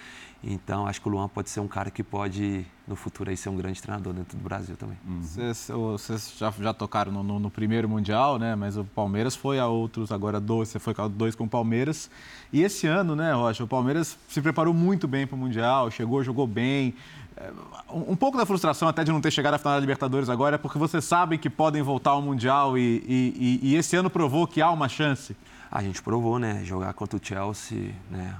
Então, 0.47 0.85
acho 0.85 1.01
que 1.01 1.07
o 1.07 1.11
Luan 1.11 1.27
pode 1.27 1.49
ser 1.49 1.59
um 1.59 1.67
cara 1.67 1.89
que 1.89 2.03
pode, 2.03 2.63
no 2.87 2.95
futuro, 2.95 3.31
aí, 3.31 3.35
ser 3.35 3.49
um 3.49 3.57
grande 3.57 3.81
treinador 3.81 4.13
dentro 4.13 4.37
do 4.37 4.43
Brasil 4.43 4.77
também. 4.77 4.95
Vocês, 5.19 5.69
uhum. 5.69 5.97
já, 6.37 6.51
já 6.51 6.71
tocaram 6.71 7.11
no, 7.11 7.23
no, 7.23 7.39
no, 7.39 7.49
primeiro 7.49 7.89
Mundial, 7.89 8.37
né? 8.37 8.55
Mas 8.55 8.77
o 8.77 8.83
Palmeiras 8.83 9.35
foi 9.35 9.57
a 9.57 9.65
outros, 9.65 10.11
agora 10.11 10.39
dois, 10.39 10.69
você 10.69 10.77
foi 10.77 10.93
a 10.99 11.07
dois 11.07 11.33
com 11.33 11.45
o 11.45 11.49
Palmeiras. 11.49 12.11
E 12.53 12.61
esse 12.61 12.85
ano, 12.85 13.15
né, 13.15 13.33
Rocha, 13.33 13.63
o 13.63 13.67
Palmeiras 13.67 14.19
se 14.27 14.39
preparou 14.39 14.71
muito 14.71 15.07
bem 15.07 15.25
para 15.25 15.35
o 15.35 15.39
Mundial, 15.39 15.89
chegou, 15.89 16.23
jogou 16.23 16.45
bem. 16.45 16.93
É, 17.35 17.51
um 17.91 18.15
pouco 18.15 18.37
da 18.37 18.45
frustração 18.45 18.87
até 18.87 19.03
de 19.03 19.11
não 19.11 19.19
ter 19.19 19.31
chegado 19.31 19.55
à 19.55 19.57
final 19.57 19.73
da 19.73 19.79
Libertadores 19.79 20.29
agora 20.29 20.55
é 20.55 20.57
porque 20.59 20.77
vocês 20.77 21.03
sabem 21.03 21.39
que 21.39 21.49
podem 21.49 21.81
voltar 21.81 22.11
ao 22.11 22.21
Mundial 22.21 22.77
e, 22.77 23.03
e, 23.07 23.59
e, 23.63 23.69
e 23.71 23.75
esse 23.75 23.95
ano 23.95 24.11
provou 24.11 24.45
que 24.45 24.61
há 24.61 24.69
uma 24.69 24.87
chance. 24.87 25.35
A 25.71 25.81
gente 25.81 26.03
provou, 26.03 26.37
né? 26.37 26.61
Jogar 26.63 26.93
contra 26.93 27.17
o 27.17 27.19
Chelsea, 27.21 27.95
né? 28.11 28.35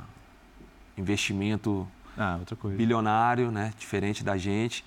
Investimento 0.98 1.88
ah, 2.18 2.40
bilionário, 2.76 3.52
né? 3.52 3.74
diferente 3.78 4.24
da 4.24 4.38
gente, 4.38 4.84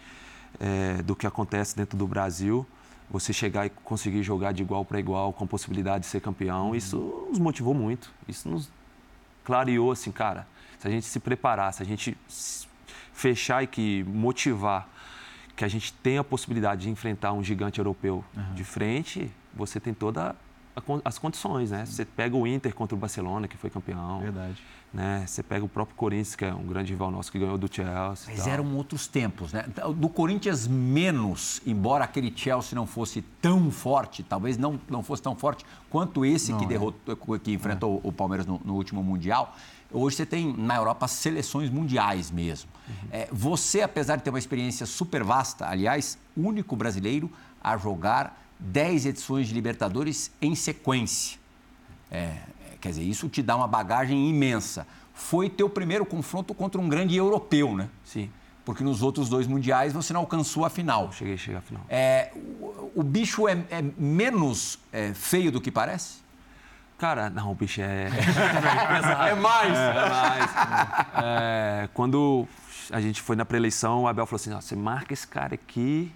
é, 0.59 1.03
do 1.03 1.15
que 1.15 1.27
acontece 1.27 1.77
dentro 1.77 1.97
do 1.97 2.07
Brasil. 2.07 2.67
Você 3.11 3.33
chegar 3.33 3.67
e 3.67 3.71
conseguir 3.71 4.23
jogar 4.23 4.53
de 4.53 4.63
igual 4.63 4.85
para 4.85 5.01
igual, 5.01 5.33
com 5.33 5.47
possibilidade 5.47 6.05
de 6.05 6.11
ser 6.11 6.21
campeão, 6.21 6.69
uhum. 6.69 6.75
isso 6.75 7.27
nos 7.31 7.39
motivou 7.39 7.73
muito. 7.73 8.11
Isso 8.27 8.49
nos 8.49 8.71
clareou, 9.45 9.93
assim, 9.93 10.13
cara, 10.13 10.47
se 10.79 10.87
a 10.87 10.91
gente 10.91 11.07
se 11.07 11.19
preparar, 11.19 11.73
se 11.73 11.83
a 11.83 11.87
gente 11.87 12.17
fechar 13.13 13.63
e 13.63 13.67
que 13.67 14.05
motivar 14.05 14.89
que 15.57 15.65
a 15.65 15.69
gente 15.69 15.93
tem 15.93 16.19
a 16.19 16.25
possibilidade 16.25 16.83
de 16.83 16.91
enfrentar 16.91 17.33
um 17.33 17.43
gigante 17.43 17.81
europeu 17.81 18.25
uhum. 18.37 18.55
de 18.55 18.63
frente, 18.63 19.29
você 19.53 19.81
tem 19.81 19.93
toda 19.93 20.37
as 21.05 21.19
condições, 21.19 21.71
né? 21.71 21.85
Você 21.85 22.05
pega 22.05 22.37
o 22.37 22.47
Inter 22.47 22.75
contra 22.75 22.95
o 22.95 22.99
Barcelona, 22.99 23.47
que 23.47 23.57
foi 23.57 23.71
campeão. 23.71 24.21
Verdade. 24.21 24.63
Né? 24.93 25.25
Você 25.27 25.43
pega 25.43 25.65
o 25.65 25.69
próprio 25.69 25.95
Corinthians, 25.95 26.35
que 26.35 26.45
é 26.47 26.55
um 26.55 26.65
grande 26.65 26.93
rival 26.93 27.11
nosso, 27.11 27.31
que 27.31 27.39
ganhou 27.39 27.59
do 27.59 27.73
Chelsea. 27.73 28.27
Mas 28.27 28.47
eram 28.47 28.75
outros 28.75 29.07
tempos, 29.07 29.53
né? 29.53 29.65
Do 29.97 30.09
Corinthians 30.09 30.67
menos, 30.67 31.61
embora 31.67 32.05
aquele 32.05 32.33
Chelsea 32.35 32.75
não 32.75 32.87
fosse 32.87 33.21
tão 33.43 33.71
forte, 33.71 34.23
talvez 34.23 34.57
não, 34.57 34.81
não 34.89 35.03
fosse 35.03 35.23
tão 35.23 35.37
forte 35.37 35.65
quanto 35.91 36.25
esse 36.25 36.53
não, 36.53 36.59
que, 36.59 36.65
é. 36.65 36.69
derrotou, 36.69 37.39
que 37.39 37.53
enfrentou 37.53 38.01
é. 38.03 38.09
o 38.09 38.11
Palmeiras 38.11 38.47
no, 38.47 38.59
no, 38.65 38.75
último 38.75 39.03
Mundial. 39.03 39.55
Hoje 39.93 40.17
você 40.17 40.27
tem 40.27 40.55
na 40.57 40.77
Europa 40.77 41.07
seleções 41.07 41.69
mundiais 41.69 42.31
mesmo. 42.31 42.71
Uhum. 42.89 43.09
É, 43.11 43.29
você, 43.31 43.83
apesar 43.83 44.17
de 44.17 44.23
ter 44.23 44.31
uma 44.31 44.39
experiência 44.39 44.87
super 44.87 45.23
vasta, 45.23 45.67
aliás, 45.67 46.19
único 46.37 46.75
brasileiro 46.75 47.31
a 47.63 47.77
jogar 47.77 48.48
10 48.59 49.07
edições 49.07 49.49
de 49.49 49.55
Libertadores 49.55 50.31
em 50.41 50.55
sequência. 50.55 51.39
É, 52.11 52.39
quer 52.81 52.91
dizer, 52.91 53.03
isso 53.03 53.29
te 53.29 53.43
dá 53.43 53.57
uma 53.57 53.69
bagagem 53.69 54.29
imensa. 54.29 54.87
Foi 55.15 55.49
teu 55.49 55.69
primeiro 55.69 56.07
confronto 56.07 56.55
contra 56.55 56.81
um 56.81 56.89
grande 56.89 57.17
europeu, 57.17 57.77
né? 57.77 57.89
Sim. 58.05 58.31
Porque 58.65 58.85
nos 58.85 59.03
outros 59.03 59.29
dois 59.29 59.47
mundiais 59.47 59.93
você 59.93 60.13
não 60.13 60.21
alcançou 60.21 60.65
a 60.65 60.71
final. 60.71 61.11
cheguei, 61.13 61.37
cheguei 61.37 61.59
à 61.59 61.61
final. 61.61 61.83
É, 61.89 62.31
o, 62.35 62.93
o 62.97 63.03
bicho 63.03 63.49
é, 63.49 63.53
é 63.71 63.83
menos 63.97 64.79
é, 64.93 65.13
feio 65.15 65.51
do 65.51 65.61
que 65.61 65.71
parece? 65.71 66.19
Cara, 66.99 67.31
não, 67.31 67.53
o 67.53 67.55
bicho 67.55 67.81
é. 67.81 68.09
é 69.31 69.35
mais! 69.37 69.79
É, 69.79 70.09
mais. 70.11 70.51
É, 71.15 71.89
quando 71.95 72.47
a 72.91 73.01
gente 73.01 73.23
foi 73.23 73.37
na 73.37 73.45
preeleição, 73.45 74.03
o 74.03 74.09
Abel 74.09 74.27
falou 74.27 74.37
assim: 74.37 74.53
você 74.53 74.75
marca 74.75 75.15
esse 75.15 75.27
cara 75.27 75.55
aqui 75.55 76.13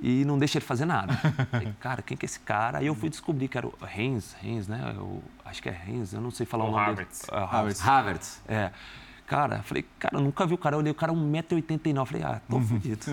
e 0.00 0.24
não 0.24 0.38
deixa 0.38 0.58
ele 0.58 0.64
fazer 0.64 0.84
nada. 0.84 1.14
Falei, 1.50 1.72
cara, 1.78 2.02
quem 2.02 2.16
que 2.16 2.24
é 2.24 2.26
esse 2.26 2.40
cara? 2.40 2.78
Aí 2.78 2.86
eu 2.86 2.94
fui 2.94 3.10
descobrir 3.10 3.48
que 3.48 3.58
era 3.58 3.66
o 3.66 3.74
Heinz, 3.94 4.36
Heinz, 4.42 4.66
né? 4.66 4.94
Eu, 4.96 5.22
acho 5.44 5.62
que 5.62 5.68
é 5.68 5.80
Heinz, 5.86 6.12
eu 6.12 6.20
não 6.20 6.30
sei 6.30 6.46
falar 6.46 6.64
o, 6.64 6.68
o 6.68 6.70
nome 6.70 6.84
Havertz. 6.84 7.26
dele. 7.26 7.42
Uh, 7.42 7.54
Havertz. 7.54 7.88
Havertz. 7.88 8.42
É. 8.48 8.70
Cara, 9.30 9.62
falei, 9.62 9.86
cara, 9.96 10.16
eu 10.16 10.20
nunca 10.20 10.44
vi 10.44 10.54
o 10.54 10.58
cara. 10.58 10.74
Eu 10.74 10.80
olhei 10.80 10.90
o 10.90 10.94
cara 10.94 11.12
1,89m. 11.12 12.04
Falei, 12.04 12.24
ah, 12.24 12.40
tô 12.48 12.56
uhum. 12.56 12.64
fudido. 12.64 13.06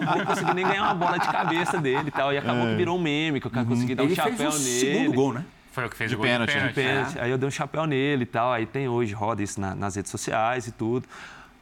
não 0.00 0.14
vou 0.14 0.26
conseguir 0.26 0.54
nem 0.54 0.66
ganhar 0.66 0.84
uma 0.84 0.94
bola 0.94 1.18
de 1.18 1.28
cabeça 1.28 1.78
dele 1.78 2.08
e 2.08 2.10
tal. 2.10 2.32
E 2.32 2.38
acabou 2.38 2.66
é. 2.66 2.70
que 2.70 2.76
virou 2.76 2.96
um 2.96 3.02
meme, 3.02 3.42
que 3.42 3.46
o 3.46 3.50
cara 3.50 3.64
uhum. 3.64 3.74
conseguiu 3.74 3.94
dar 3.94 4.04
ele 4.04 4.12
um 4.12 4.16
chapéu 4.16 4.36
fez 4.36 4.54
o 4.54 4.58
nele. 4.58 4.80
segundo 4.80 5.12
gol, 5.14 5.34
né? 5.34 5.44
Foi 5.70 5.84
o 5.84 5.90
que 5.90 5.96
fez 5.96 6.08
de 6.08 6.16
o 6.16 6.18
gol 6.18 6.26
pênalti, 6.26 6.48
de 6.48 6.54
pênalti. 6.54 6.74
De 6.74 6.74
pênalti. 6.74 7.18
É. 7.18 7.22
Aí 7.22 7.30
eu 7.30 7.36
dei 7.36 7.46
um 7.46 7.50
chapéu 7.50 7.84
nele 7.84 8.22
e 8.22 8.26
tal. 8.26 8.52
Aí 8.52 8.64
tem 8.64 8.88
hoje, 8.88 9.12
roda 9.12 9.42
isso 9.42 9.60
na, 9.60 9.74
nas 9.74 9.96
redes 9.96 10.10
sociais 10.10 10.66
e 10.66 10.72
tudo. 10.72 11.06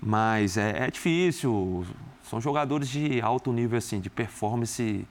Mas 0.01 0.57
é, 0.57 0.85
é 0.87 0.91
difícil. 0.93 1.85
São 2.29 2.43
jogadores 2.43 2.91
de 2.91 3.23
alto 3.23 3.51
nível, 3.51 3.79
assim, 3.79 4.01
de 4.01 4.11
performance 4.11 5.09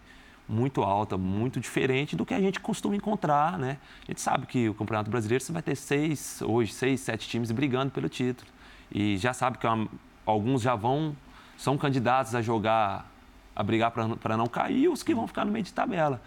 muito 0.48 0.84
alta, 0.84 1.18
muito 1.18 1.60
diferente 1.60 2.16
do 2.16 2.24
que 2.24 2.32
a 2.32 2.40
gente 2.40 2.60
costuma 2.60 2.96
encontrar, 2.96 3.58
né? 3.58 3.80
A 4.04 4.12
gente 4.12 4.22
sabe 4.22 4.46
que 4.46 4.70
o 4.70 4.74
Campeonato 4.76 5.10
Brasileiro 5.10 5.44
você 5.44 5.52
vai 5.52 5.64
ter 5.64 5.76
seis, 5.76 6.44
hoje, 6.44 6.72
seis, 6.72 7.02
sete 7.02 7.28
times 7.28 7.50
brigando 7.50 7.92
pelo 7.92 8.08
título. 8.08 8.48
E 8.92 9.18
já 9.18 9.34
sabe 9.34 9.58
que 9.58 9.66
uma, 9.66 9.90
alguns 10.28 10.62
já 10.62 10.76
vão, 10.76 11.18
são 11.58 11.76
candidatos 11.76 12.36
a 12.36 12.42
jogar, 12.44 13.12
a 13.56 13.64
brigar 13.64 13.90
para 13.90 14.38
não 14.38 14.46
cair, 14.46 14.84
e 14.84 14.88
os 14.88 15.02
que 15.02 15.16
vão 15.16 15.26
ficar 15.26 15.44
no 15.44 15.52
meio 15.52 15.66
de 15.66 15.74
tabela. 15.74 16.22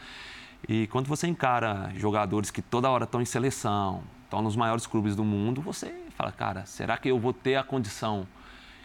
E 0.68 0.88
quando 0.88 1.06
você 1.06 1.28
encara 1.28 1.92
jogadores 1.94 2.50
que 2.50 2.60
toda 2.60 2.90
hora 2.90 3.04
estão 3.04 3.22
em 3.22 3.24
seleção, 3.24 4.02
estão 4.24 4.42
nos 4.42 4.56
maiores 4.56 4.88
clubes 4.88 5.14
do 5.14 5.22
mundo, 5.22 5.62
você 5.62 5.94
fala, 6.16 6.32
cara, 6.32 6.66
será 6.66 6.96
que 6.98 7.08
eu 7.08 7.18
vou 7.20 7.32
ter 7.32 7.54
a 7.54 7.62
condição 7.62 8.26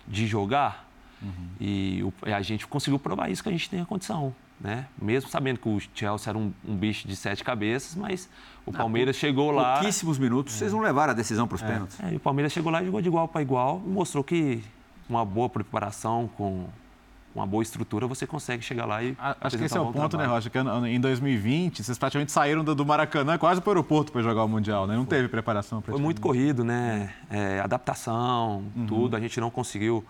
de 0.07 0.27
jogar? 0.27 0.85
Uhum. 1.21 1.47
E 1.59 2.03
a 2.23 2.41
gente 2.41 2.67
conseguiu 2.67 2.99
provar 2.99 3.29
isso, 3.29 3.41
que 3.41 3.49
a 3.49 3.51
gente 3.51 3.69
tem 3.69 3.81
a 3.81 3.85
condição 3.85 4.33
né? 4.59 4.85
Mesmo 5.01 5.29
sabendo 5.29 5.59
que 5.59 5.67
o 5.67 5.79
Chelsea 5.93 6.29
era 6.31 6.37
um, 6.37 6.51
um 6.67 6.75
bicho 6.75 7.07
de 7.07 7.15
sete 7.15 7.43
cabeças, 7.43 7.95
mas 7.95 8.29
o 8.65 8.71
Palmeiras 8.71 9.15
chegou 9.15 9.51
lá. 9.51 9.75
Pouquíssimos 9.75 10.17
minutos, 10.17 10.55
é. 10.55 10.57
vocês 10.57 10.73
não 10.73 10.79
levaram 10.79 11.11
a 11.11 11.15
decisão 11.15 11.47
para 11.47 11.55
os 11.55 11.63
é. 11.63 11.67
pênaltis. 11.67 11.99
É, 11.99 12.13
e 12.13 12.15
o 12.15 12.19
Palmeiras 12.19 12.53
chegou 12.53 12.71
lá 12.71 12.81
e 12.81 12.85
jogou 12.85 13.01
de 13.01 13.07
igual 13.07 13.27
para 13.27 13.41
igual 13.41 13.81
e 13.85 13.89
mostrou 13.89 14.23
que 14.23 14.63
uma 15.09 15.25
boa 15.25 15.49
preparação, 15.49 16.29
com 16.35 16.65
uma 17.35 17.45
boa 17.45 17.61
estrutura, 17.61 18.07
você 18.07 18.25
consegue 18.25 18.63
chegar 18.63 18.85
lá 18.85 19.03
e. 19.03 19.15
Acho 19.19 19.57
que 19.57 19.65
esse 19.65 19.77
é 19.77 19.79
o 19.79 19.91
ponto, 19.91 20.09
trabalho. 20.09 20.29
né, 20.29 20.35
Rocha? 20.35 20.49
Que 20.49 20.57
em 20.87 20.99
2020, 21.01 21.83
vocês 21.83 21.97
praticamente 21.97 22.31
saíram 22.31 22.63
do 22.63 22.85
Maracanã 22.85 23.37
quase 23.37 23.59
para 23.59 23.69
o 23.69 23.71
aeroporto 23.71 24.11
para 24.11 24.21
jogar 24.21 24.45
o 24.45 24.47
Mundial, 24.47 24.87
né? 24.87 24.95
Não 24.95 25.05
Foi. 25.05 25.17
teve 25.17 25.27
preparação 25.27 25.81
Foi 25.81 25.99
muito 25.99 26.21
corrido, 26.21 26.63
né? 26.63 27.13
É, 27.29 27.59
adaptação, 27.59 28.63
uhum. 28.73 28.85
tudo. 28.87 29.17
A 29.17 29.19
gente 29.19 29.39
não 29.41 29.51
conseguiu 29.51 30.03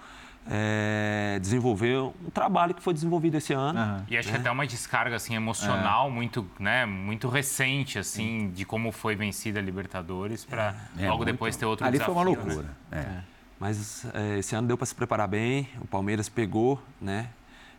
é, 0.49 1.39
desenvolver 1.41 1.97
um 1.97 2.29
trabalho 2.33 2.73
que 2.73 2.81
foi 2.81 2.93
desenvolvido 2.93 3.35
esse 3.35 3.53
ano. 3.53 3.79
Uhum. 3.79 4.03
E 4.09 4.17
acho 4.17 4.29
né? 4.29 4.35
que 4.35 4.41
até 4.41 4.51
uma 4.51 4.65
descarga 4.65 5.15
assim, 5.15 5.35
emocional 5.35 6.07
é. 6.07 6.11
muito, 6.11 6.47
né, 6.59 6.85
muito 6.85 7.27
recente 7.27 7.97
assim, 7.97 8.51
de 8.51 8.65
como 8.65 8.91
foi 8.91 9.15
vencida 9.15 9.59
a 9.59 9.61
Libertadores 9.61 10.45
para 10.45 10.75
é, 10.97 11.05
logo 11.05 11.17
muito... 11.17 11.31
depois 11.31 11.55
ter 11.55 11.65
outro 11.65 11.85
Ali 11.85 11.97
desafio. 11.97 12.19
Ali 12.19 12.25
foi 12.25 12.33
uma 12.33 12.43
loucura. 12.43 12.69
Né? 12.91 13.21
É. 13.21 13.35
Mas 13.59 14.05
é, 14.13 14.39
esse 14.39 14.55
ano 14.55 14.67
deu 14.67 14.77
para 14.77 14.85
se 14.85 14.93
preparar 14.93 15.27
bem, 15.27 15.67
o 15.81 15.87
Palmeiras 15.87 16.29
pegou 16.29 16.81
né, 17.01 17.29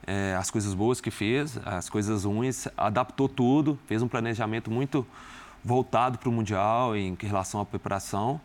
é, 0.07 0.35
as 0.35 0.51
coisas 0.51 0.75
boas 0.75 1.01
que 1.01 1.11
fez, 1.11 1.59
as 1.65 1.89
coisas 1.89 2.25
ruins, 2.25 2.67
adaptou 2.77 3.29
tudo, 3.29 3.79
fez 3.87 4.03
um 4.03 4.09
planejamento 4.09 4.71
muito 4.71 5.07
voltado 5.63 6.19
para 6.19 6.29
o 6.29 6.33
Mundial 6.33 6.97
em 6.97 7.17
relação 7.21 7.61
à 7.61 7.65
preparação. 7.65 8.41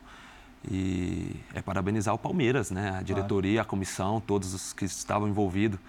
E 0.70 1.36
é 1.54 1.62
parabenizar 1.62 2.14
o 2.14 2.18
Palmeiras, 2.18 2.70
né? 2.70 2.98
A 3.00 3.02
diretoria, 3.02 3.62
a 3.62 3.66
comissão, 3.66 4.20
todos 4.20 4.54
os 4.54 4.74
que 4.74 4.86
estavam 4.86 5.28
envolvidos 5.28 5.80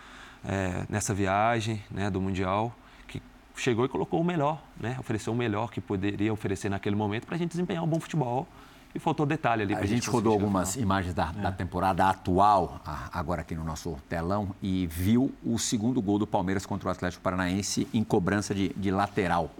é, 0.45 0.85
nessa 0.89 1.13
viagem 1.13 1.83
né, 1.91 2.11
do 2.11 2.21
Mundial, 2.21 2.75
que 3.07 3.23
chegou 3.57 3.85
e 3.85 3.89
colocou 3.89 4.21
o 4.21 4.25
melhor, 4.25 4.63
né? 4.81 4.97
Ofereceu 4.99 5.33
o 5.33 5.37
melhor 5.37 5.71
que 5.71 5.81
poderia 5.81 6.33
oferecer 6.33 6.69
naquele 6.69 6.97
momento 6.97 7.27
para 7.27 7.35
a 7.35 7.39
gente 7.39 7.51
desempenhar 7.51 7.85
um 7.85 7.87
bom 7.87 8.01
futebol. 8.01 8.47
E 8.95 8.99
faltou 8.99 9.25
detalhe 9.25 9.63
ali. 9.63 9.75
A 9.75 9.87
gente 9.87 10.09
rodou 10.11 10.35
algumas 10.35 10.77
imagens 10.77 11.15
da, 11.15 11.33
da, 11.33 11.51
temporada 11.51 12.11
atual, 12.11 12.79
agora 13.11 13.41
aqui 13.41 13.55
no 13.55 13.65
nosso 13.65 13.97
telão, 14.07 14.55
e 14.61 14.87
viu 14.87 15.33
o 15.43 15.59
segundo 15.59 16.03
gol 16.03 16.19
do 16.19 16.27
Palmeiras 16.27 16.67
contra 16.67 16.91
o 16.91 16.93
Atlético 16.93 17.23
Paranaense 17.23 17.89
em 17.95 18.05
cobrança 18.05 18.55
de, 18.55 18.69
de 18.77 18.91
lateral. 18.91 19.51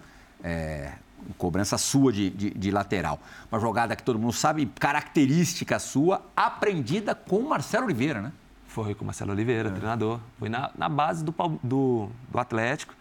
É, 0.45 0.93
cobrança 1.39 1.79
sua 1.79 2.13
de, 2.13 2.31
de, 2.31 2.51
de, 2.51 2.71
lateral. 2.71 3.21
Uma 3.51 3.61
jogada 3.61 3.95
que 3.97 4.03
todo 4.03 4.19
mundo 4.19 4.33
sabe, 4.33 4.67
característica 4.79 5.79
sua, 5.79 6.25
aprendida 6.37 7.15
com 7.15 7.37
o 7.37 7.49
Marcelo 7.49 7.85
Oliveira, 7.85 8.21
né? 8.21 8.33
Foi 8.67 8.95
com 8.95 9.03
o 9.03 9.07
Marcelo 9.07 9.33
Oliveira, 9.33 9.69
é. 9.69 9.73
treinador. 9.73 10.21
Foi 10.39 10.49
na, 10.49 10.71
na 10.77 10.89
base 10.89 11.25
do, 11.25 11.35
do, 11.63 12.09
do 12.31 12.39
Atlético. 12.39 12.95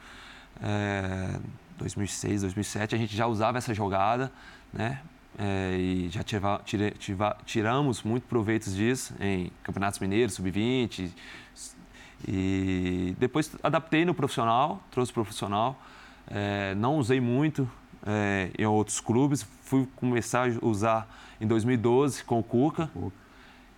É, 0.62 1.40
2006, 1.78 2.42
2007, 2.42 2.96
a 2.96 2.98
gente 2.98 3.16
já 3.16 3.26
usava 3.26 3.58
essa 3.58 3.74
jogada, 3.74 4.32
né? 4.72 5.02
É, 5.38 5.78
e 5.78 6.10
já 6.10 6.24
tiva, 6.24 6.62
tira, 6.66 6.92
tiva, 6.92 7.38
tiramos 7.46 8.04
muito 8.04 8.28
proveitos 8.28 8.76
disso 8.76 9.16
em 9.20 9.52
campeonatos 9.64 10.00
mineiros, 10.00 10.36
sub-20. 10.36 11.10
E 12.28 13.16
depois 13.18 13.52
adaptei 13.64 14.06
no 14.06 14.14
profissional, 14.14 14.84
trouxe 14.92 15.12
profissional. 15.12 15.82
É, 16.28 16.76
não 16.76 16.98
usei 16.98 17.20
muito 17.20 17.68
é, 18.06 18.50
em 18.58 18.66
outros 18.66 19.00
clubes. 19.00 19.46
Fui 19.64 19.88
começar 19.96 20.48
a 20.48 20.66
usar 20.66 21.08
em 21.40 21.48
2012 21.48 22.24
com 22.24 22.40
o 22.40 22.44
Cuca. 22.44 22.90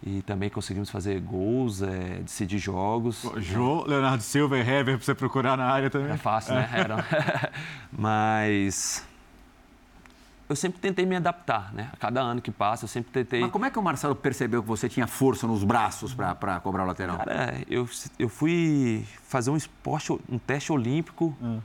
E 0.05 0.21
também 0.23 0.49
conseguimos 0.49 0.89
fazer 0.89 1.21
gols, 1.21 1.81
é, 1.81 2.19
decidir 2.19 2.57
jogos. 2.57 3.25
Jô, 3.37 3.85
Leonardo 3.87 4.21
Silva 4.21 4.57
e 4.57 4.61
Hever 4.61 4.97
para 4.97 5.05
você 5.05 5.15
procurar 5.15 5.55
na 5.55 5.65
área 5.65 5.89
também. 5.89 6.11
É 6.11 6.17
fácil, 6.17 6.55
né? 6.55 6.69
Era. 6.73 7.05
Mas 7.89 9.05
eu 10.49 10.57
sempre 10.57 10.79
tentei 10.79 11.05
me 11.05 11.15
adaptar, 11.15 11.73
né? 11.73 11.89
A 11.93 11.97
cada 11.97 12.21
ano 12.21 12.41
que 12.41 12.51
passa, 12.51 12.83
eu 12.83 12.87
sempre 12.87 13.11
tentei. 13.11 13.41
Mas 13.41 13.51
como 13.51 13.65
é 13.65 13.71
que 13.71 13.79
o 13.79 13.81
Marcelo 13.81 14.15
percebeu 14.15 14.61
que 14.61 14.67
você 14.67 14.89
tinha 14.89 15.07
força 15.07 15.47
nos 15.47 15.63
braços 15.63 16.13
para 16.13 16.59
cobrar 16.59 16.83
o 16.83 16.87
lateral? 16.87 17.17
Cara, 17.17 17.63
eu, 17.69 17.87
eu 18.19 18.29
fui 18.29 19.05
fazer 19.23 19.49
um 19.51 19.57
esporte, 19.57 20.11
um 20.29 20.37
teste 20.37 20.71
olímpico 20.71 21.35
hum. 21.41 21.59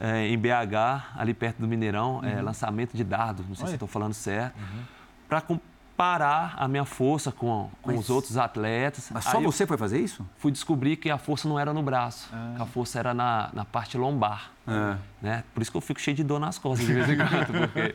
É, 0.00 0.26
em 0.26 0.38
BH, 0.38 1.14
ali 1.16 1.34
perto 1.34 1.58
do 1.58 1.68
Mineirão, 1.68 2.20
é, 2.24 2.32
uhum. 2.32 2.38
é, 2.38 2.42
lançamento 2.42 2.96
de 2.96 3.04
dardo, 3.04 3.44
não 3.46 3.54
sei 3.54 3.66
se 3.68 3.74
estou 3.74 3.86
falando 3.86 4.14
certo, 4.14 4.56
uhum. 4.56 4.82
para 5.28 5.42
comparar 5.42 6.54
a 6.56 6.66
minha 6.66 6.86
força 6.86 7.30
com, 7.30 7.70
com 7.82 7.92
mas, 7.92 8.00
os 8.00 8.08
outros 8.08 8.38
atletas. 8.38 9.10
Mas 9.12 9.24
só 9.24 9.36
Aí 9.36 9.44
você 9.44 9.66
foi 9.66 9.76
fazer 9.76 10.00
isso? 10.00 10.26
Fui 10.38 10.50
descobrir 10.50 10.96
que 10.96 11.10
a 11.10 11.18
força 11.18 11.46
não 11.46 11.58
era 11.58 11.74
no 11.74 11.82
braço, 11.82 12.30
ah. 12.32 12.56
a 12.60 12.66
força 12.66 12.98
era 12.98 13.12
na, 13.12 13.50
na 13.52 13.64
parte 13.66 13.98
lombar. 13.98 14.50
Ah. 14.66 14.96
Né? 15.20 15.44
Por 15.52 15.60
isso 15.60 15.70
que 15.70 15.76
eu 15.76 15.82
fico 15.82 16.00
cheio 16.00 16.16
de 16.16 16.24
dor 16.24 16.40
nas 16.40 16.56
costas 16.56 16.86
de 16.86 16.94
vez 16.94 17.08
em 17.08 17.16
quando, 17.18 17.46
porque 17.68 17.94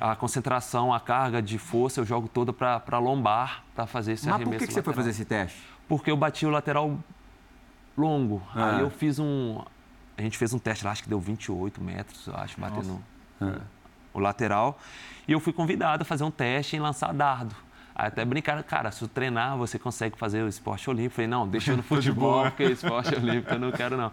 a 0.00 0.16
concentração, 0.16 0.92
a 0.92 0.98
carga 0.98 1.40
de 1.40 1.56
força 1.56 2.00
eu 2.00 2.04
jogo 2.04 2.26
toda 2.26 2.52
para 2.52 2.98
lombar 2.98 3.62
para 3.76 3.86
fazer 3.86 4.12
esse 4.12 4.26
Mas 4.26 4.34
arremesso. 4.34 4.50
Mas 4.50 4.58
por 4.58 4.60
que, 4.60 4.66
que 4.66 4.74
você 4.74 4.82
foi 4.82 4.92
fazer 4.92 5.10
esse 5.10 5.24
teste? 5.24 5.62
Porque 5.88 6.10
eu 6.10 6.16
bati 6.16 6.44
o 6.46 6.50
lateral 6.50 6.98
longo. 7.96 8.42
Ah. 8.54 8.76
Aí 8.76 8.80
eu 8.80 8.90
fiz 8.90 9.18
um. 9.18 9.62
A 10.16 10.22
gente 10.22 10.38
fez 10.38 10.52
um 10.54 10.58
teste 10.58 10.84
lá, 10.84 10.92
acho 10.92 11.02
que 11.02 11.08
deu 11.08 11.20
28 11.20 11.82
metros, 11.82 12.26
eu 12.26 12.36
acho, 12.36 12.60
batendo 12.60 13.02
ah. 13.40 13.60
o 14.12 14.20
lateral. 14.20 14.78
E 15.26 15.32
eu 15.32 15.40
fui 15.40 15.52
convidado 15.52 16.02
a 16.02 16.04
fazer 16.04 16.24
um 16.24 16.30
teste 16.30 16.76
em 16.76 16.80
lançar 16.80 17.12
dardo. 17.12 17.54
Aí 17.94 18.08
até 18.08 18.24
brincaram, 18.24 18.62
cara, 18.62 18.90
se 18.90 19.02
eu 19.02 19.08
treinar, 19.08 19.56
você 19.56 19.78
consegue 19.78 20.18
fazer 20.18 20.42
o 20.42 20.48
esporte 20.48 20.90
olímpico. 20.90 21.16
Falei, 21.16 21.28
não, 21.28 21.46
deixa 21.46 21.76
no 21.76 21.82
futebol, 21.84 22.44
porque 22.44 22.64
esporte 22.64 23.14
olímpico 23.14 23.54
eu 23.54 23.58
não 23.58 23.70
quero, 23.70 23.96
não. 23.96 24.10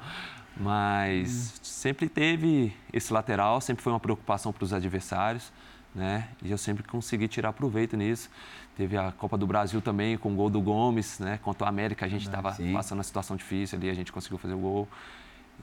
Mas 0.55 1.59
sempre 1.63 2.07
teve 2.07 2.75
esse 2.93 3.11
lateral, 3.11 3.59
sempre 3.61 3.83
foi 3.83 3.91
uma 3.91 3.99
preocupação 3.99 4.53
para 4.53 4.63
os 4.63 4.73
adversários, 4.73 5.51
né? 5.95 6.27
E 6.43 6.51
eu 6.51 6.57
sempre 6.57 6.83
consegui 6.83 7.27
tirar 7.27 7.53
proveito 7.53 7.97
nisso. 7.97 8.29
Teve 8.75 8.97
a 8.97 9.11
Copa 9.11 9.37
do 9.37 9.47
Brasil 9.47 9.81
também, 9.81 10.17
com 10.17 10.31
o 10.31 10.35
gol 10.35 10.49
do 10.49 10.61
Gomes, 10.61 11.19
né? 11.19 11.39
Contra 11.41 11.65
o 11.65 11.69
América, 11.69 12.05
a 12.05 12.09
gente 12.09 12.25
estava 12.27 12.49
ah, 12.49 12.73
passando 12.73 12.99
uma 12.99 13.03
situação 13.03 13.35
difícil 13.35 13.77
ali, 13.77 13.89
a 13.89 13.93
gente 13.93 14.11
conseguiu 14.11 14.37
fazer 14.37 14.53
o 14.53 14.59
gol. 14.59 14.87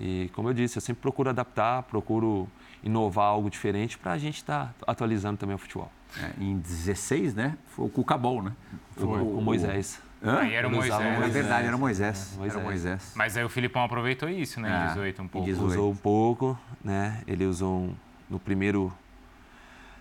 E, 0.01 0.31
como 0.33 0.49
eu 0.49 0.55
disse, 0.55 0.79
eu 0.79 0.83
sempre 0.83 1.03
procuro 1.03 1.31
adaptar, 1.31 1.83
procuro 1.85 2.49
inovar 2.83 3.27
algo 3.27 3.51
diferente 3.51 3.99
para 3.99 4.13
a 4.13 4.19
gente 4.19 4.37
estar 4.37 4.75
tá 4.79 4.93
atualizando 4.93 5.37
também 5.37 5.55
o 5.55 5.59
futebol. 5.59 5.91
É, 6.17 6.43
em 6.43 6.57
16, 6.59 7.35
né? 7.35 7.57
Foi 7.69 7.87
o 7.87 7.89
Cucabol, 7.89 8.43
né? 8.43 8.53
Foi, 8.97 9.07
o, 9.07 9.39
o 9.39 9.43
Moisés. 9.43 10.01
Hã? 10.23 10.41
Aí 10.41 10.55
era 10.55 10.67
o 10.67 10.71
Moisés. 10.71 10.95
Moisés. 10.95 11.25
É 11.25 11.29
verdade, 11.29 11.67
era 11.67 11.77
Moisés. 11.77 12.33
É, 12.35 12.39
Moisés. 12.39 12.57
Era 12.57 12.65
Moisés. 12.65 13.13
Mas 13.15 13.37
aí 13.37 13.45
o 13.45 13.49
Filipão 13.49 13.85
aproveitou 13.85 14.29
isso, 14.29 14.61
né? 14.61 14.85
Em 14.85 14.89
18 14.89 15.23
um 15.23 15.29
pouco. 15.29 15.47
18. 15.47 15.67
Usou 15.67 15.91
um 15.93 15.97
pouco, 15.97 16.59
né? 16.83 17.23
Ele 17.27 17.45
usou 17.45 17.81
um, 17.81 17.95
no 18.29 18.39
primeiro... 18.39 18.93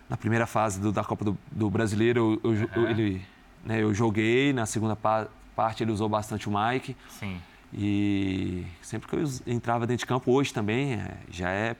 Na 0.09 0.15
primeira 0.15 0.47
fase 0.47 0.79
do, 0.79 0.91
da 0.91 1.03
Copa 1.03 1.25
do, 1.25 1.37
do 1.51 1.69
Brasileiro, 1.69 2.39
eu, 2.41 2.51
eu, 2.53 2.69
uhum. 2.81 2.89
ele, 2.89 3.25
né, 3.65 3.83
eu 3.83 3.93
joguei. 3.93 4.53
Na 4.53 4.65
segunda 4.65 4.95
pa, 4.95 5.27
parte, 5.53 5.83
ele 5.83 5.91
usou 5.91 6.07
bastante 6.07 6.47
o 6.47 6.53
Mike. 6.57 6.95
Sim. 7.09 7.41
E 7.79 8.65
sempre 8.81 9.07
que 9.07 9.15
eu 9.15 9.23
entrava 9.45 9.85
dentro 9.85 9.99
de 9.99 10.07
campo, 10.07 10.31
hoje 10.31 10.51
também, 10.51 10.93
é, 10.93 11.17
já 11.29 11.51
é 11.51 11.75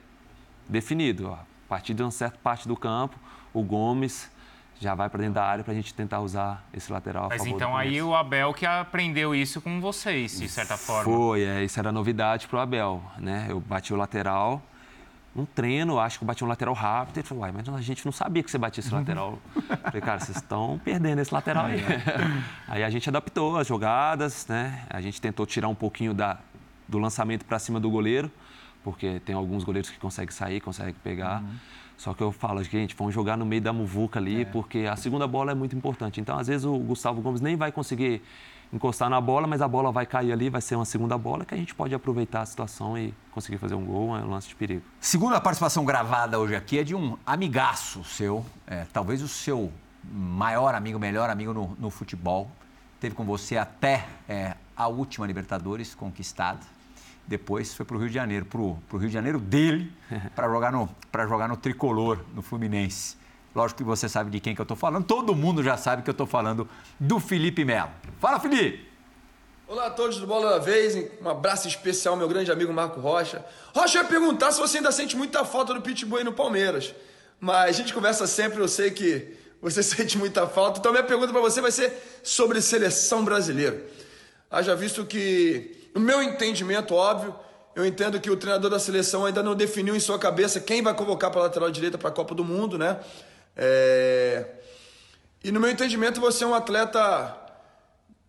definido. 0.68 1.30
Ó, 1.30 1.34
a 1.34 1.44
partir 1.68 1.92
de 1.92 2.02
uma 2.02 2.10
certa 2.12 2.38
parte 2.40 2.68
do 2.68 2.76
campo, 2.76 3.18
o 3.52 3.64
Gomes 3.64 4.30
já 4.80 4.94
vai 4.94 5.10
para 5.10 5.18
dentro 5.18 5.34
da 5.34 5.44
área 5.44 5.64
para 5.64 5.72
a 5.72 5.76
gente 5.76 5.92
tentar 5.92 6.20
usar 6.20 6.64
esse 6.72 6.92
lateral. 6.92 7.28
Mas 7.28 7.44
então 7.44 7.76
aí 7.76 8.00
o 8.00 8.14
Abel 8.14 8.54
que 8.54 8.64
aprendeu 8.64 9.34
isso 9.34 9.60
com 9.60 9.80
vocês, 9.80 10.38
de 10.38 10.48
certa 10.48 10.76
forma. 10.76 11.02
Foi, 11.02 11.42
é, 11.42 11.64
isso 11.64 11.80
era 11.80 11.90
novidade 11.90 12.46
para 12.46 12.58
o 12.58 12.60
Abel. 12.60 13.02
Né? 13.18 13.46
Eu 13.48 13.58
bati 13.58 13.92
o 13.92 13.96
lateral, 13.96 14.62
um 15.36 15.44
treino, 15.44 15.98
acho 15.98 16.18
que 16.18 16.24
eu 16.24 16.26
bati 16.26 16.44
um 16.44 16.48
lateral 16.48 16.74
rápido. 16.74 17.18
Ele 17.18 17.26
falou, 17.26 17.42
uai, 17.42 17.52
mas 17.52 17.68
a 17.68 17.80
gente 17.80 18.04
não 18.04 18.12
sabia 18.12 18.42
que 18.42 18.50
você 18.50 18.58
batia 18.58 18.80
esse 18.80 18.92
lateral. 18.92 19.38
falei, 19.82 20.00
cara, 20.00 20.18
vocês 20.18 20.36
estão 20.36 20.80
perdendo 20.84 21.20
esse 21.20 21.32
lateral 21.32 21.66
aí. 21.66 21.80
aí 22.66 22.82
a 22.82 22.90
gente 22.90 23.08
adaptou 23.08 23.56
as 23.56 23.66
jogadas, 23.66 24.46
né? 24.48 24.84
A 24.90 25.00
gente 25.00 25.20
tentou 25.20 25.46
tirar 25.46 25.68
um 25.68 25.74
pouquinho 25.74 26.12
da, 26.12 26.38
do 26.88 26.98
lançamento 26.98 27.44
para 27.44 27.58
cima 27.58 27.78
do 27.78 27.90
goleiro 27.90 28.30
porque 28.82 29.20
tem 29.20 29.34
alguns 29.34 29.64
goleiros 29.64 29.90
que 29.90 29.98
conseguem 29.98 30.34
sair, 30.34 30.60
conseguem 30.60 30.94
pegar. 31.02 31.42
Uhum. 31.42 31.54
Só 31.98 32.14
que 32.14 32.22
eu 32.22 32.30
falo, 32.30 32.62
gente, 32.62 32.94
vamos 32.96 33.12
jogar 33.12 33.36
no 33.36 33.44
meio 33.44 33.60
da 33.60 33.72
muvuca 33.72 34.20
ali, 34.20 34.42
é. 34.42 34.44
porque 34.44 34.86
a 34.90 34.94
segunda 34.94 35.26
bola 35.26 35.50
é 35.50 35.54
muito 35.54 35.76
importante. 35.76 36.20
Então, 36.20 36.38
às 36.38 36.46
vezes, 36.46 36.64
o 36.64 36.78
Gustavo 36.78 37.20
Gomes 37.20 37.40
nem 37.40 37.56
vai 37.56 37.72
conseguir 37.72 38.22
encostar 38.72 39.10
na 39.10 39.20
bola, 39.20 39.48
mas 39.48 39.60
a 39.60 39.66
bola 39.66 39.90
vai 39.90 40.06
cair 40.06 40.30
ali, 40.30 40.48
vai 40.48 40.60
ser 40.60 40.76
uma 40.76 40.84
segunda 40.84 41.18
bola 41.18 41.44
que 41.44 41.54
a 41.54 41.56
gente 41.56 41.74
pode 41.74 41.92
aproveitar 41.92 42.42
a 42.42 42.46
situação 42.46 42.96
e 42.96 43.12
conseguir 43.32 43.58
fazer 43.58 43.74
um 43.74 43.84
gol, 43.84 44.10
um 44.10 44.30
lance 44.30 44.46
de 44.46 44.54
perigo. 44.54 44.82
Segunda 45.00 45.40
participação 45.40 45.84
gravada 45.84 46.38
hoje 46.38 46.54
aqui 46.54 46.78
é 46.78 46.84
de 46.84 46.94
um 46.94 47.16
amigaço 47.26 48.04
seu, 48.04 48.46
é, 48.64 48.86
talvez 48.92 49.20
o 49.20 49.28
seu 49.28 49.72
maior 50.04 50.76
amigo, 50.76 51.00
melhor 51.00 51.28
amigo 51.28 51.52
no, 51.52 51.76
no 51.80 51.90
futebol. 51.90 52.48
Teve 53.00 53.14
com 53.14 53.24
você 53.24 53.56
até 53.56 54.06
é, 54.28 54.54
a 54.76 54.86
última 54.86 55.26
Libertadores 55.26 55.96
conquistada 55.96 56.60
depois 57.28 57.74
foi 57.74 57.84
para 57.84 57.94
o 57.94 57.98
Rio 58.00 58.08
de 58.08 58.14
Janeiro, 58.14 58.46
para 58.46 58.58
o 58.60 58.78
Rio 58.92 59.08
de 59.08 59.12
Janeiro 59.12 59.38
dele, 59.38 59.92
para 60.34 60.48
jogar, 60.48 60.72
no, 60.72 60.88
jogar 61.28 61.46
no 61.46 61.56
tricolor, 61.56 62.18
no 62.34 62.40
Fluminense. 62.40 63.16
Lógico 63.54 63.78
que 63.78 63.84
você 63.84 64.08
sabe 64.08 64.30
de 64.30 64.40
quem 64.40 64.54
que 64.54 64.60
eu 64.60 64.64
estou 64.64 64.76
falando, 64.76 65.04
todo 65.04 65.34
mundo 65.34 65.62
já 65.62 65.76
sabe 65.76 66.02
que 66.02 66.08
eu 66.08 66.12
estou 66.12 66.26
falando 66.26 66.66
do 66.98 67.20
Felipe 67.20 67.64
Melo. 67.64 67.90
Fala, 68.18 68.40
Felipe! 68.40 68.88
Olá 69.66 69.88
a 69.88 69.90
todos 69.90 70.16
do 70.16 70.26
Bola 70.26 70.52
da 70.52 70.58
Vez, 70.58 70.96
um 71.20 71.28
abraço 71.28 71.68
especial 71.68 72.14
ao 72.14 72.18
meu 72.18 72.26
grande 72.26 72.50
amigo 72.50 72.72
Marco 72.72 73.00
Rocha. 73.00 73.44
Rocha, 73.74 73.98
eu 73.98 74.02
ia 74.02 74.08
perguntar 74.08 74.50
se 74.50 74.58
você 74.58 74.78
ainda 74.78 74.90
sente 74.90 75.14
muita 75.14 75.44
falta 75.44 75.74
do 75.74 75.82
Pitbull 75.82 76.24
no 76.24 76.32
Palmeiras. 76.32 76.94
Mas 77.38 77.76
a 77.76 77.78
gente 77.78 77.92
conversa 77.92 78.26
sempre, 78.26 78.60
eu 78.60 78.68
sei 78.68 78.90
que 78.90 79.36
você 79.60 79.82
sente 79.84 80.16
muita 80.16 80.46
falta. 80.46 80.78
Então 80.78 80.90
minha 80.90 81.04
pergunta 81.04 81.30
para 81.30 81.42
você 81.42 81.60
vai 81.60 81.70
ser 81.70 81.92
sobre 82.22 82.62
seleção 82.62 83.22
brasileira. 83.22 83.84
Haja 84.50 84.74
visto 84.74 85.04
que 85.04 85.77
no 85.98 86.04
meu 86.04 86.22
entendimento, 86.22 86.94
óbvio, 86.94 87.34
eu 87.74 87.84
entendo 87.84 88.20
que 88.20 88.30
o 88.30 88.36
treinador 88.36 88.70
da 88.70 88.78
seleção 88.78 89.24
ainda 89.24 89.42
não 89.42 89.54
definiu 89.54 89.96
em 89.96 90.00
sua 90.00 90.18
cabeça 90.18 90.60
quem 90.60 90.80
vai 90.80 90.94
convocar 90.94 91.30
para 91.30 91.40
a 91.40 91.44
lateral 91.44 91.70
direita 91.70 91.98
para 91.98 92.08
a 92.08 92.12
Copa 92.12 92.34
do 92.34 92.44
Mundo, 92.44 92.78
né? 92.78 93.00
É... 93.56 94.46
E 95.42 95.50
no 95.50 95.58
meu 95.58 95.70
entendimento, 95.70 96.20
você 96.20 96.44
é 96.44 96.46
um 96.46 96.54
atleta 96.54 97.36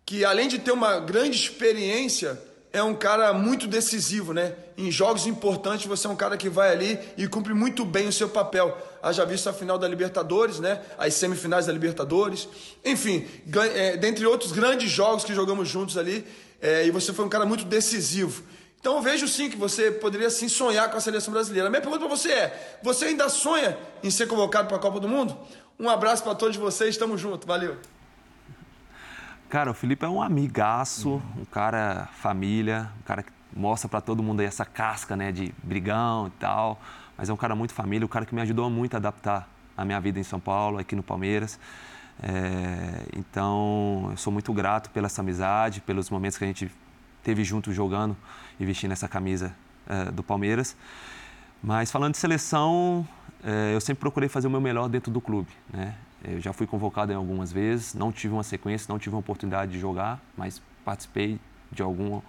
que, 0.04 0.24
além 0.24 0.48
de 0.48 0.58
ter 0.58 0.72
uma 0.72 0.98
grande 0.98 1.36
experiência, 1.36 2.40
é 2.72 2.82
um 2.82 2.94
cara 2.94 3.32
muito 3.32 3.66
decisivo, 3.66 4.32
né? 4.32 4.54
Em 4.76 4.90
jogos 4.90 5.26
importantes, 5.26 5.86
você 5.86 6.06
é 6.06 6.10
um 6.10 6.16
cara 6.16 6.36
que 6.36 6.48
vai 6.48 6.70
ali 6.70 6.98
e 7.16 7.26
cumpre 7.28 7.54
muito 7.54 7.84
bem 7.84 8.08
o 8.08 8.12
seu 8.12 8.28
papel. 8.28 8.76
Haja 9.02 9.24
visto 9.24 9.48
a 9.48 9.52
final 9.52 9.78
da 9.78 9.86
Libertadores, 9.88 10.58
né? 10.58 10.80
As 10.98 11.14
semifinais 11.14 11.66
da 11.66 11.72
Libertadores. 11.72 12.48
Enfim, 12.84 13.26
é, 13.74 13.96
dentre 13.96 14.26
outros 14.26 14.52
grandes 14.52 14.90
jogos 14.90 15.24
que 15.24 15.34
jogamos 15.34 15.68
juntos 15.68 15.98
ali, 15.98 16.24
é, 16.60 16.86
e 16.86 16.90
você 16.90 17.12
foi 17.12 17.24
um 17.24 17.28
cara 17.28 17.46
muito 17.46 17.64
decisivo. 17.64 18.42
Então 18.80 18.96
eu 18.96 19.02
vejo 19.02 19.28
sim 19.28 19.50
que 19.50 19.56
você 19.56 19.90
poderia 19.90 20.30
sim 20.30 20.48
sonhar 20.48 20.90
com 20.90 20.96
a 20.96 21.00
seleção 21.00 21.32
brasileira. 21.32 21.68
A 21.68 21.70
minha 21.70 21.82
pergunta 21.82 22.06
para 22.06 22.16
você 22.16 22.32
é: 22.32 22.78
você 22.82 23.06
ainda 23.06 23.28
sonha 23.28 23.76
em 24.02 24.10
ser 24.10 24.26
convocado 24.26 24.68
para 24.68 24.76
a 24.78 24.80
Copa 24.80 24.98
do 24.98 25.08
Mundo? 25.08 25.36
Um 25.78 25.88
abraço 25.88 26.22
para 26.22 26.34
todos 26.34 26.56
vocês, 26.56 26.90
estamos 26.90 27.20
juntos, 27.20 27.46
valeu. 27.46 27.76
Cara, 29.50 29.70
o 29.70 29.74
Felipe 29.74 30.04
é 30.04 30.08
um 30.08 30.22
amigaço, 30.22 31.20
um 31.36 31.44
cara 31.44 32.08
família, 32.14 32.90
um 33.00 33.02
cara 33.02 33.22
que 33.22 33.32
mostra 33.52 33.88
para 33.88 34.00
todo 34.00 34.22
mundo 34.22 34.40
aí 34.40 34.46
essa 34.46 34.64
casca, 34.64 35.16
né, 35.16 35.32
de 35.32 35.52
brigão 35.62 36.28
e 36.28 36.30
tal, 36.38 36.80
mas 37.18 37.28
é 37.28 37.32
um 37.32 37.36
cara 37.36 37.56
muito 37.56 37.74
família, 37.74 38.04
um 38.04 38.08
cara 38.08 38.24
que 38.24 38.34
me 38.34 38.40
ajudou 38.42 38.70
muito 38.70 38.94
a 38.94 38.98
adaptar 38.98 39.48
a 39.76 39.84
minha 39.84 39.98
vida 40.00 40.20
em 40.20 40.22
São 40.22 40.38
Paulo, 40.38 40.78
aqui 40.78 40.94
no 40.94 41.02
Palmeiras. 41.02 41.58
É, 42.22 43.06
então, 43.16 44.08
eu 44.10 44.16
sou 44.16 44.32
muito 44.32 44.52
grato 44.52 44.90
pela 44.90 45.06
essa 45.06 45.22
amizade, 45.22 45.80
pelos 45.80 46.10
momentos 46.10 46.36
que 46.36 46.44
a 46.44 46.46
gente 46.46 46.70
teve 47.22 47.44
junto 47.44 47.72
jogando 47.72 48.16
e 48.58 48.64
vestindo 48.64 48.92
essa 48.92 49.08
camisa 49.08 49.54
é, 49.86 50.10
do 50.10 50.22
Palmeiras. 50.22 50.76
Mas 51.62 51.90
falando 51.90 52.12
de 52.12 52.18
seleção, 52.18 53.06
é, 53.44 53.74
eu 53.74 53.80
sempre 53.80 54.00
procurei 54.00 54.28
fazer 54.28 54.46
o 54.46 54.50
meu 54.50 54.60
melhor 54.60 54.88
dentro 54.88 55.10
do 55.10 55.20
clube, 55.20 55.50
né? 55.72 55.94
Eu 56.22 56.38
já 56.38 56.52
fui 56.52 56.66
convocado 56.66 57.12
em 57.12 57.14
algumas 57.14 57.50
vezes, 57.50 57.94
não 57.94 58.12
tive 58.12 58.34
uma 58.34 58.42
sequência, 58.42 58.86
não 58.92 58.98
tive 58.98 59.14
uma 59.14 59.20
oportunidade 59.20 59.72
de 59.72 59.78
jogar, 59.78 60.20
mas 60.36 60.60
participei 60.84 61.40
de 61.72 61.82
algum 61.82 62.20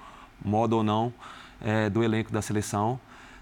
modo 0.43 0.77
ou 0.77 0.83
não 0.83 1.13
é, 1.59 1.89
do 1.89 2.01
elenco 2.01 2.31
da 2.31 2.41
seleção, 2.41 2.97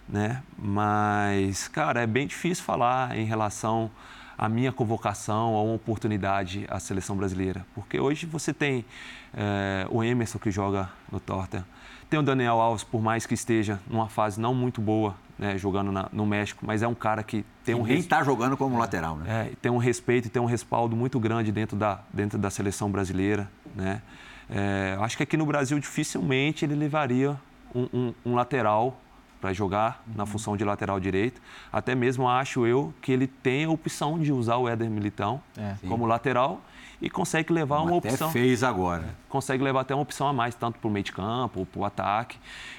né? 0.07 0.41
Mas, 0.57 1.67
cara, 1.67 2.01
é 2.01 2.07
bem 2.07 2.25
difícil 2.25 2.63
falar 2.63 3.15
em 3.15 3.25
relação 3.25 3.91
à 4.39 4.47
minha 4.47 4.71
convocação 4.71 5.53
ou 5.53 5.65
uma 5.65 5.75
oportunidade 5.75 6.65
à 6.69 6.79
seleção 6.79 7.17
brasileira, 7.17 7.65
porque 7.75 7.99
hoje 7.99 8.25
você 8.25 8.53
tem 8.53 8.85
é, 9.33 9.85
o 9.89 10.01
Emerson 10.01 10.39
que 10.39 10.49
joga 10.49 10.89
no 11.11 11.19
Tottenham, 11.19 11.65
tem 12.09 12.17
o 12.17 12.23
Daniel 12.23 12.59
Alves, 12.61 12.83
por 12.83 13.01
mais 13.01 13.25
que 13.25 13.33
esteja 13.33 13.81
numa 13.87 14.07
fase 14.07 14.39
não 14.39 14.55
muito 14.55 14.79
boa, 14.79 15.13
né, 15.37 15.57
jogando 15.57 15.91
na, 15.91 16.07
no 16.13 16.25
México, 16.25 16.65
mas 16.65 16.81
é 16.81 16.87
um 16.87 16.95
cara 16.95 17.21
que 17.21 17.45
tem 17.65 17.75
um... 17.75 17.83
Nem 17.83 17.97
está 17.97 18.23
jogando 18.23 18.55
como 18.55 18.77
lateral, 18.79 19.17
né? 19.17 19.49
É, 19.51 19.55
tem 19.61 19.69
um 19.71 19.77
respeito 19.77 20.27
e 20.27 20.29
tem 20.29 20.41
um 20.41 20.45
respaldo 20.45 20.95
muito 20.95 21.19
grande 21.19 21.51
dentro 21.51 21.77
da, 21.77 21.99
dentro 22.13 22.37
da 22.39 22.49
seleção 22.49 22.89
brasileira, 22.89 23.51
né? 23.75 24.01
É, 24.49 24.97
acho 25.01 25.17
que 25.17 25.23
aqui 25.23 25.37
no 25.37 25.45
Brasil 25.45 25.77
dificilmente 25.79 26.65
ele 26.65 26.75
levaria 26.75 27.37
um, 27.75 27.87
um, 27.93 28.13
um 28.25 28.35
lateral 28.35 28.99
para 29.39 29.53
jogar 29.53 30.03
uhum. 30.07 30.13
na 30.15 30.25
função 30.25 30.57
de 30.57 30.63
lateral 30.63 30.99
direito. 30.99 31.41
Até 31.71 31.95
mesmo 31.95 32.27
acho 32.27 32.65
eu 32.65 32.93
que 33.01 33.11
ele 33.11 33.27
tem 33.27 33.65
a 33.65 33.69
opção 33.69 34.19
de 34.19 34.31
usar 34.31 34.57
o 34.57 34.67
Éder 34.67 34.89
Militão 34.89 35.41
é, 35.57 35.75
como 35.87 36.05
lateral 36.05 36.61
e 37.01 37.09
consegue 37.09 37.53
levar 37.53 37.77
Como 37.77 37.91
uma 37.91 37.97
até 37.99 38.09
opção. 38.09 38.31
fez 38.31 38.63
agora. 38.63 39.15
Consegue 39.29 39.63
levar 39.63 39.81
até 39.81 39.95
uma 39.95 40.03
opção 40.03 40.27
a 40.27 40.33
mais, 40.33 40.53
tanto 40.55 40.79
para 40.79 40.87
o 40.87 40.91
meio 40.91 41.03
de 41.03 41.13
campo, 41.13 41.65
para 41.65 41.79
o 41.79 41.85
ataque. 41.85 42.37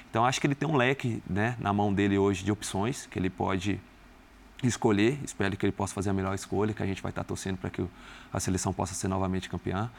Então 0.09 0.25
acho 0.25 0.39
que 0.39 0.47
ele 0.47 0.55
tem 0.55 0.69
um 0.69 0.75
leque 0.75 1.21
né, 1.27 1.55
na 1.59 1.73
mão 1.73 1.93
dele 1.93 2.17
hoje 2.17 2.43
de 2.43 2.51
opções 2.51 3.07
que 3.07 3.17
ele 3.17 3.29
pode 3.29 3.79
escolher. 4.61 5.19
Espero 5.23 5.55
que 5.57 5.65
ele 5.65 5.71
possa 5.71 5.93
fazer 5.93 6.11
a 6.11 6.13
melhor 6.13 6.35
escolha, 6.35 6.73
que 6.73 6.83
a 6.83 6.85
gente 6.85 7.01
vai 7.01 7.11
estar 7.11 7.23
torcendo 7.23 7.57
para 7.57 7.69
que 7.69 7.83
a 8.31 8.39
seleção 8.39 8.71
possa 8.71 8.93
ser 8.93 9.07
novamente 9.07 9.49
campeã. 9.49 9.89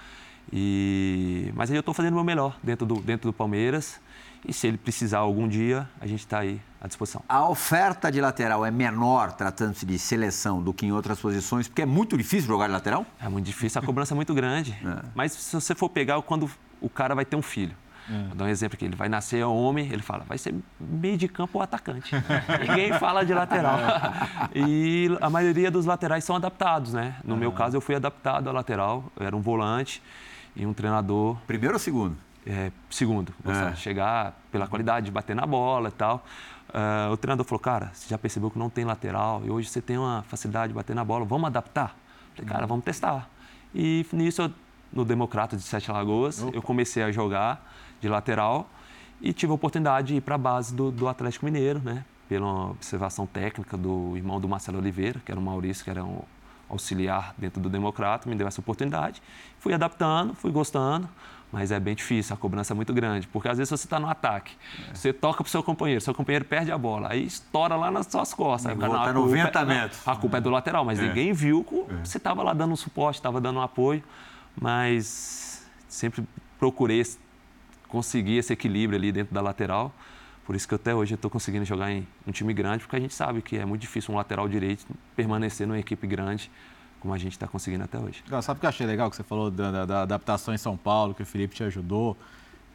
E... 0.53 1.51
Mas 1.55 1.71
aí 1.71 1.77
eu 1.77 1.81
estou 1.81 1.95
fazendo 1.95 2.13
o 2.13 2.17
meu 2.17 2.25
melhor 2.25 2.57
dentro 2.63 2.87
do, 2.87 2.97
dentro 3.01 3.31
do 3.31 3.33
Palmeiras. 3.33 4.01
E 4.45 4.53
se 4.53 4.67
ele 4.67 4.77
precisar 4.77 5.19
algum 5.19 5.47
dia, 5.47 5.89
a 6.01 6.07
gente 6.07 6.21
está 6.21 6.41
aí 6.41 6.61
à 6.81 6.89
disposição. 6.89 7.23
A 7.29 7.49
oferta 7.49 8.11
de 8.11 8.21
lateral 8.21 8.67
é 8.67 8.71
menor, 8.71 9.33
tratando-se 9.33 9.87
de 9.87 9.99
seleção, 9.99 10.61
do 10.61 10.73
que 10.73 10.85
em 10.85 10.93
outras 10.93 11.21
posições, 11.21 11.69
porque 11.69 11.83
é 11.83 11.87
muito 11.87 12.17
difícil 12.17 12.49
jogar 12.49 12.67
de 12.67 12.73
lateral? 12.73 13.07
É 13.21 13.29
muito 13.29 13.47
difícil, 13.47 13.81
a 13.81 13.85
cobrança 13.85 14.15
é 14.15 14.17
muito 14.17 14.35
grande. 14.35 14.77
É. 14.85 15.05
Mas 15.15 15.33
se 15.33 15.55
você 15.55 15.75
for 15.75 15.89
pegar 15.89 16.21
quando 16.23 16.51
o 16.81 16.89
cara 16.89 17.15
vai 17.15 17.25
ter 17.25 17.37
um 17.37 17.43
filho. 17.43 17.75
É. 18.11 18.27
Vou 18.27 18.35
dar 18.35 18.45
um 18.47 18.49
exemplo 18.49 18.75
aqui. 18.75 18.85
Ele 18.85 18.97
vai 18.97 19.09
nascer 19.09 19.45
homem, 19.45 19.87
ele 19.93 20.03
fala, 20.03 20.25
vai 20.25 20.37
ser 20.37 20.55
meio 20.81 21.17
de 21.17 21.29
campo 21.29 21.59
ou 21.59 21.63
atacante. 21.63 22.13
Ninguém 22.69 22.93
fala 22.99 23.25
de 23.25 23.33
lateral. 23.33 23.79
e 24.55 25.09
a 25.21 25.31
maioria 25.31 25.71
dos 25.71 25.87
laterais 25.87 26.25
são 26.25 26.35
adaptados, 26.35 26.93
né? 26.93 27.17
No 27.25 27.37
meu 27.37 27.53
caso, 27.53 27.77
eu 27.77 27.81
fui 27.81 27.95
adaptado 27.95 28.49
a 28.49 28.53
lateral. 28.53 29.05
Eu 29.17 29.27
era 29.27 29.37
um 29.37 29.41
volante 29.41 30.03
e 30.57 30.67
um 30.67 30.75
treinador. 30.75 31.37
Primeiro 31.47 31.75
ou 31.75 31.79
segundo? 31.79 32.17
É, 32.47 32.73
segundo. 32.91 33.33
É. 33.45 33.75
Chegar 33.77 34.37
pela 34.51 34.67
qualidade 34.67 35.07
de 35.07 35.13
bater 35.13 35.35
na 35.35 35.47
bola 35.47 35.89
e 35.89 35.93
tal. 35.93 36.25
Uh, 36.69 37.13
o 37.13 37.17
treinador 37.17 37.45
falou, 37.45 37.61
cara, 37.61 37.91
você 37.93 38.09
já 38.09 38.17
percebeu 38.17 38.51
que 38.51 38.59
não 38.59 38.71
tem 38.71 38.85
lateral 38.85 39.43
e 39.45 39.51
hoje 39.51 39.69
você 39.69 39.81
tem 39.83 39.99
uma 39.99 40.23
facilidade 40.23 40.69
de 40.69 40.75
bater 40.75 40.97
na 40.97 41.05
bola, 41.05 41.25
vamos 41.25 41.47
adaptar? 41.47 41.95
Falei, 42.35 42.51
cara, 42.51 42.67
vamos 42.67 42.85
testar. 42.85 43.29
E 43.75 44.07
nisso, 44.13 44.53
no 44.93 45.05
Democrata 45.05 45.57
de 45.57 45.63
Sete 45.63 45.91
Lagoas, 45.91 46.43
Opa. 46.43 46.57
eu 46.57 46.63
comecei 46.63 47.03
a 47.03 47.13
jogar 47.13 47.71
de 48.01 48.09
lateral 48.09 48.69
e 49.21 49.33
tive 49.33 49.53
a 49.53 49.55
oportunidade 49.55 50.09
de 50.09 50.15
ir 50.17 50.21
para 50.23 50.35
a 50.35 50.39
base 50.39 50.75
do, 50.75 50.91
do, 50.91 51.07
Atlético 51.09 51.45
Mineiro, 51.45 51.79
né? 51.79 52.05
Pela 52.29 52.71
observação 52.71 53.27
técnica 53.27 53.77
do 53.77 54.17
irmão 54.17 54.41
do 54.41 54.49
Marcelo 54.49 54.79
Oliveira, 54.79 55.21
que 55.25 55.31
era 55.31 55.39
o 55.39 55.43
Maurício, 55.43 55.85
que 55.85 55.91
era 55.91 56.03
um 56.03 56.23
auxiliar 56.69 57.35
dentro 57.37 57.61
do 57.61 57.69
Democrata, 57.69 58.29
me 58.29 58.35
deu 58.35 58.49
essa 58.49 58.61
oportunidade. 58.61 59.23
Fui 59.59 59.75
adaptando, 59.75 60.35
fui 60.35 60.51
gostando, 60.51 61.07
mas 61.53 61.71
é 61.71 61.79
bem 61.79 61.95
difícil, 61.95 62.33
a 62.33 62.37
cobrança 62.37 62.73
é 62.73 62.75
muito 62.75 62.95
grande, 62.95 63.29
porque 63.29 63.47
às 63.47 63.59
vezes 63.59 63.69
você 63.69 63.87
está 63.87 64.01
no 64.01 64.09
ataque, 64.09 64.57
é. 64.89 64.95
você 64.95 65.13
toca 65.13 65.45
para 65.45 65.49
o 65.49 65.51
seu 65.51 65.63
companheiro, 65.63 66.01
seu 66.01 66.15
companheiro 66.15 66.47
perde 66.47 66.73
a 66.73 66.79
bola, 66.79 67.13
aí 67.13 67.27
estoura 67.27 67.77
lá 67.77 67.91
nas 67.91 68.07
suas 68.07 68.33
costas. 68.33 68.73
Aí, 68.73 68.79
tá 68.79 69.13
90 69.13 69.61
é, 69.61 69.65
metros. 69.67 70.09
A 70.09 70.17
culpa 70.17 70.39
é 70.39 70.41
do 70.41 70.49
lateral, 70.49 70.83
mas 70.83 70.99
é. 70.99 71.07
ninguém 71.07 71.35
viu 71.35 71.63
que 71.63 71.75
é. 71.75 72.05
você 72.05 72.17
estava 72.17 72.43
lá 72.43 72.55
dando 72.55 72.73
um 72.73 72.77
suporte, 72.77 73.17
estava 73.17 73.39
dando 73.39 73.59
um 73.59 73.63
apoio, 73.63 74.03
mas 74.59 75.69
sempre 75.87 76.25
procurei 76.59 77.05
conseguir 77.87 78.39
esse 78.39 78.51
equilíbrio 78.51 78.99
ali 78.99 79.13
dentro 79.13 79.35
da 79.35 79.43
lateral. 79.43 79.95
Por 80.47 80.57
isso 80.57 80.67
que 80.67 80.75
até 80.75 80.95
hoje 80.95 81.13
eu 81.13 81.17
estou 81.17 81.31
conseguindo 81.31 81.67
jogar 81.67 81.91
em 81.91 82.07
um 82.27 82.33
time 82.33 82.55
grande, 82.55 82.85
porque 82.85 82.97
a 82.97 83.01
gente 83.01 83.15
sabe 83.15 83.43
que 83.43 83.59
é 83.59 83.65
muito 83.67 83.83
difícil 83.83 84.15
um 84.15 84.17
lateral 84.17 84.49
direito 84.49 84.87
permanecer 85.15 85.67
numa 85.67 85.79
equipe 85.79 86.07
grande, 86.07 86.51
como 87.03 87.13
a 87.13 87.19
gente 87.19 87.33
está 87.33 87.49
conseguindo 87.49 87.83
até 87.83 87.99
hoje. 87.99 88.23
Sabe 88.43 88.59
o 88.59 88.61
que 88.61 88.67
eu 88.67 88.69
achei 88.69 88.87
legal 88.87 89.11
que 89.11 89.17
você 89.17 89.25
falou 89.25 89.51
da, 89.51 89.73
da, 89.73 89.85
da, 89.85 90.03
adaptação 90.03 90.55
em 90.55 90.59
São 90.59 90.77
Paulo, 90.77 91.13
que 91.15 91.23
o 91.23 91.27
Felipe 91.27 91.53
te 91.53 91.65
ajudou? 91.65 92.17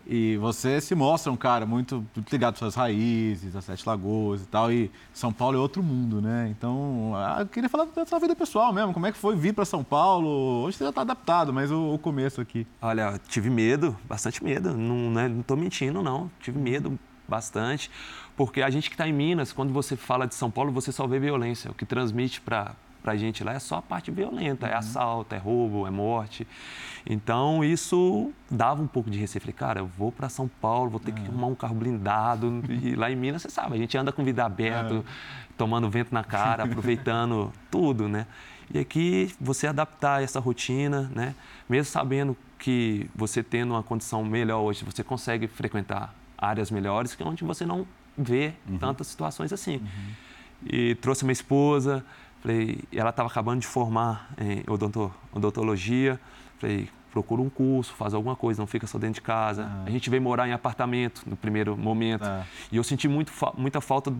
E 0.05 0.35
você 0.37 0.81
se 0.81 0.93
mostra 0.93 1.31
um 1.31 1.37
cara 1.37 1.65
muito, 1.65 2.05
muito 2.13 2.29
ligado 2.29 2.53
às 2.53 2.59
suas 2.59 2.75
raízes, 2.75 3.55
às 3.55 3.63
Sete 3.63 3.87
Lagoas 3.87 4.41
e 4.41 4.45
tal. 4.45 4.71
E 4.71 4.91
São 5.13 5.31
Paulo 5.31 5.57
é 5.57 5.59
outro 5.59 5.81
mundo, 5.81 6.21
né? 6.21 6.47
Então, 6.49 7.13
ah, 7.15 7.37
eu 7.39 7.47
queria 7.47 7.69
falar 7.69 7.85
da 7.85 8.05
sua 8.05 8.19
vida 8.19 8.35
pessoal 8.35 8.73
mesmo. 8.73 8.93
Como 8.93 9.05
é 9.05 9.11
que 9.13 9.17
foi 9.17 9.35
vir 9.35 9.53
para 9.53 9.63
São 9.63 9.83
Paulo? 9.83 10.63
Hoje 10.63 10.77
você 10.77 10.83
já 10.83 10.89
está 10.89 11.01
adaptado, 11.01 11.53
mas 11.53 11.71
o, 11.71 11.93
o, 11.93 11.97
começo 11.97 12.41
aqui. 12.41 12.67
Olha, 12.81 13.19
tive 13.29 13.49
medo, 13.49 13.97
bastante 14.07 14.43
medo. 14.43 14.73
Não, 14.73 15.09
né, 15.11 15.27
não 15.29 15.41
tô 15.41 15.55
mentindo, 15.55 16.01
não. 16.03 16.29
Tive 16.41 16.59
medo 16.59 16.99
bastante. 17.27 17.89
Porque 18.35 18.61
a 18.61 18.69
gente 18.69 18.89
que 18.89 18.95
está 18.95 19.07
em 19.07 19.13
Minas, 19.13 19.53
quando 19.53 19.73
você 19.73 19.95
fala 19.95 20.27
de 20.27 20.35
São 20.35 20.51
Paulo, 20.51 20.71
você 20.71 20.91
só 20.91 21.07
vê 21.07 21.19
violência. 21.19 21.71
O 21.71 21.73
que 21.73 21.85
transmite 21.85 22.39
para 22.39 22.75
para 23.07 23.13
a 23.13 23.17
gente 23.17 23.41
lá 23.41 23.53
é 23.53 23.59
só 23.59 23.77
a 23.77 23.81
parte 23.81 24.11
violenta, 24.11 24.67
é 24.67 24.69
uhum. 24.71 24.75
é 24.75 24.77
assalto, 24.77 25.33
é 25.33 25.37
roubo, 25.37 25.87
é 25.87 25.89
morte. 25.89 26.45
Então 27.09 27.63
isso 27.63 28.33
dava 28.51 28.83
um 28.83 28.87
pouco 28.87 29.09
de 29.09 29.17
receio. 29.17 29.39
Falei, 29.39 29.53
cara, 29.53 29.79
eu 29.79 29.87
vou 29.87 30.11
para 30.11 30.27
São 30.27 30.45
Paulo, 30.45 30.89
vou 30.89 30.99
ter 30.99 31.13
que 31.13 31.21
uhum. 31.21 31.27
arrumar 31.27 31.47
um 31.47 31.55
carro 31.55 31.75
blindado. 31.75 32.61
E 32.67 32.95
lá 32.99 33.09
em 33.09 33.15
Minas, 33.15 33.43
você 33.43 33.49
sabe, 33.49 33.75
a 33.75 33.77
gente 33.77 33.97
anda 33.97 34.11
com 34.11 34.25
vida 34.25 34.43
aberta, 34.43 34.95
uhum. 34.95 35.03
tomando 35.57 35.89
vento 35.89 36.13
na 36.13 36.21
cara, 36.21 36.65
aproveitando 36.67 37.53
tudo, 37.71 38.09
né? 38.09 38.27
E 38.73 38.77
aqui 38.77 39.33
você 39.39 39.67
adaptar 39.67 40.21
essa 40.21 40.41
rotina, 40.41 41.09
né? 41.15 41.33
Mesmo 41.69 41.89
sabendo 41.89 42.35
que 42.59 43.09
você 43.15 43.41
tendo 43.41 43.71
uma 43.71 43.83
condição 43.83 44.21
melhor 44.21 44.59
hoje, 44.59 44.83
você 44.83 45.01
consegue 45.01 45.47
frequentar 45.47 46.13
áreas 46.37 46.69
melhores, 46.69 47.15
que 47.15 47.23
é 47.23 47.25
onde 47.25 47.45
você 47.45 47.65
não 47.65 47.87
vê 48.17 48.51
uhum. 48.67 48.77
tantas 48.77 49.07
situações 49.07 49.53
assim. 49.53 49.77
Uhum. 49.77 50.11
E 50.69 50.95
trouxe 50.95 51.23
minha 51.23 51.31
esposa, 51.31 52.03
Falei, 52.41 52.79
ela 52.93 53.09
estava 53.09 53.29
acabando 53.29 53.61
de 53.61 53.67
formar 53.67 54.29
em 54.39 54.63
odontologia. 55.33 56.19
Falei, 56.59 56.89
procura 57.11 57.41
um 57.41 57.49
curso, 57.49 57.93
faz 57.93 58.13
alguma 58.13 58.35
coisa, 58.35 58.61
não 58.61 58.67
fica 58.67 58.85
só 58.85 58.97
dentro 58.97 59.15
de 59.15 59.21
casa. 59.21 59.67
Ah. 59.69 59.83
A 59.85 59.89
gente 59.89 60.09
veio 60.09 60.21
morar 60.21 60.47
em 60.47 60.53
apartamento 60.53 61.23
no 61.25 61.35
primeiro 61.35 61.75
momento. 61.75 62.23
Ah. 62.23 62.45
E 62.71 62.77
eu 62.77 62.83
senti 62.83 63.07
muito, 63.07 63.31
muita 63.57 63.81
falta 63.81 64.13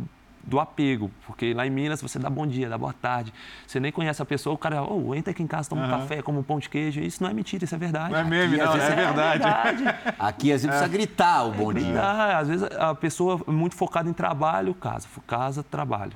do 0.43 0.59
apego, 0.61 1.11
porque 1.25 1.53
lá 1.53 1.67
em 1.67 1.69
Minas 1.69 2.01
você 2.01 2.17
dá 2.17 2.29
bom 2.29 2.47
dia, 2.47 2.69
dá 2.69 2.77
boa 2.77 2.93
tarde, 2.93 3.33
você 3.67 3.81
nem 3.81 3.91
conhece 3.91 4.21
a 4.21 4.25
pessoa, 4.25 4.53
o 4.53 4.57
cara, 4.57 4.81
oh, 4.81 5.13
entra 5.13 5.31
aqui 5.31 5.43
em 5.43 5.47
casa, 5.47 5.69
toma 5.69 5.85
um 5.85 5.89
café, 5.89 6.21
come 6.21 6.39
um 6.39 6.43
pão 6.43 6.57
de 6.57 6.69
queijo. 6.69 7.01
Isso 7.01 7.21
não 7.21 7.29
é 7.29 7.33
mentira, 7.33 7.65
isso 7.65 7.75
é 7.75 7.77
verdade. 7.77 8.13
Não 8.13 8.19
é 8.19 8.23
meme, 8.23 8.55
não, 8.55 8.73
é, 8.73 8.77
é, 8.77 8.95
verdade. 8.95 9.43
é, 9.43 9.73
verdade. 9.73 10.15
Aqui 10.17 10.53
às 10.53 10.63
vezes 10.63 10.67
precisa 10.67 10.87
gritar 10.87 11.43
o 11.43 11.51
bom 11.51 11.71
é 11.71 11.75
dia. 11.75 12.37
Às 12.37 12.47
vezes 12.47 12.63
a 12.63 12.95
pessoa 12.95 13.41
é 13.45 13.51
muito 13.51 13.75
focada 13.75 14.09
em 14.09 14.13
trabalho, 14.13 14.73
casa, 14.73 15.07
casa, 15.27 15.63
trabalho 15.63 16.13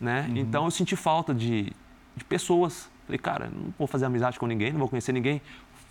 né? 0.00 0.26
Uhum. 0.28 0.36
Então 0.36 0.64
eu 0.64 0.70
senti 0.70 0.96
falta 0.96 1.34
de, 1.34 1.72
de 2.16 2.24
pessoas. 2.24 2.88
Falei, 3.06 3.18
cara, 3.18 3.50
não 3.52 3.74
vou 3.78 3.86
fazer 3.86 4.06
amizade 4.06 4.38
com 4.38 4.46
ninguém, 4.46 4.72
não 4.72 4.78
vou 4.78 4.88
conhecer 4.88 5.12
ninguém 5.12 5.42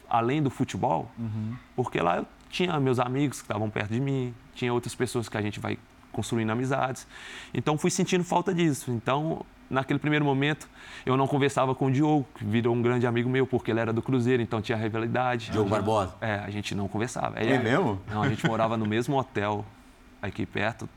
além 0.10 0.42
do 0.42 0.50
futebol, 0.50 1.12
uhum. 1.18 1.56
porque 1.76 2.02
lá 2.02 2.18
eu 2.18 2.26
tinha 2.50 2.80
meus 2.80 3.00
amigos 3.00 3.38
que 3.38 3.44
estavam 3.44 3.70
perto 3.70 3.94
de 3.94 4.00
mim, 4.00 4.34
tinha 4.56 4.74
outras 4.74 4.96
pessoas 4.96 5.30
que 5.30 5.38
a 5.38 5.42
gente 5.42 5.60
vai 5.60 5.78
construindo 6.12 6.50
amizades. 6.50 7.06
Então 7.54 7.78
fui 7.78 7.92
sentindo 7.92 8.24
falta 8.24 8.54
disso. 8.54 8.92
Então, 8.92 9.46
naquele 9.70 10.00
primeiro 10.00 10.26
momento, 10.26 10.68
eu 11.06 11.16
não 11.16 11.28
conversava 11.28 11.76
com 11.76 11.86
o 11.86 11.92
Diogo, 11.92 12.28
que 12.36 12.44
virou 12.44 12.76
um 12.76 12.82
grande 12.82 13.06
amigo 13.06 13.30
meu, 13.30 13.46
porque 13.46 13.70
ele 13.70 13.80
era 13.80 13.94
do 13.94 14.02
Cruzeiro, 14.02 14.42
então 14.42 14.62
tinha 14.62 14.78
rivalidade. 14.78 15.52
Diogo 15.52 15.70
Barbosa? 15.70 16.16
É, 16.20 16.36
a 16.36 16.50
gente 16.50 16.74
não 16.74 16.88
conversava. 16.88 17.38
É 17.40 17.60
mesmo? 17.60 18.02
Não, 18.10 18.24
a 18.24 18.30
gente 18.30 18.46
morava 18.48 18.76
no 18.76 18.86
mesmo 18.86 19.18
hotel 19.18 19.64
aqui 20.22 20.46
perto. 20.46 20.90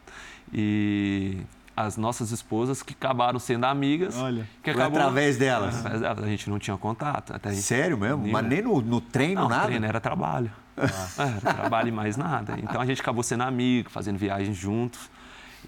E 0.52 1.38
as 1.76 1.96
nossas 1.96 2.30
esposas 2.30 2.82
que 2.82 2.92
acabaram 2.92 3.38
sendo 3.38 3.64
amigas. 3.64 4.16
Olha, 4.16 4.48
que 4.62 4.70
acabou... 4.70 4.98
através 4.98 5.36
delas. 5.36 5.84
A 5.84 6.26
gente 6.26 6.48
não 6.50 6.58
tinha 6.58 6.76
contato. 6.76 7.34
Até 7.34 7.50
gente... 7.50 7.62
Sério 7.62 7.96
mesmo? 7.96 8.26
Mas 8.28 8.44
nem 8.46 8.62
no, 8.62 8.80
no 8.80 9.00
treino, 9.00 9.42
não, 9.42 9.48
nada? 9.48 9.66
treino 9.66 9.86
era 9.86 10.00
trabalho. 10.00 10.50
É, 10.76 11.52
trabalho 11.52 11.88
e 11.88 11.92
mais 11.92 12.16
nada. 12.16 12.56
Então 12.62 12.80
a 12.80 12.86
gente 12.86 13.00
acabou 13.00 13.22
sendo 13.22 13.42
amigo, 13.42 13.90
fazendo 13.90 14.18
viagens 14.18 14.56
juntos. 14.56 15.10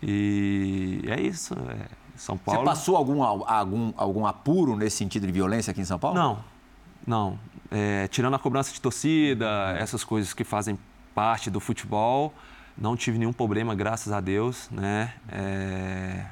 E 0.03 1.03
é 1.07 1.21
isso. 1.21 1.55
É 1.55 1.87
São 2.17 2.37
Paulo. 2.37 2.61
Você 2.61 2.67
passou 2.67 2.97
algum, 2.97 3.23
algum, 3.23 3.93
algum 3.97 4.27
apuro 4.27 4.77
nesse 4.77 4.97
sentido 4.97 5.27
de 5.27 5.33
violência 5.33 5.71
aqui 5.71 5.81
em 5.81 5.85
São 5.85 5.99
Paulo? 5.99 6.17
Não, 6.17 6.45
não. 7.07 7.39
É, 7.71 8.07
tirando 8.09 8.35
a 8.35 8.39
cobrança 8.39 8.73
de 8.73 8.81
torcida, 8.81 9.75
essas 9.79 10.05
coisas 10.05 10.33
que 10.33 10.45
fazem 10.45 10.79
parte 11.15 11.51
do 11.51 11.61
futebol, 11.61 12.35
não 12.77 12.97
tive 12.97 13.19
nenhum 13.19 13.33
problema, 13.33 13.75
graças 13.75 14.13
a 14.13 14.21
Deus, 14.21 14.69
né? 14.71 15.15
É, 15.29 16.25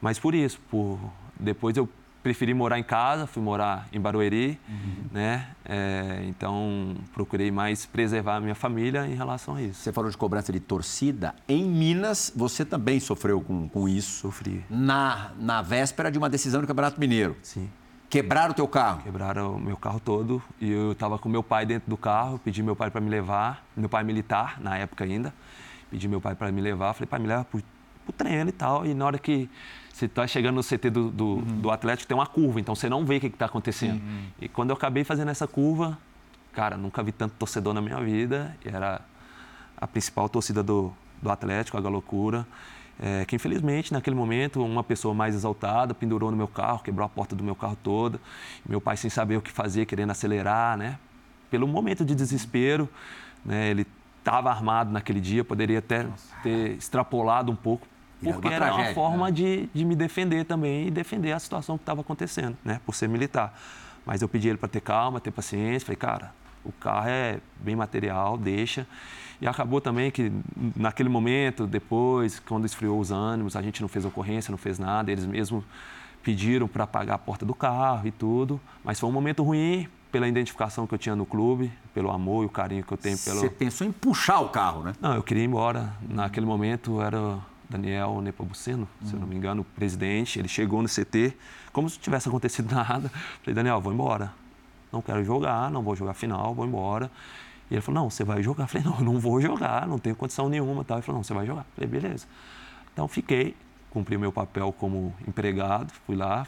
mas 0.00 0.18
por 0.18 0.34
isso, 0.34 0.60
por 0.70 0.98
depois 1.38 1.76
eu 1.76 1.88
preferi 2.22 2.52
morar 2.52 2.78
em 2.78 2.82
casa, 2.82 3.26
fui 3.26 3.42
morar 3.42 3.88
em 3.92 4.00
Barueri, 4.00 4.58
uhum. 4.68 5.04
né? 5.10 5.48
É, 5.64 6.24
então 6.26 6.94
procurei 7.14 7.50
mais 7.50 7.86
preservar 7.86 8.36
a 8.36 8.40
minha 8.40 8.54
família 8.54 9.06
em 9.06 9.14
relação 9.14 9.56
a 9.56 9.62
isso. 9.62 9.80
Você 9.80 9.92
falou 9.92 10.10
de 10.10 10.16
cobrança 10.16 10.52
de 10.52 10.60
torcida. 10.60 11.34
Em 11.48 11.64
Minas, 11.64 12.32
você 12.36 12.64
também 12.64 13.00
sofreu 13.00 13.40
com, 13.40 13.68
com 13.68 13.88
isso? 13.88 14.20
Sofri. 14.20 14.64
Na, 14.68 15.30
na 15.38 15.62
véspera 15.62 16.10
de 16.10 16.18
uma 16.18 16.28
decisão 16.28 16.60
do 16.60 16.66
Campeonato 16.66 17.00
Mineiro? 17.00 17.36
Sim. 17.42 17.68
Quebraram 18.10 18.50
o 18.50 18.54
teu 18.54 18.66
carro? 18.66 19.02
Quebraram 19.02 19.54
o 19.54 19.60
meu 19.60 19.76
carro 19.76 20.00
todo 20.00 20.42
e 20.60 20.70
eu 20.70 20.92
estava 20.92 21.16
com 21.16 21.28
meu 21.28 21.44
pai 21.44 21.64
dentro 21.64 21.88
do 21.88 21.96
carro, 21.96 22.40
pedi 22.44 22.60
meu 22.62 22.74
pai 22.74 22.90
para 22.90 23.00
me 23.00 23.08
levar, 23.08 23.64
meu 23.76 23.88
pai 23.88 24.02
militar 24.02 24.60
na 24.60 24.76
época 24.76 25.04
ainda, 25.04 25.32
pedi 25.90 26.08
meu 26.08 26.20
pai 26.20 26.34
para 26.34 26.50
me 26.52 26.60
levar, 26.60 26.94
falei, 26.94 27.06
pai, 27.06 27.18
me 27.18 27.26
leva 27.26 27.44
para 27.44 27.58
o 27.58 28.12
treino 28.12 28.48
e 28.48 28.52
tal, 28.52 28.86
e 28.86 28.94
na 28.94 29.04
hora 29.04 29.18
que 29.18 29.48
você 29.92 30.06
está 30.06 30.26
chegando 30.26 30.56
no 30.56 30.62
CT 30.62 30.90
do, 30.90 31.10
do, 31.10 31.26
uhum. 31.26 31.60
do, 31.60 31.70
Atlético, 31.70 32.08
tem 32.08 32.16
uma 32.16 32.26
curva, 32.26 32.60
então 32.60 32.74
você 32.74 32.88
não 32.88 33.04
vê 33.04 33.16
o 33.16 33.20
que 33.20 33.26
está 33.26 33.46
acontecendo. 33.46 34.00
Uhum. 34.00 34.24
E 34.40 34.48
quando 34.48 34.70
eu 34.70 34.76
acabei 34.76 35.04
fazendo 35.04 35.30
essa 35.30 35.46
curva, 35.46 35.98
cara, 36.52 36.76
nunca 36.76 37.02
vi 37.02 37.12
tanto 37.12 37.34
torcedor 37.38 37.74
na 37.74 37.82
minha 37.82 38.00
vida, 38.00 38.56
era 38.64 39.00
a 39.76 39.86
principal 39.86 40.28
torcida 40.28 40.62
do, 40.62 40.92
do 41.20 41.30
Atlético, 41.30 41.76
a 41.76 41.80
Galocura. 41.80 42.46
É, 43.02 43.24
que 43.24 43.34
infelizmente 43.34 43.94
naquele 43.94 44.14
momento 44.14 44.62
uma 44.62 44.84
pessoa 44.84 45.14
mais 45.14 45.34
exaltada 45.34 45.94
pendurou 45.94 46.30
no 46.30 46.36
meu 46.36 46.46
carro, 46.46 46.80
quebrou 46.80 47.06
a 47.06 47.08
porta 47.08 47.34
do 47.34 47.42
meu 47.42 47.54
carro 47.54 47.76
toda. 47.82 48.20
Meu 48.68 48.78
pai 48.78 48.96
sem 48.96 49.08
saber 49.08 49.38
o 49.38 49.40
que 49.40 49.50
fazer, 49.50 49.86
querendo 49.86 50.10
acelerar, 50.10 50.76
né? 50.76 50.98
Pelo 51.50 51.66
momento 51.66 52.04
de 52.04 52.14
desespero, 52.14 52.86
né? 53.42 53.70
Ele 53.70 53.86
estava 54.20 54.50
armado 54.50 54.92
naquele 54.92 55.20
dia, 55.20 55.42
poderia 55.42 55.80
até 55.80 56.06
ter 56.42 56.76
extrapolado 56.76 57.50
um 57.50 57.56
pouco, 57.56 57.86
porque 58.22 58.48
uma 58.48 58.54
era 58.54 58.66
tragédia, 58.66 58.88
uma 58.90 58.94
forma 58.94 59.26
né? 59.26 59.32
de, 59.32 59.68
de 59.72 59.84
me 59.84 59.96
defender 59.96 60.44
também 60.44 60.86
e 60.86 60.90
defender 60.90 61.32
a 61.32 61.38
situação 61.38 61.76
que 61.76 61.82
estava 61.82 62.02
acontecendo, 62.02 62.56
né? 62.64 62.80
Por 62.84 62.94
ser 62.94 63.08
militar. 63.08 63.58
Mas 64.04 64.22
eu 64.22 64.28
pedi 64.28 64.48
ele 64.48 64.58
para 64.58 64.68
ter 64.68 64.80
calma, 64.80 65.20
ter 65.20 65.30
paciência. 65.30 65.86
Falei, 65.86 65.96
cara, 65.96 66.32
o 66.64 66.72
carro 66.72 67.08
é 67.08 67.40
bem 67.56 67.74
material, 67.74 68.36
deixa. 68.36 68.86
E 69.40 69.46
acabou 69.46 69.80
também 69.80 70.10
que, 70.10 70.30
naquele 70.76 71.08
momento, 71.08 71.66
depois, 71.66 72.38
quando 72.40 72.66
esfriou 72.66 73.00
os 73.00 73.10
ânimos, 73.10 73.56
a 73.56 73.62
gente 73.62 73.80
não 73.80 73.88
fez 73.88 74.04
ocorrência, 74.04 74.50
não 74.50 74.58
fez 74.58 74.78
nada, 74.78 75.10
eles 75.10 75.24
mesmos 75.24 75.64
pediram 76.22 76.68
para 76.68 76.86
pagar 76.86 77.14
a 77.14 77.18
porta 77.18 77.46
do 77.46 77.54
carro 77.54 78.06
e 78.06 78.10
tudo. 78.10 78.60
Mas 78.84 79.00
foi 79.00 79.08
um 79.08 79.12
momento 79.12 79.42
ruim 79.42 79.88
pela 80.10 80.28
identificação 80.28 80.86
que 80.86 80.94
eu 80.94 80.98
tinha 80.98 81.14
no 81.14 81.24
clube, 81.24 81.72
pelo 81.94 82.10
amor 82.10 82.42
e 82.42 82.46
o 82.46 82.50
carinho 82.50 82.82
que 82.82 82.92
eu 82.92 82.98
tenho 82.98 83.16
pelo. 83.18 83.40
Você 83.40 83.48
pensou 83.48 83.86
em 83.86 83.92
puxar 83.92 84.40
o 84.40 84.48
carro, 84.48 84.82
né? 84.82 84.94
Não, 85.00 85.14
eu 85.14 85.22
queria 85.22 85.42
ir 85.42 85.46
embora. 85.46 85.92
Naquele 86.08 86.46
momento 86.46 87.00
era 87.00 87.38
Daniel 87.68 88.20
Nepomuceno, 88.20 88.88
se 89.04 89.14
eu 89.14 89.20
não 89.20 89.26
me 89.26 89.36
engano, 89.36 89.62
o 89.62 89.64
presidente. 89.64 90.38
Ele 90.38 90.48
chegou 90.48 90.82
no 90.82 90.88
CT, 90.88 91.36
como 91.72 91.88
se 91.88 91.98
tivesse 91.98 92.26
acontecido 92.28 92.74
nada. 92.74 93.08
Falei, 93.42 93.54
Daniel, 93.54 93.80
vou 93.80 93.92
embora. 93.92 94.32
Não 94.92 95.00
quero 95.00 95.24
jogar, 95.24 95.70
não 95.70 95.82
vou 95.82 95.94
jogar 95.94 96.14
final, 96.14 96.54
vou 96.54 96.66
embora. 96.66 97.10
E 97.70 97.74
ele 97.74 97.80
falou, 97.80 98.02
não, 98.02 98.10
você 98.10 98.24
vai 98.24 98.42
jogar. 98.42 98.64
Eu 98.64 98.68
falei, 98.68 98.86
não, 98.86 98.98
eu 98.98 99.04
não 99.04 99.20
vou 99.20 99.40
jogar, 99.40 99.86
não 99.86 99.98
tenho 99.98 100.16
condição 100.16 100.48
nenhuma. 100.48 100.84
Tal. 100.84 100.98
Ele 100.98 101.06
falou, 101.06 101.18
não, 101.18 101.24
você 101.24 101.32
vai 101.32 101.46
jogar. 101.46 101.62
Eu 101.62 101.74
falei, 101.76 102.00
beleza. 102.00 102.26
Então 102.92 103.06
fiquei, 103.06 103.54
cumpri 103.90 104.18
meu 104.18 104.32
papel 104.32 104.72
como 104.72 105.14
empregado, 105.26 105.92
fui 106.06 106.16
lá, 106.16 106.46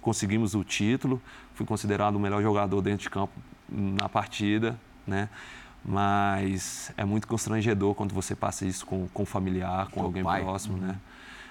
conseguimos 0.00 0.54
o 0.54 0.64
título, 0.64 1.20
fui 1.54 1.66
considerado 1.66 2.16
o 2.16 2.20
melhor 2.20 2.42
jogador 2.42 2.80
dentro 2.80 3.02
de 3.02 3.10
campo 3.10 3.32
na 3.68 4.08
partida, 4.08 4.78
né? 5.06 5.28
Mas 5.84 6.92
é 6.96 7.04
muito 7.04 7.26
constrangedor 7.26 7.94
quando 7.94 8.12
você 8.12 8.34
passa 8.34 8.66
isso 8.66 8.84
com, 8.84 9.08
com 9.08 9.22
um 9.22 9.26
familiar, 9.26 9.88
com 9.90 10.02
alguém 10.02 10.22
pai. 10.22 10.42
próximo, 10.42 10.74
uhum. 10.74 10.88
né? 10.88 10.96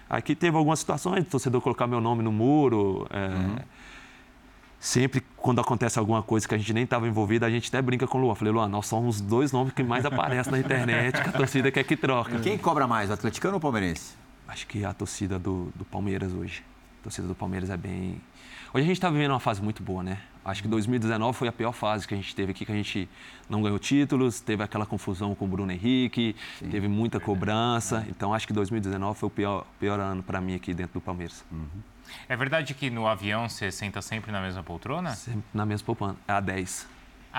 Aqui 0.10 0.36
teve 0.36 0.56
algumas 0.56 0.80
situações 0.80 1.24
de 1.24 1.30
torcedor 1.30 1.62
colocar 1.62 1.88
meu 1.88 2.00
nome 2.00 2.24
no 2.24 2.32
muro, 2.32 3.08
é, 3.10 3.28
uhum 3.28 3.58
sempre 4.80 5.24
quando 5.36 5.60
acontece 5.60 5.98
alguma 5.98 6.22
coisa 6.22 6.48
que 6.48 6.56
a 6.56 6.58
gente 6.58 6.74
nem 6.74 6.84
estava 6.84 7.08
envolvido, 7.08 7.46
a 7.46 7.50
gente 7.50 7.68
até 7.70 7.82
brinca 7.82 8.08
com 8.08 8.18
o 8.18 8.22
Luan. 8.22 8.36
Falei, 8.36 8.54
Luan, 8.54 8.68
nós 8.68 8.86
somos 8.88 9.18
os 9.18 9.22
dois 9.22 9.52
nomes 9.52 9.74
que 9.74 9.84
mais 9.84 10.06
aparecem 10.06 10.52
na 10.52 10.60
internet, 10.60 11.22
que 11.22 11.30
a 11.30 11.32
torcida 11.32 11.72
quer 11.72 11.84
que 11.84 11.98
troca. 11.98 12.40
Quem 12.40 12.58
cobra 12.58 12.88
mais, 12.88 13.10
o 13.10 13.14
atleticano 13.14 13.56
ou 13.56 13.58
o 13.58 13.62
palmeirense? 13.62 14.16
Acho 14.48 14.66
que 14.68 14.86
a 14.86 14.94
torcida 14.94 15.38
do, 15.38 15.72
do 15.76 15.84
Palmeiras 15.84 16.32
hoje. 16.32 16.64
A 17.00 17.04
torcida 17.04 17.28
do 17.28 17.36
Palmeiras 17.36 17.70
é 17.70 17.78
bem... 17.78 18.22
Hoje 18.74 18.84
a 18.84 18.88
gente 18.88 18.98
está 18.98 19.10
vivendo 19.10 19.32
uma 19.32 19.40
fase 19.40 19.62
muito 19.62 19.82
boa, 19.82 20.04
né? 20.04 20.20
Acho 20.44 20.62
que 20.62 20.68
2019 20.68 21.38
foi 21.38 21.48
a 21.48 21.52
pior 21.52 21.72
fase 21.72 22.08
que 22.08 22.14
a 22.14 22.18
gente 22.18 22.36
teve 22.36 22.52
aqui, 22.52 22.66
que 22.66 22.72
a 22.72 22.76
gente 22.76 23.10
não 23.50 23.62
ganhou 23.62 23.80
títulos, 23.80 24.40
teve 24.40 24.64
aquela 24.64 24.86
confusão 24.86 25.34
com 25.36 25.46
o 25.46 25.48
Bruno 25.48 25.72
Henrique, 25.72 26.36
Sim. 26.60 26.70
teve 26.70 26.88
muita 26.88 27.20
cobrança. 27.20 28.06
Então 28.10 28.34
acho 28.34 28.48
que 28.48 28.54
2019 28.54 29.18
foi 29.18 29.28
o 29.28 29.30
pior, 29.30 29.66
pior 29.80 30.00
ano 30.00 30.24
para 30.24 30.40
mim 30.42 30.56
aqui 30.56 30.74
dentro 30.74 30.96
do 30.96 31.02
Palmeiras. 31.02 31.46
Uhum. 31.52 31.68
É 32.30 32.36
verdade 32.36 32.74
que 32.74 32.90
no 32.90 33.08
avião 33.08 33.50
você 33.50 33.72
senta 33.72 34.02
sempre 34.02 34.32
na 34.32 34.42
mesma 34.42 34.64
poltrona? 34.64 35.14
Sempre 35.16 35.44
na 35.54 35.66
mesma 35.66 35.86
poltrona. 35.86 36.16
É 36.28 36.34
a 36.34 36.40
10. 36.40 36.88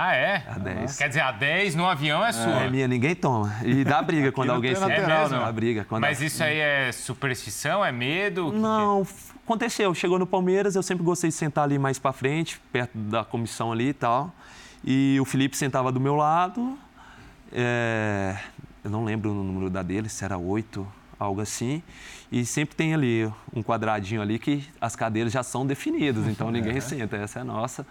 Ah, 0.00 0.14
é? 0.14 0.44
A 0.46 0.58
10. 0.60 0.96
Quer 0.96 1.08
dizer, 1.08 1.20
a 1.22 1.32
10 1.32 1.74
no 1.74 1.84
avião 1.84 2.24
é 2.24 2.30
sua. 2.30 2.62
É 2.62 2.70
minha, 2.70 2.86
ninguém 2.86 3.16
toma. 3.16 3.52
E 3.64 3.82
dá 3.82 4.00
briga 4.00 4.30
quando 4.32 4.50
alguém 4.50 4.72
se... 4.72 4.84
É 4.84 4.86
mesmo? 4.86 5.40
Dá 5.40 5.50
briga. 5.50 5.84
Quando 5.88 6.02
Mas 6.02 6.22
isso 6.22 6.40
aí 6.40 6.56
é 6.56 6.92
superstição? 6.92 7.84
É 7.84 7.90
medo? 7.90 8.52
Não, 8.52 9.04
aconteceu. 9.44 9.92
Chegou 9.94 10.16
no 10.16 10.26
Palmeiras, 10.26 10.76
eu 10.76 10.84
sempre 10.84 11.02
gostei 11.02 11.30
de 11.30 11.34
sentar 11.34 11.64
ali 11.64 11.80
mais 11.80 11.98
para 11.98 12.12
frente, 12.12 12.60
perto 12.70 12.96
da 12.96 13.24
comissão 13.24 13.72
ali 13.72 13.88
e 13.88 13.92
tal. 13.92 14.32
E 14.84 15.18
o 15.20 15.24
Felipe 15.24 15.56
sentava 15.56 15.90
do 15.90 15.98
meu 15.98 16.14
lado. 16.14 16.78
É... 17.52 18.36
Eu 18.84 18.92
não 18.92 19.04
lembro 19.04 19.32
o 19.32 19.34
número 19.34 19.68
da 19.68 19.82
dele, 19.82 20.08
se 20.08 20.24
era 20.24 20.38
8, 20.38 20.86
algo 21.18 21.40
assim. 21.40 21.82
E 22.30 22.46
sempre 22.46 22.76
tem 22.76 22.94
ali 22.94 23.28
um 23.52 23.64
quadradinho 23.64 24.22
ali 24.22 24.38
que 24.38 24.64
as 24.80 24.94
cadeiras 24.94 25.32
já 25.32 25.42
são 25.42 25.66
definidas, 25.66 26.28
então 26.28 26.50
ninguém 26.52 26.76
é. 26.76 26.80
senta. 26.80 27.16
Essa 27.16 27.40
é 27.40 27.42
a 27.42 27.44
nossa. 27.44 27.84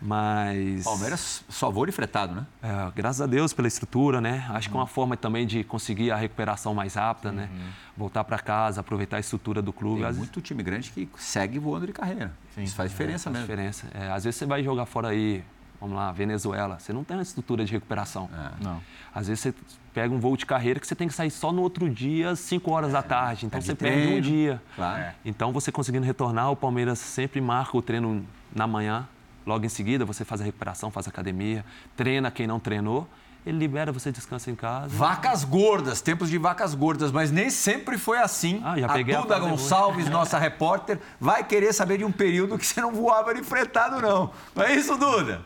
Mas. 0.00 0.84
Palmeiras 0.84 1.44
só 1.48 1.70
voo 1.70 1.84
de 1.84 1.92
fretado, 1.92 2.34
né? 2.34 2.46
É, 2.62 2.92
graças 2.94 3.20
a 3.20 3.26
Deus 3.26 3.52
pela 3.52 3.68
estrutura, 3.68 4.20
né? 4.20 4.46
Acho 4.50 4.68
uhum. 4.68 4.72
que 4.72 4.78
é 4.78 4.80
uma 4.80 4.86
forma 4.86 5.16
também 5.16 5.46
de 5.46 5.62
conseguir 5.62 6.10
a 6.10 6.16
recuperação 6.16 6.74
mais 6.74 6.94
rápida, 6.94 7.30
né? 7.30 7.48
uhum. 7.52 7.58
né? 7.58 7.72
Voltar 7.96 8.24
para 8.24 8.38
casa, 8.38 8.80
aproveitar 8.80 9.18
a 9.18 9.20
estrutura 9.20 9.60
do 9.60 9.72
clube. 9.72 10.00
Tem 10.00 10.08
às 10.08 10.16
muito 10.16 10.34
vezes... 10.34 10.46
time 10.46 10.62
grande 10.62 10.90
que 10.90 11.08
segue 11.18 11.58
voando 11.58 11.86
de 11.86 11.92
carreira. 11.92 12.32
Sim. 12.54 12.62
Isso 12.62 12.74
faz 12.74 12.90
diferença 12.90 13.28
é, 13.28 13.32
faz 13.32 13.34
mesmo. 13.34 13.46
diferença. 13.46 13.86
É, 13.92 14.10
às 14.10 14.24
vezes 14.24 14.38
você 14.38 14.46
vai 14.46 14.62
jogar 14.62 14.86
fora 14.86 15.08
aí, 15.08 15.44
vamos 15.78 15.96
lá, 15.96 16.10
Venezuela, 16.12 16.78
você 16.78 16.92
não 16.92 17.04
tem 17.04 17.16
uma 17.16 17.22
estrutura 17.22 17.64
de 17.64 17.72
recuperação. 17.72 18.30
É. 18.32 18.64
Não. 18.64 18.80
Às 19.14 19.28
vezes 19.28 19.40
você 19.40 19.54
pega 19.92 20.14
um 20.14 20.18
voo 20.18 20.36
de 20.36 20.46
carreira 20.46 20.80
que 20.80 20.86
você 20.86 20.94
tem 20.94 21.08
que 21.08 21.14
sair 21.14 21.30
só 21.30 21.52
no 21.52 21.60
outro 21.60 21.90
dia, 21.90 22.34
5 22.34 22.70
horas 22.70 22.92
da 22.92 23.00
é, 23.00 23.02
tarde. 23.02 23.44
Então 23.44 23.60
você 23.60 23.74
treino. 23.74 24.12
perde 24.12 24.16
um 24.16 24.20
dia. 24.20 24.62
Claro. 24.74 25.14
Então 25.24 25.52
você 25.52 25.70
conseguindo 25.70 26.06
retornar, 26.06 26.50
o 26.50 26.56
Palmeiras 26.56 26.98
sempre 26.98 27.40
marca 27.40 27.76
o 27.76 27.82
treino 27.82 28.24
na 28.54 28.66
manhã 28.66 29.06
Logo 29.50 29.66
em 29.66 29.68
seguida, 29.68 30.04
você 30.04 30.24
faz 30.24 30.40
a 30.40 30.44
recuperação, 30.44 30.92
faz 30.92 31.08
academia, 31.08 31.64
treina 31.96 32.30
quem 32.30 32.46
não 32.46 32.60
treinou, 32.60 33.08
ele 33.44 33.58
libera, 33.58 33.90
você 33.90 34.12
descansa 34.12 34.48
em 34.48 34.54
casa. 34.54 34.94
Vacas 34.94 35.42
gordas, 35.42 36.00
tempos 36.00 36.30
de 36.30 36.38
vacas 36.38 36.72
gordas, 36.72 37.10
mas 37.10 37.32
nem 37.32 37.50
sempre 37.50 37.98
foi 37.98 38.18
assim. 38.18 38.62
Ah, 38.64 38.78
já 38.78 38.88
peguei 38.88 39.12
a 39.12 39.22
Duda 39.22 39.34
a 39.34 39.40
Gonçalves, 39.40 40.08
nossa 40.08 40.38
repórter, 40.38 41.00
vai 41.18 41.42
querer 41.42 41.72
saber 41.72 41.98
de 41.98 42.04
um 42.04 42.12
período 42.12 42.56
que 42.56 42.64
você 42.64 42.80
não 42.80 42.92
voava 42.92 43.34
de 43.34 43.42
fretado, 43.42 44.00
não. 44.00 44.30
Não 44.54 44.62
é 44.62 44.72
isso, 44.72 44.96
Duda? 44.96 45.44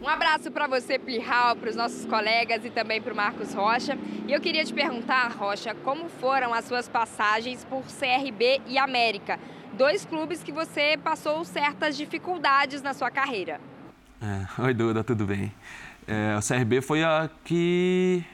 Um 0.00 0.06
abraço 0.06 0.48
para 0.52 0.68
você, 0.68 0.96
Plihal, 0.96 1.56
para 1.56 1.70
os 1.70 1.74
nossos 1.74 2.04
colegas 2.04 2.64
e 2.64 2.70
também 2.70 3.02
para 3.02 3.12
o 3.12 3.16
Marcos 3.16 3.52
Rocha. 3.52 3.98
E 4.28 4.32
eu 4.32 4.40
queria 4.40 4.64
te 4.64 4.72
perguntar, 4.72 5.32
Rocha, 5.32 5.74
como 5.82 6.08
foram 6.08 6.54
as 6.54 6.66
suas 6.66 6.88
passagens 6.88 7.64
por 7.64 7.82
CRB 7.82 8.62
e 8.68 8.78
América? 8.78 9.40
Dois 9.74 10.04
clubes 10.04 10.42
que 10.42 10.52
você 10.52 10.98
passou 11.02 11.44
certas 11.44 11.96
dificuldades 11.96 12.82
na 12.82 12.94
sua 12.94 13.10
carreira. 13.10 13.60
É, 14.20 14.62
oi, 14.62 14.74
Duda, 14.74 15.04
tudo 15.04 15.24
bem? 15.26 15.52
É, 16.06 16.36
o 16.36 16.40
CRB 16.40 16.80
foi 16.80 17.04
a 17.04 17.30
que 17.44 18.24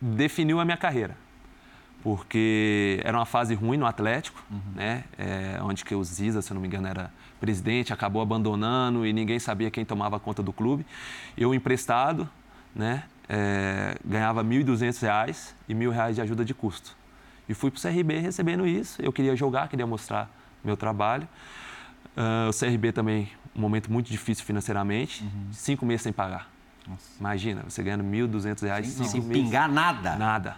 definiu 0.00 0.60
a 0.60 0.64
minha 0.64 0.76
carreira, 0.76 1.16
porque 2.02 3.00
era 3.04 3.16
uma 3.16 3.26
fase 3.26 3.54
ruim 3.54 3.76
no 3.76 3.86
Atlético, 3.86 4.42
uhum. 4.50 4.60
né? 4.74 5.04
É, 5.16 5.58
onde 5.62 5.84
que 5.84 5.94
o 5.94 6.04
Ziza, 6.04 6.42
se 6.42 6.52
não 6.52 6.60
me 6.60 6.66
engano, 6.66 6.86
era 6.88 7.10
presidente, 7.40 7.92
acabou 7.92 8.20
abandonando 8.20 9.06
e 9.06 9.12
ninguém 9.12 9.38
sabia 9.38 9.70
quem 9.70 9.84
tomava 9.84 10.18
conta 10.18 10.42
do 10.42 10.52
clube. 10.52 10.84
Eu 11.36 11.54
emprestado, 11.54 12.28
né? 12.74 13.04
É, 13.28 13.96
ganhava 14.04 14.42
R$ 14.42 14.48
1.200 14.48 15.54
e 15.68 15.74
R$ 15.74 15.78
1.000 15.78 16.14
de 16.14 16.20
ajuda 16.20 16.44
de 16.44 16.54
custo. 16.54 16.96
E 17.48 17.54
fui 17.54 17.70
para 17.70 17.78
o 17.78 17.82
CRB 17.82 18.18
recebendo 18.18 18.66
isso. 18.66 19.00
Eu 19.00 19.12
queria 19.12 19.34
jogar, 19.34 19.68
queria 19.68 19.86
mostrar 19.86 20.30
meu 20.62 20.76
trabalho. 20.76 21.26
Uh, 22.16 22.50
o 22.50 22.52
CRB 22.52 22.92
também, 22.92 23.30
um 23.54 23.60
momento 23.60 23.90
muito 23.90 24.10
difícil 24.10 24.44
financeiramente, 24.44 25.22
uhum. 25.22 25.52
cinco 25.52 25.86
meses 25.86 26.02
sem 26.02 26.12
pagar. 26.12 26.50
Imagina, 27.18 27.64
você 27.68 27.82
ganhando 27.82 28.04
1.200 28.04 28.62
reais 28.62 28.86
Sem, 28.88 29.06
cinco 29.06 29.26
sem 29.26 29.44
pingar 29.44 29.70
nada. 29.70 30.16
Nada. 30.16 30.56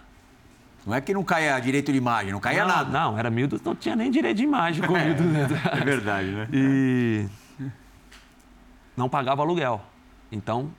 Não 0.87 0.95
é 0.95 1.01
que 1.01 1.13
não 1.13 1.23
caia 1.23 1.59
direito 1.61 1.93
de 1.93 1.99
imagem, 1.99 2.33
não 2.33 2.41
caia 2.41 2.65
não, 2.65 2.75
nada. 2.75 2.91
Não, 2.91 3.19
era 3.19 3.31
1.200, 3.31 3.61
não 3.65 3.75
tinha 3.75 3.95
nem 3.97 4.11
direito 4.11 4.39
de 4.39 4.45
imagem 4.45 4.87
com 4.87 4.95
1.200 4.95 5.77
É 5.81 5.85
verdade, 5.85 6.29
né? 6.31 6.49
E 6.53 7.27
não 8.97 9.09
pagava 9.09 9.43
aluguel. 9.43 9.83
Então, 10.33 10.71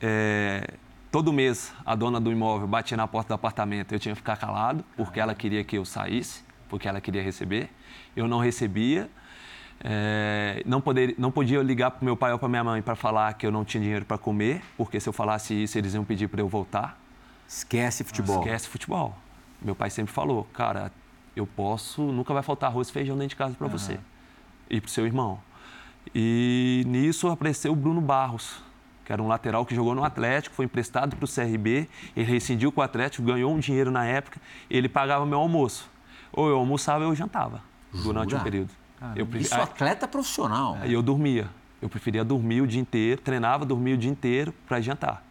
é, 0.00 0.74
todo 1.12 1.30
mês 1.30 1.72
a 1.84 1.94
dona 1.94 2.18
do 2.18 2.32
imóvel 2.32 2.66
batia 2.66 2.96
na 2.96 3.06
porta 3.06 3.28
do 3.28 3.34
apartamento, 3.34 3.92
eu 3.92 4.00
tinha 4.00 4.14
que 4.14 4.20
ficar 4.20 4.36
calado, 4.36 4.82
porque 4.96 5.20
ela 5.20 5.34
queria 5.34 5.62
que 5.62 5.76
eu 5.76 5.84
saísse, 5.84 6.42
porque 6.70 6.88
ela 6.88 7.02
queria 7.02 7.22
receber. 7.22 7.70
Eu 8.16 8.26
não 8.26 8.38
recebia. 8.38 9.10
É, 9.84 10.62
não, 10.64 10.80
poder, 10.80 11.14
não 11.18 11.30
podia 11.30 11.60
ligar 11.62 11.90
para 11.90 12.04
meu 12.04 12.16
pai 12.16 12.32
ou 12.32 12.38
para 12.38 12.48
minha 12.48 12.64
mãe 12.64 12.80
para 12.80 12.94
falar 12.94 13.34
que 13.34 13.46
eu 13.46 13.50
não 13.50 13.64
tinha 13.64 13.82
dinheiro 13.82 14.06
para 14.06 14.16
comer, 14.16 14.62
porque 14.76 14.98
se 14.98 15.08
eu 15.08 15.12
falasse 15.12 15.52
isso, 15.62 15.76
eles 15.76 15.92
iam 15.92 16.04
pedir 16.04 16.28
para 16.28 16.40
eu 16.40 16.48
voltar. 16.48 16.98
Esquece 17.46 18.02
futebol. 18.04 18.38
Esquece 18.38 18.68
futebol. 18.68 19.14
Meu 19.60 19.74
pai 19.74 19.90
sempre 19.90 20.12
falou, 20.14 20.44
cara, 20.52 20.90
eu 21.36 21.46
posso, 21.46 22.00
nunca 22.00 22.32
vai 22.32 22.42
faltar 22.42 22.70
arroz 22.70 22.88
e 22.88 22.92
feijão 22.92 23.16
dentro 23.16 23.30
de 23.30 23.36
casa 23.36 23.54
para 23.54 23.68
você 23.68 24.00
e 24.70 24.80
para 24.80 24.88
o 24.88 24.90
seu 24.90 25.04
irmão. 25.04 25.38
E 26.14 26.84
nisso 26.86 27.28
apareceu 27.28 27.72
o 27.72 27.76
Bruno 27.76 28.00
Barros, 28.00 28.62
que 29.04 29.12
era 29.12 29.22
um 29.22 29.26
lateral 29.28 29.64
que 29.66 29.74
jogou 29.74 29.94
no 29.94 30.04
Atlético, 30.04 30.54
foi 30.54 30.64
emprestado 30.64 31.16
para 31.16 31.24
o 31.24 31.28
CRB, 31.28 31.88
ele 32.16 32.30
rescindiu 32.30 32.70
com 32.72 32.80
o 32.80 32.84
Atlético, 32.84 33.22
ganhou 33.24 33.52
um 33.52 33.58
dinheiro 33.58 33.90
na 33.90 34.04
época, 34.04 34.40
ele 34.70 34.88
pagava 34.88 35.26
meu 35.26 35.38
almoço. 35.38 35.90
Ou 36.32 36.48
eu 36.48 36.56
almoçava 36.56 37.04
ou 37.04 37.10
eu 37.10 37.14
jantava 37.16 37.60
durante 37.92 38.30
Jura? 38.30 38.40
um 38.40 38.44
período. 38.44 38.70
Eu 39.16 39.26
prefi- 39.26 39.46
Isso 39.46 39.54
atleta 39.60 40.06
profissional. 40.06 40.78
Aí 40.80 40.92
eu 40.92 41.02
dormia. 41.02 41.48
Eu 41.80 41.88
preferia 41.88 42.24
dormir 42.24 42.60
o 42.60 42.66
dia 42.66 42.80
inteiro, 42.80 43.20
treinava, 43.20 43.64
dormia 43.66 43.94
o 43.94 43.98
dia 43.98 44.10
inteiro 44.10 44.54
para 44.68 44.80
jantar. 44.80 45.24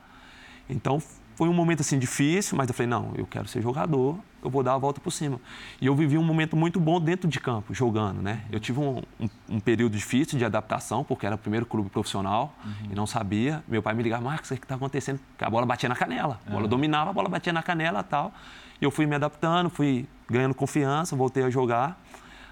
Então 0.69 1.01
foi 1.36 1.47
um 1.47 1.53
momento 1.53 1.80
assim 1.80 1.97
difícil, 1.97 2.57
mas 2.57 2.67
eu 2.67 2.74
falei, 2.74 2.89
não, 2.89 3.13
eu 3.15 3.26
quero 3.26 3.47
ser 3.47 3.61
jogador, 3.61 4.19
eu 4.44 4.50
vou 4.50 4.64
dar 4.64 4.74
a 4.74 4.78
volta 4.78 5.00
por 5.00 5.12
cima. 5.12 5.39
E 5.80 5.86
eu 5.86 5.96
vivi 5.96 6.18
um 6.18 6.24
momento 6.24 6.56
muito 6.56 6.80
bom 6.80 7.00
dentro 7.00 7.30
de 7.30 7.39
campo, 7.39 7.74
jogando, 7.74 8.22
né? 8.22 8.44
Eu 8.52 8.60
tive 8.60 8.80
um, 8.80 9.02
um- 9.20 9.30
um 9.50 9.60
período 9.60 9.96
difícil 9.96 10.38
de 10.38 10.46
adaptação, 10.46 11.04
porque 11.04 11.26
era 11.26 11.36
o 11.36 11.38
primeiro 11.38 11.66
clube 11.66 11.89
profissional 11.89 12.54
e 12.89 12.96
não 12.96 13.06
sabia. 13.06 13.64
Meu 13.68 13.82
pai 13.84 13.94
me 13.94 14.02
ligava, 14.04 14.24
Marcos, 14.24 14.50
o 14.52 14.56
que 14.56 14.64
está 14.64 14.76
acontecendo? 14.76 15.20
Porque 15.32 15.44
a 15.46 15.50
bola 15.50 15.66
batia 15.66 15.88
na 15.89 15.96
canela. 15.96 16.39
A 16.48 16.50
bola 16.52 16.68
dominava, 16.68 17.10
a 17.12 17.14
bola 17.14 17.30
batia 17.30 17.54
na 17.54 17.62
canela 17.64 18.00
e 18.00 18.04
tal. 18.04 18.34
E 18.82 18.84
eu 18.84 18.89
fui 18.92 19.06
me 19.06 19.16
adaptando, 19.16 19.70
fui 19.70 20.08
ganhando 20.30 20.56
confiança, 20.56 21.16
voltei 21.16 21.44
a 21.44 21.50
jogar. 21.50 22.02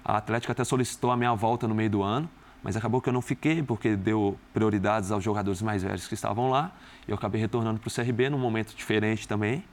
A 0.04 0.16
Atlética 0.16 0.52
até 0.52 0.64
solicitou 0.64 1.10
a 1.10 1.16
minha 1.16 1.34
volta 1.34 1.66
no 1.66 1.74
meio 1.74 1.90
do 1.90 2.02
ano, 2.02 2.28
mas 2.62 2.76
acabou 2.76 3.00
que 3.00 3.08
eu 3.08 3.12
não 3.12 3.20
fiquei, 3.22 3.62
porque 3.62 3.96
deu 3.96 4.38
prioridades 4.52 5.10
aos 5.10 5.24
jogadores 5.24 5.60
mais 5.60 5.82
velhos 5.82 6.06
que 6.06 6.14
estavam 6.14 6.48
lá. 6.50 6.70
E 7.08 7.10
eu 7.10 7.16
acabei 7.16 7.40
retornando 7.40 7.80
para 7.80 7.88
o 7.88 7.90
CRB 7.92 8.28
num 8.30 8.38
momento 8.38 8.74
diferente 8.76 9.26
também. 9.26 9.64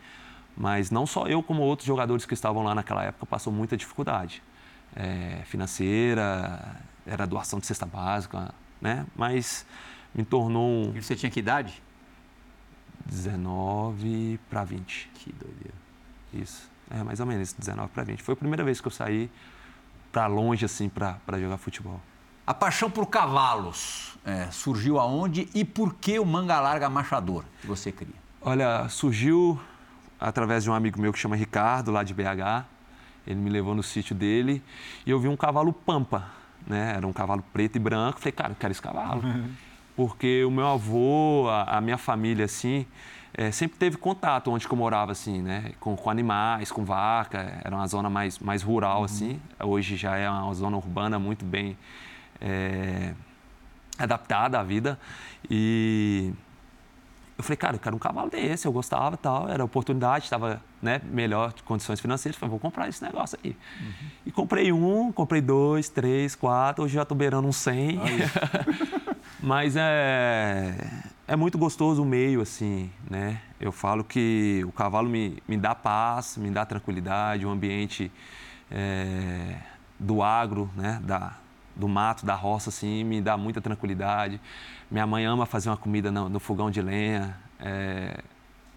Mas 0.58 0.90
não 0.90 1.06
só 1.06 1.28
eu, 1.28 1.44
como 1.44 1.62
outros 1.62 1.86
jogadores 1.86 2.26
que 2.26 2.34
estavam 2.34 2.64
lá 2.64 2.74
naquela 2.74 3.04
época, 3.04 3.26
passou 3.28 3.54
muita 3.54 3.78
dificuldade. 3.78 4.42
É, 4.96 5.44
financeira, 5.46 6.82
era 7.06 7.28
doação 7.28 7.60
de 7.60 7.68
cesta 7.68 7.86
básica, 7.86 8.52
né? 8.82 9.06
Mas 9.16 9.66
me 10.16 10.26
tornou 10.26 10.88
um 10.88 10.94
E 10.96 11.04
você 11.04 11.16
tinha 11.16 11.30
que 11.30 11.40
idade? 11.40 11.82
19 13.06 14.40
para 14.50 14.64
20. 14.64 15.12
Que 15.14 15.32
doideira. 15.32 15.76
Isso. 16.34 16.70
É 16.90 17.04
mais 17.04 17.20
ou 17.20 17.26
menos 17.26 17.54
19 17.54 17.90
para 17.92 18.04
20. 18.04 18.24
Foi 18.24 18.34
a 18.34 18.38
primeira 18.38 18.64
vez 18.64 18.82
que 18.82 18.88
eu 18.88 18.92
saí 18.92 19.30
para 20.12 20.26
longe 20.26 20.66
assim 20.66 20.90
para 20.90 21.20
jogar 21.40 21.58
futebol. 21.58 22.02
A 22.46 22.54
paixão 22.54 22.90
por 22.90 23.06
cavalos 23.08 24.18
é, 24.26 24.50
surgiu 24.52 25.00
aonde 25.00 25.50
e 25.54 25.66
por 25.66 25.96
que 25.96 26.18
o 26.18 26.26
manga 26.26 26.60
larga 26.60 26.90
machador 26.90 27.44
que 27.62 27.68
você 27.68 27.92
cria? 27.92 28.16
Olha, 28.42 28.88
surgiu 28.88 29.60
através 30.20 30.64
de 30.64 30.70
um 30.70 30.74
amigo 30.74 31.00
meu 31.00 31.14
que 31.14 31.20
chama 31.20 31.36
Ricardo, 31.36 31.92
lá 31.92 32.04
de 32.04 32.14
BH. 32.14 32.66
Ele 33.26 33.40
me 33.40 33.50
levou 33.50 33.76
no 33.76 33.84
sítio 33.84 34.16
dele 34.16 34.64
e 35.06 35.12
eu 35.12 35.20
vi 35.20 35.28
um 35.28 35.36
cavalo 35.36 35.74
pampa, 35.74 36.26
né? 36.66 36.94
Era 36.96 37.06
um 37.06 37.14
cavalo 37.14 37.44
preto 37.54 37.76
e 37.76 37.80
branco. 37.80 38.20
Falei, 38.20 38.32
cara, 38.32 38.52
eu 38.52 38.56
quero 38.56 38.72
esse 38.72 38.82
cavalo. 38.82 39.22
Porque 39.96 40.44
o 40.46 40.52
meu 40.52 40.68
avô, 40.68 41.48
a, 41.50 41.78
a 41.78 41.82
minha 41.82 41.98
família, 41.98 42.46
assim, 42.46 42.86
eh, 43.34 43.52
sempre 43.52 43.78
teve 43.78 43.98
contato 43.98 44.50
onde 44.52 44.66
eu 44.66 44.76
morava, 44.78 45.12
assim, 45.12 45.42
né? 45.42 45.72
Com, 45.80 45.96
com 45.96 46.10
animais, 46.10 46.72
com 46.72 46.86
vaca. 46.86 47.60
Era 47.64 47.76
uma 47.76 47.88
zona 47.88 48.10
mais, 48.10 48.40
mais 48.40 48.64
rural, 48.64 49.04
assim. 49.04 49.40
Hoje 49.60 49.98
já 49.98 50.16
é 50.16 50.30
uma 50.30 50.54
zona 50.54 50.78
urbana 50.78 51.20
muito 51.20 51.44
bem 51.44 51.78
eh, 52.40 53.14
adaptada 54.00 54.60
à 54.60 54.64
vida. 54.64 55.00
E 55.50 56.32
eu 57.38 57.44
falei, 57.44 57.58
cara, 57.58 57.76
eu 57.76 57.80
quero 57.80 57.96
um 57.96 58.00
cavalo 58.00 58.30
desse, 58.32 58.68
eu 58.68 58.72
gostava 58.72 59.14
e 59.14 59.18
tal, 59.18 59.48
era 59.48 59.64
oportunidade, 59.64 60.24
estava 60.24 60.60
né, 60.82 61.00
melhor 61.06 61.54
condições 61.66 62.00
financeiras, 62.00 62.36
falei, 62.36 62.50
vou 62.50 62.60
comprar 62.60 62.90
esse 62.90 63.04
negócio 63.04 63.38
aí. 63.44 63.56
E 64.26 64.32
comprei 64.32 64.72
um, 64.72 65.12
comprei 65.12 65.40
dois, 65.40 65.88
três, 65.88 66.34
quatro, 66.34 66.84
hoje 66.84 66.96
já 66.96 67.04
estou 67.04 67.16
beirando 67.16 67.48
uns 67.48 67.58
100. 67.62 68.00
Mas 69.40 69.76
é, 69.76 70.76
é 71.28 71.36
muito 71.36 71.60
gostoso 71.60 72.02
o 72.02 72.06
meio, 72.06 72.42
assim, 72.42 72.90
né? 73.08 73.40
Eu 73.62 73.72
falo 73.72 74.04
que 74.04 74.64
o 74.68 74.72
cavalo 74.72 75.08
me, 75.08 75.38
me 75.48 75.58
dá 75.58 75.76
paz, 75.76 76.38
me 76.38 76.50
dá 76.50 76.66
tranquilidade, 76.66 77.46
o 77.46 77.50
ambiente 77.50 78.12
é, 78.72 79.58
do 80.00 80.24
agro, 80.24 80.72
né? 80.76 81.00
Da, 81.04 81.38
do 81.78 81.88
mato, 81.88 82.26
da 82.26 82.36
roça, 82.36 82.70
assim, 82.70 83.04
me 83.04 83.22
dá 83.22 83.38
muita 83.38 83.62
tranquilidade. 83.62 84.42
Minha 84.90 85.06
mãe 85.06 85.26
ama 85.26 85.46
fazer 85.46 85.70
uma 85.70 85.78
comida 85.78 86.12
no, 86.12 86.28
no 86.28 86.40
fogão 86.40 86.72
de 86.72 86.82
lenha. 86.82 87.38
É, 87.60 88.22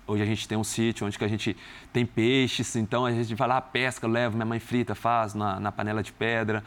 hoje 0.06 0.22
a 0.22 0.26
gente 0.26 0.46
tem 0.46 0.58
um 0.58 0.64
sítio 0.64 1.06
onde 1.06 1.18
que 1.18 1.24
a 1.24 1.28
gente 1.28 1.56
tem 1.92 2.04
peixes, 2.04 2.76
então 2.76 3.06
a 3.06 3.12
gente 3.12 3.34
vai 3.34 3.48
lá, 3.48 3.60
pesca, 3.60 4.06
eu 4.06 4.10
levo, 4.10 4.36
minha 4.36 4.46
mãe 4.46 4.58
frita, 4.58 4.94
faz 4.94 5.34
na, 5.34 5.58
na 5.58 5.72
panela 5.72 6.02
de 6.02 6.12
pedra. 6.12 6.62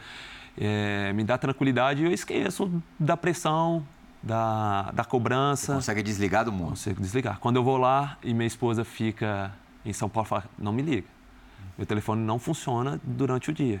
É, 0.56 1.12
me 1.12 1.24
dá 1.24 1.36
tranquilidade 1.36 2.02
e 2.02 2.06
eu 2.06 2.12
esqueço 2.12 2.70
da 2.98 3.16
pressão, 3.16 3.84
da, 4.22 4.90
da 4.92 5.04
cobrança. 5.04 5.74
Consegue 5.74 6.02
desligar 6.02 6.44
do 6.44 6.52
mundo. 6.52 6.70
Consigo 6.70 7.00
desligar. 7.00 7.38
Quando 7.38 7.56
eu 7.56 7.64
vou 7.64 7.76
lá 7.76 8.16
e 8.22 8.32
minha 8.32 8.46
esposa 8.46 8.84
fica 8.84 9.52
em 9.84 9.92
São 9.92 10.08
Paulo, 10.08 10.28
fala, 10.28 10.44
não 10.58 10.72
me 10.72 10.82
liga. 10.82 11.06
Meu 11.76 11.86
telefone 11.86 12.22
não 12.22 12.38
funciona 12.38 13.00
durante 13.02 13.50
o 13.50 13.52
dia. 13.52 13.80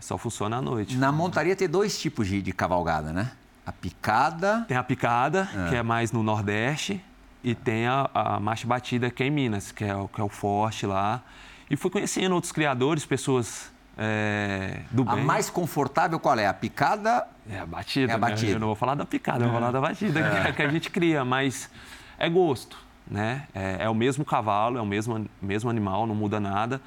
Só 0.00 0.16
funciona 0.18 0.56
à 0.56 0.62
noite. 0.62 0.96
Na 0.96 1.12
montaria 1.12 1.54
tem 1.54 1.68
dois 1.68 1.98
tipos 2.00 2.26
de, 2.26 2.40
de 2.42 2.52
cavalgada, 2.52 3.12
né? 3.12 3.32
A 3.64 3.72
picada. 3.72 4.64
Tem 4.66 4.76
a 4.76 4.82
picada, 4.82 5.48
que 5.68 5.76
é 5.76 5.82
mais 5.82 6.10
no 6.10 6.22
Nordeste, 6.22 7.02
e 7.44 7.54
tem 7.54 7.86
a, 7.86 8.10
a 8.12 8.40
marcha 8.40 8.66
batida, 8.66 9.10
que 9.10 9.22
é 9.22 9.26
em 9.26 9.30
Minas, 9.30 9.70
que 9.70 9.84
é, 9.84 9.94
o, 9.94 10.08
que 10.08 10.20
é 10.20 10.24
o 10.24 10.28
forte 10.28 10.86
lá. 10.86 11.22
E 11.70 11.76
fui 11.76 11.90
conhecendo 11.90 12.34
outros 12.34 12.52
criadores, 12.52 13.06
pessoas 13.06 13.70
é, 13.96 14.80
do 14.90 15.02
A 15.08 15.14
bem. 15.14 15.24
mais 15.24 15.50
confortável 15.50 16.18
qual 16.18 16.38
é? 16.38 16.46
A 16.46 16.54
picada? 16.54 17.26
É 17.48 17.58
a 17.58 17.66
batida. 17.66 18.12
É 18.12 18.14
a 18.14 18.18
né? 18.18 18.28
batida. 18.28 18.52
Eu 18.52 18.58
não 18.58 18.68
vou 18.68 18.76
falar 18.76 18.94
da 18.94 19.04
picada, 19.04 19.44
eu 19.44 19.50
vou 19.50 19.60
falar 19.60 19.70
da 19.70 19.80
batida 19.80 20.22
que, 20.22 20.52
que 20.54 20.62
a 20.62 20.68
gente 20.68 20.90
cria, 20.90 21.24
mas 21.24 21.70
é 22.18 22.28
gosto, 22.28 22.78
né? 23.06 23.46
É, 23.54 23.84
é 23.84 23.90
o 23.90 23.94
mesmo 23.94 24.24
cavalo, 24.24 24.78
é 24.78 24.80
o 24.80 24.86
mesmo, 24.86 25.26
mesmo 25.40 25.68
animal, 25.68 26.06
não 26.06 26.14
muda 26.14 26.40
nada. 26.40 26.80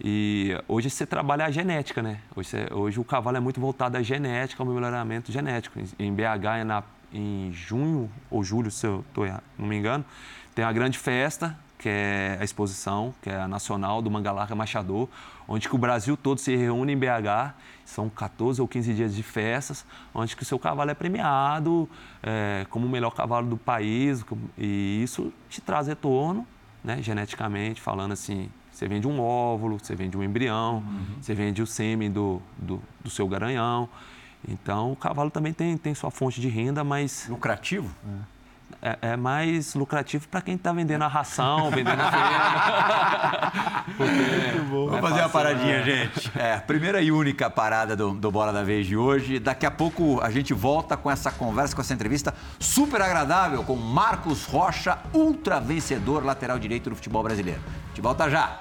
E 0.00 0.58
hoje 0.68 0.90
você 0.90 1.06
trabalha 1.06 1.46
a 1.46 1.50
genética, 1.50 2.02
né? 2.02 2.20
Hoje, 2.34 2.50
você- 2.50 2.68
hoje 2.72 3.00
o 3.00 3.04
cavalo 3.04 3.36
é 3.36 3.40
muito 3.40 3.60
voltado 3.60 3.96
à 3.96 4.02
genética, 4.02 4.62
ao 4.62 4.68
melhoramento 4.68 5.32
genético. 5.32 5.78
Em, 5.78 6.06
em 6.06 6.12
BH, 6.14 6.58
é 6.58 6.64
na, 6.64 6.82
em 7.12 7.50
junho 7.52 8.10
ou 8.30 8.44
julho, 8.44 8.70
se 8.70 8.86
eu 8.86 9.04
tô 9.14 9.24
não 9.58 9.66
me 9.66 9.76
engano, 9.76 10.04
tem 10.54 10.64
uma 10.64 10.72
grande 10.72 10.98
festa, 10.98 11.56
que 11.78 11.88
é 11.88 12.38
a 12.40 12.44
exposição, 12.44 13.14
que 13.22 13.30
é 13.30 13.36
a 13.40 13.48
nacional 13.48 14.00
do 14.00 14.10
Mangalarga 14.10 14.54
Machador, 14.54 15.08
onde 15.46 15.68
que 15.68 15.74
o 15.74 15.78
Brasil 15.78 16.16
todo 16.16 16.38
se 16.38 16.54
reúne 16.56 16.92
em 16.92 16.96
BH. 16.98 17.54
São 17.84 18.08
14 18.08 18.60
ou 18.60 18.66
15 18.66 18.92
dias 18.94 19.14
de 19.14 19.22
festas, 19.22 19.86
onde 20.14 20.34
que 20.34 20.42
o 20.42 20.46
seu 20.46 20.58
cavalo 20.58 20.90
é 20.90 20.94
premiado 20.94 21.88
é, 22.22 22.66
como 22.70 22.86
o 22.86 22.88
melhor 22.88 23.10
cavalo 23.14 23.46
do 23.48 23.56
país. 23.56 24.24
E 24.58 25.02
isso 25.02 25.32
te 25.48 25.60
traz 25.60 25.86
retorno, 25.86 26.46
né, 26.82 27.00
geneticamente, 27.02 27.80
falando 27.80 28.12
assim, 28.12 28.50
você 28.76 28.86
vende 28.86 29.08
um 29.08 29.18
óvulo, 29.20 29.78
você 29.78 29.94
vende 29.94 30.18
um 30.18 30.22
embrião, 30.22 30.84
você 31.18 31.34
vende 31.34 31.62
o 31.62 31.66
sêmen 31.66 32.10
do, 32.10 32.42
do, 32.58 32.82
do 33.02 33.08
seu 33.08 33.26
garanhão. 33.26 33.88
Então, 34.46 34.92
o 34.92 34.96
cavalo 34.96 35.30
também 35.30 35.54
tem, 35.54 35.78
tem 35.78 35.94
sua 35.94 36.10
fonte 36.10 36.42
de 36.42 36.48
renda, 36.48 36.84
mas 36.84 37.26
Lucrativo? 37.26 37.90
é, 38.06 38.35
é 39.02 39.16
mais 39.16 39.74
lucrativo 39.74 40.28
para 40.28 40.40
quem 40.40 40.54
está 40.54 40.72
vendendo 40.72 41.02
a 41.02 41.08
ração, 41.08 41.70
vendendo 41.70 42.00
a 42.00 42.10
feira. 42.10 43.52
Vamos 44.70 45.00
fazer 45.00 45.20
uma 45.20 45.28
paradinha, 45.28 45.82
gente. 45.82 46.30
É, 46.36 46.58
primeira 46.58 47.00
e 47.00 47.10
única 47.10 47.50
parada 47.50 47.96
do, 47.96 48.12
do 48.12 48.30
Bola 48.30 48.52
da 48.52 48.62
Vez 48.62 48.86
de 48.86 48.96
hoje. 48.96 49.38
Daqui 49.38 49.66
a 49.66 49.70
pouco 49.70 50.20
a 50.20 50.30
gente 50.30 50.54
volta 50.54 50.96
com 50.96 51.10
essa 51.10 51.30
conversa, 51.30 51.74
com 51.74 51.82
essa 51.82 51.94
entrevista 51.94 52.34
super 52.58 53.00
agradável 53.00 53.64
com 53.64 53.74
Marcos 53.76 54.44
Rocha, 54.44 54.98
ultra 55.12 55.58
vencedor 55.58 56.24
lateral 56.24 56.58
direito 56.58 56.90
do 56.90 56.96
futebol 56.96 57.22
brasileiro. 57.22 57.60
A 57.66 57.88
gente 57.88 58.00
volta 58.00 58.30
já. 58.30 58.58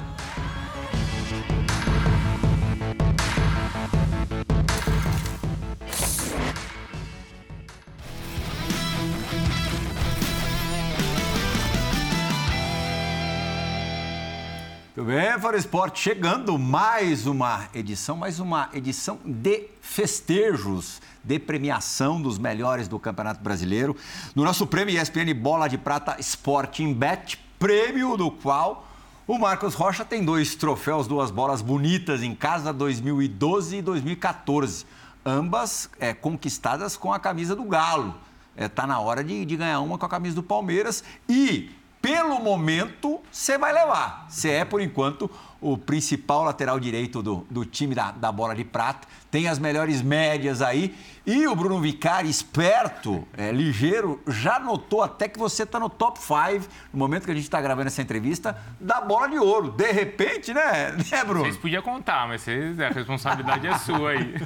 Bem, 15.04 15.40
Fora 15.42 15.58
Esporte, 15.58 16.00
chegando 16.00 16.58
mais 16.58 17.28
uma 17.28 17.68
edição, 17.74 18.16
mais 18.16 18.40
uma 18.40 18.70
edição 18.74 19.20
de 19.26 19.68
festejos, 19.82 21.02
de 21.22 21.38
premiação 21.38 22.22
dos 22.22 22.38
melhores 22.38 22.88
do 22.88 22.98
Campeonato 22.98 23.44
Brasileiro. 23.44 23.96
No 24.34 24.46
nosso 24.46 24.66
prêmio 24.66 24.98
ESPN 24.98 25.34
Bola 25.36 25.68
de 25.68 25.78
Prata 25.78 26.16
Sporting 26.20 26.94
Bet, 26.94 27.38
prêmio 27.60 28.16
do 28.16 28.32
qual 28.32 28.88
o 29.28 29.38
Marcos 29.38 29.74
Rocha 29.74 30.06
tem 30.06 30.24
dois 30.24 30.56
troféus, 30.56 31.08
duas 31.08 31.30
bolas 31.30 31.62
bonitas 31.62 32.24
em 32.24 32.34
casa, 32.34 32.72
2012 32.72 33.78
e 33.78 33.82
2014. 33.82 34.86
Ambas 35.26 35.90
é, 36.00 36.14
conquistadas 36.14 36.96
com 36.96 37.12
a 37.12 37.20
camisa 37.20 37.54
do 37.54 37.66
Galo. 37.66 38.16
Está 38.54 38.64
é, 38.64 38.70
tá 38.70 38.88
na 38.88 39.00
hora 39.00 39.22
de, 39.22 39.44
de 39.44 39.58
ganhar 39.58 39.82
uma 39.82 39.98
com 39.98 40.06
a 40.06 40.10
camisa 40.10 40.36
do 40.36 40.44
Palmeiras 40.44 41.04
e 41.28 41.70
pelo 42.06 42.40
momento, 42.40 43.20
você 43.32 43.58
vai 43.58 43.74
levar. 43.74 44.28
Você 44.30 44.52
é, 44.52 44.64
por 44.64 44.80
enquanto, 44.80 45.28
o 45.60 45.76
principal 45.76 46.44
lateral 46.44 46.80
direito 46.80 47.24
do, 47.24 47.48
do 47.50 47.66
time 47.66 47.96
da, 47.96 48.12
da 48.12 48.32
bola 48.32 48.54
de 48.54 48.64
prata. 48.64 49.08
Tem 49.32 49.48
as 49.48 49.58
melhores 49.58 50.04
médias 50.04 50.62
aí. 50.62 50.96
E 51.26 51.48
o 51.48 51.56
Bruno 51.56 51.82
Vicari, 51.82 52.30
esperto, 52.30 53.28
é, 53.36 53.52
ligeiro, 53.52 54.22
já 54.28 54.60
notou 54.60 55.02
até 55.02 55.28
que 55.28 55.40
você 55.40 55.64
está 55.64 55.80
no 55.80 55.90
top 55.90 56.20
5, 56.20 56.70
no 56.94 57.00
momento 57.00 57.26
que 57.26 57.32
a 57.32 57.34
gente 57.34 57.46
está 57.46 57.60
gravando 57.60 57.88
essa 57.88 58.04
entrevista, 58.04 58.56
da 58.80 59.02
bola 59.02 59.28
de 59.28 59.40
ouro. 59.40 59.72
De 59.72 59.92
repente, 59.92 60.54
né, 60.54 60.92
né 61.12 61.24
Bruno? 61.24 61.46
Vocês 61.46 61.58
podiam 61.58 61.82
contar, 61.82 62.28
mas 62.28 62.42
vocês, 62.44 62.80
a 62.80 62.90
responsabilidade 62.90 63.66
é 63.66 63.78
sua 63.80 64.12
aí. 64.12 64.36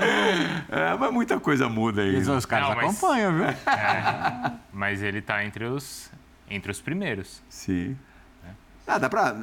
É, 0.71 0.95
mas 0.97 1.11
muita 1.11 1.39
coisa 1.39 1.67
muda 1.67 2.01
aí. 2.03 2.15
Os 2.15 2.45
caras 2.45 2.69
Não, 2.69 2.75
mas... 2.75 2.85
acompanham, 2.85 3.33
viu? 3.33 3.45
É, 3.67 4.51
mas 4.71 5.01
ele 5.01 5.19
está 5.19 5.43
entre 5.43 5.65
os 5.65 6.09
entre 6.49 6.71
os 6.71 6.81
primeiros. 6.81 7.41
Sim. 7.49 7.95
Ah, 8.89 8.97
dá 8.97 9.07
para 9.07 9.35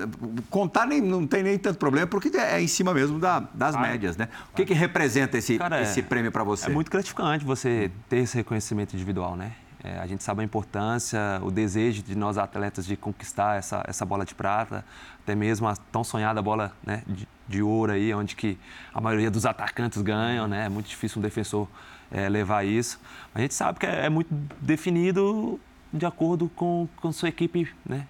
contar, 0.50 0.86
nem, 0.86 1.00
não 1.00 1.24
tem 1.24 1.40
nem 1.40 1.57
tanto 1.57 1.78
problema, 1.78 2.04
porque 2.09 2.36
é 2.36 2.61
em 2.61 2.66
cima 2.66 2.92
mesmo 2.92 3.20
da, 3.20 3.38
das 3.54 3.76
ah, 3.76 3.80
médias, 3.80 4.16
né? 4.16 4.28
O 4.52 4.57
que, 4.57 4.66
que 4.66 4.74
representa 4.74 5.38
esse, 5.38 5.57
Cara, 5.57 5.80
esse 5.80 6.00
é, 6.00 6.02
prêmio 6.02 6.32
para 6.32 6.42
você? 6.42 6.66
É 6.66 6.68
muito 6.68 6.90
gratificante 6.90 7.44
você 7.44 7.88
ter 8.09 8.18
esse 8.18 8.36
reconhecimento 8.36 8.94
individual, 8.94 9.36
né? 9.36 9.52
É, 9.84 10.00
a 10.00 10.07
gente 10.09 10.24
sabe 10.24 10.40
a 10.40 10.44
importância, 10.44 11.40
o 11.42 11.50
desejo 11.52 12.02
de 12.02 12.16
nós 12.16 12.38
atletas 12.38 12.84
de 12.84 12.96
conquistar 12.96 13.57
essa, 13.57 13.84
essa 13.86 14.04
bola 14.04 14.24
de 14.24 14.34
prata, 14.34 14.84
até 15.22 15.36
mesmo 15.36 15.68
a 15.68 15.76
tão 15.76 16.02
sonhada 16.02 16.42
bola 16.42 16.72
né, 16.84 17.04
de, 17.07 17.28
de 17.46 17.62
ouro 17.62 17.92
aí, 17.92 18.12
onde 18.12 18.34
que 18.34 18.59
a 18.92 19.00
maioria 19.00 19.30
dos 19.30 19.46
atacantes 19.46 20.02
ganham, 20.02 20.48
né? 20.48 20.66
É 20.66 20.68
muito 20.68 20.88
difícil 20.88 21.20
um 21.20 21.22
defensor 21.22 21.68
é, 22.11 22.28
levar 22.28 22.66
isso. 22.66 22.98
A 23.32 23.40
gente 23.40 23.54
sabe 23.54 23.78
que 23.78 23.86
é, 23.86 24.07
é 24.07 24.09
muito 24.09 24.34
definido 24.61 25.61
de 25.93 26.07
acordo 26.07 26.49
com, 26.49 26.89
com 26.97 27.12
sua 27.12 27.28
equipe, 27.28 27.68
né? 27.84 28.07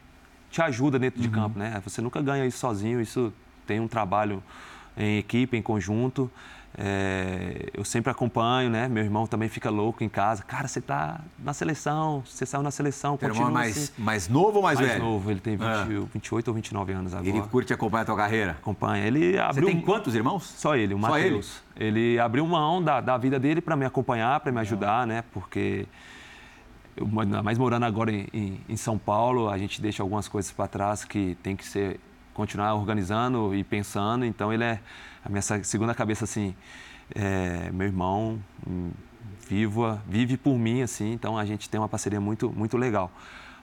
Te 0.51 0.62
ajuda 0.62 0.99
dentro 0.99 1.20
de 1.20 1.29
uhum. 1.29 1.35
campo, 1.35 1.59
né? 1.59 1.81
Você 1.85 2.01
nunca 2.01 2.20
ganha 2.22 2.47
isso 2.47 2.59
sozinho, 2.59 3.01
isso 3.01 3.33
tem 3.66 3.81
um 3.81 3.89
trabalho 3.89 4.43
em 4.97 5.18
equipe, 5.18 5.57
em 5.57 5.62
conjunto. 5.62 6.31
É, 6.79 7.70
eu 7.72 7.85
sempre 7.85 8.11
acompanho, 8.11 8.68
né? 8.68 8.87
Meu 8.87 9.03
irmão 9.03 9.27
também 9.27 9.49
fica 9.49 9.70
louco 9.70 10.05
em 10.05 10.11
casa. 10.11 10.43
Cara, 10.43 10.68
você 10.68 10.81
tá 10.81 11.20
na 11.39 11.55
seleção, 11.55 12.22
você 12.27 12.45
saiu 12.45 12.62
na 12.62 12.70
seleção. 12.70 13.16
Teu 13.16 13.31
irmão 13.31 13.49
é 13.49 13.51
mais, 13.51 13.77
assim. 13.77 13.93
mais 13.97 14.29
novo 14.29 14.59
ou 14.59 14.62
mais, 14.62 14.79
mais 14.79 14.91
velho? 14.91 15.03
Mais 15.03 15.12
novo, 15.12 15.31
ele 15.31 15.41
tem 15.41 15.57
20, 15.57 15.66
é. 15.66 15.85
28 16.12 16.49
ou 16.49 16.55
29 16.55 16.93
anos 16.93 17.14
agora. 17.14 17.29
Ele 17.29 17.41
curte 17.49 17.72
acompanhar 17.72 18.03
a 18.03 18.05
tua 18.05 18.16
carreira? 18.16 18.53
Acompanha. 18.53 19.07
Ele 19.07 19.39
abriu... 19.39 19.68
Você 19.68 19.72
tem 19.72 19.81
quantos 19.81 20.14
irmãos? 20.14 20.45
Só 20.45 20.77
ele, 20.77 20.93
o 20.93 20.99
Matheus. 20.99 21.62
Ele? 21.74 21.99
ele 21.99 22.20
abriu 22.20 22.47
mão 22.47 22.83
da, 22.83 23.01
da 23.01 23.16
vida 23.16 23.39
dele 23.39 23.62
para 23.62 23.74
me 23.74 23.87
acompanhar, 23.87 24.39
para 24.41 24.53
me 24.53 24.61
ajudar, 24.61 25.07
né? 25.07 25.24
Porque 25.33 25.87
eu, 26.97 27.07
mais 27.07 27.59
morando 27.59 27.84
agora 27.84 28.11
em, 28.11 28.26
em, 28.32 28.61
em, 28.68 28.76
São 28.76 28.97
Paulo, 28.97 29.49
a 29.49 29.59
gente 29.59 29.80
deixa 29.80 30.03
algumas 30.03 30.28
coisas 30.28 30.51
para 30.51 30.66
trás 30.66 31.05
que 31.05 31.36
tem 31.42 31.55
que 31.55 31.64
ser 31.64 32.01
continuar 32.32 32.74
organizando 32.74 33.55
e 33.55 33.62
pensando. 33.62 34.24
Então 34.24 34.53
ele 34.53 34.64
é 34.64 34.80
a 35.24 35.28
minha 35.28 35.42
segunda 35.42 35.94
cabeça 35.94 36.24
assim, 36.24 36.55
é, 37.14 37.70
meu 37.72 37.86
irmão 37.86 38.38
hum, 38.66 38.90
viva, 39.49 40.03
vive 40.09 40.36
por 40.36 40.59
mim 40.59 40.82
assim. 40.82 41.12
Então 41.12 41.36
a 41.36 41.44
gente 41.44 41.68
tem 41.68 41.78
uma 41.78 41.88
parceria 41.88 42.20
muito 42.20 42.51
muito 42.51 42.76
legal. 42.76 43.11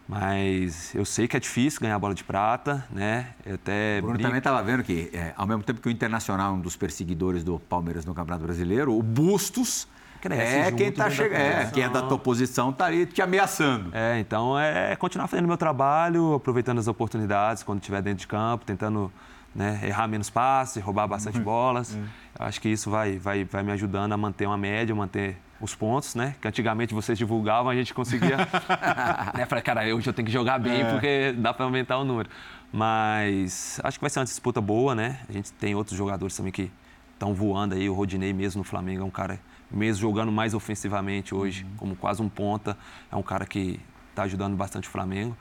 Mas 0.08 0.94
eu 0.94 1.06
sei 1.06 1.28
que 1.28 1.38
é 1.38 1.40
difícil 1.40 1.80
ganhar 1.80 1.96
a 1.96 2.00
bola 2.00 2.14
de 2.14 2.26
prata, 2.26 2.86
né? 2.92 3.34
Eu 3.46 3.56
até 3.56 4.00
o 4.00 4.02
Bruno 4.02 4.20
também 4.20 4.40
estava 4.40 4.62
vendo 4.62 4.84
que, 4.84 5.10
é, 5.14 5.34
ao 5.38 5.48
mesmo 5.48 5.64
tempo 5.64 5.80
que 5.80 5.88
o 5.88 5.92
Internacional 5.92 6.52
é 6.52 6.58
um 6.58 6.60
dos 6.60 6.76
perseguidores 6.76 7.42
do 7.42 7.58
Palmeiras 7.58 8.04
no 8.04 8.14
Campeonato 8.14 8.44
Brasileiro, 8.44 8.98
o 8.98 9.02
Bustos 9.02 9.88
cresce. 10.24 10.56
É, 10.56 10.72
quem 10.72 10.92
tá 10.92 11.10
chegando. 11.10 11.42
É, 11.42 11.70
quem 11.74 11.84
é 11.84 11.90
da 11.90 12.02
tua 12.02 12.18
posição 12.18 12.72
tá 12.72 12.86
ali 12.86 13.06
te 13.06 13.22
ameaçando. 13.22 13.90
É, 13.94 14.20
então 14.20 14.58
é 14.58 14.96
continuar 14.96 15.28
fazendo 15.28 15.48
meu 15.48 15.58
trabalho, 15.58 16.36
aproveitando 16.36 16.80
as 16.80 16.88
oportunidades 16.88 17.62
quando 17.62 17.80
estiver 17.80 18.02
dentro 18.02 18.20
de 18.20 18.28
campo, 18.28 18.66
tentando 18.66 19.12
né, 19.54 19.82
errar 19.84 20.08
menos 20.08 20.30
passes, 20.30 20.82
roubar 20.82 21.08
bastante 21.08 21.38
uhum. 21.38 21.44
bolas. 21.44 21.94
Uhum. 21.94 22.06
Acho 22.40 22.62
que 22.62 22.70
isso 22.70 22.90
vai, 22.90 23.18
vai, 23.20 23.44
vai 23.44 23.64
me 23.64 23.72
ajudando 23.74 24.14
a 24.14 24.18
manter 24.18 24.48
uma 24.48 24.58
média, 24.58 24.96
manter 24.96 25.38
os 25.60 25.76
pontos, 25.76 26.16
né? 26.16 26.36
Que 26.42 26.48
antigamente 26.48 26.94
vocês 26.94 27.18
divulgavam, 27.18 27.70
a 27.70 27.76
gente 27.76 27.94
conseguia. 27.94 28.38
né? 29.36 29.46
Falei, 29.46 29.62
cara, 29.62 29.96
hoje 29.96 30.10
eu 30.10 30.14
tenho 30.14 30.26
que 30.26 30.32
jogar 30.32 30.58
bem 30.58 30.82
é. 30.82 30.92
porque 30.92 31.36
dá 31.38 31.54
para 31.54 31.66
aumentar 31.66 31.98
o 31.98 32.06
número. 32.06 32.30
Mas 32.72 33.80
acho 33.84 34.00
que 34.00 34.02
vai 34.02 34.10
ser 34.10 34.20
uma 34.20 34.26
disputa 34.26 34.60
boa, 34.60 34.96
né? 34.96 35.20
A 35.28 35.32
gente 35.32 35.52
tem 35.54 35.76
outros 35.76 35.98
jogadores 35.98 36.36
também 36.36 36.52
que 36.52 36.72
estão 37.14 37.34
voando 37.34 37.76
aí. 37.76 37.90
O 37.90 37.94
Rodinei 37.94 38.34
mesmo 38.34 38.60
no 38.60 38.64
Flamengo 38.64 39.04
é 39.04 39.06
um 39.06 39.12
cara 39.12 39.40
mesmo 39.74 40.02
jogando 40.02 40.32
mais 40.32 40.54
ofensivamente 40.54 41.34
hoje, 41.34 41.64
uhum. 41.64 41.78
como 41.78 41.96
quase 41.96 42.22
um 42.22 42.30
ponta. 42.30 42.78
É 43.12 43.16
um 43.16 43.24
cara 43.24 43.46
que 43.46 43.80
está 44.10 44.24
ajudando 44.24 44.56
bastante 44.56 44.88
o 44.88 44.92
Flamengo. 44.92 45.36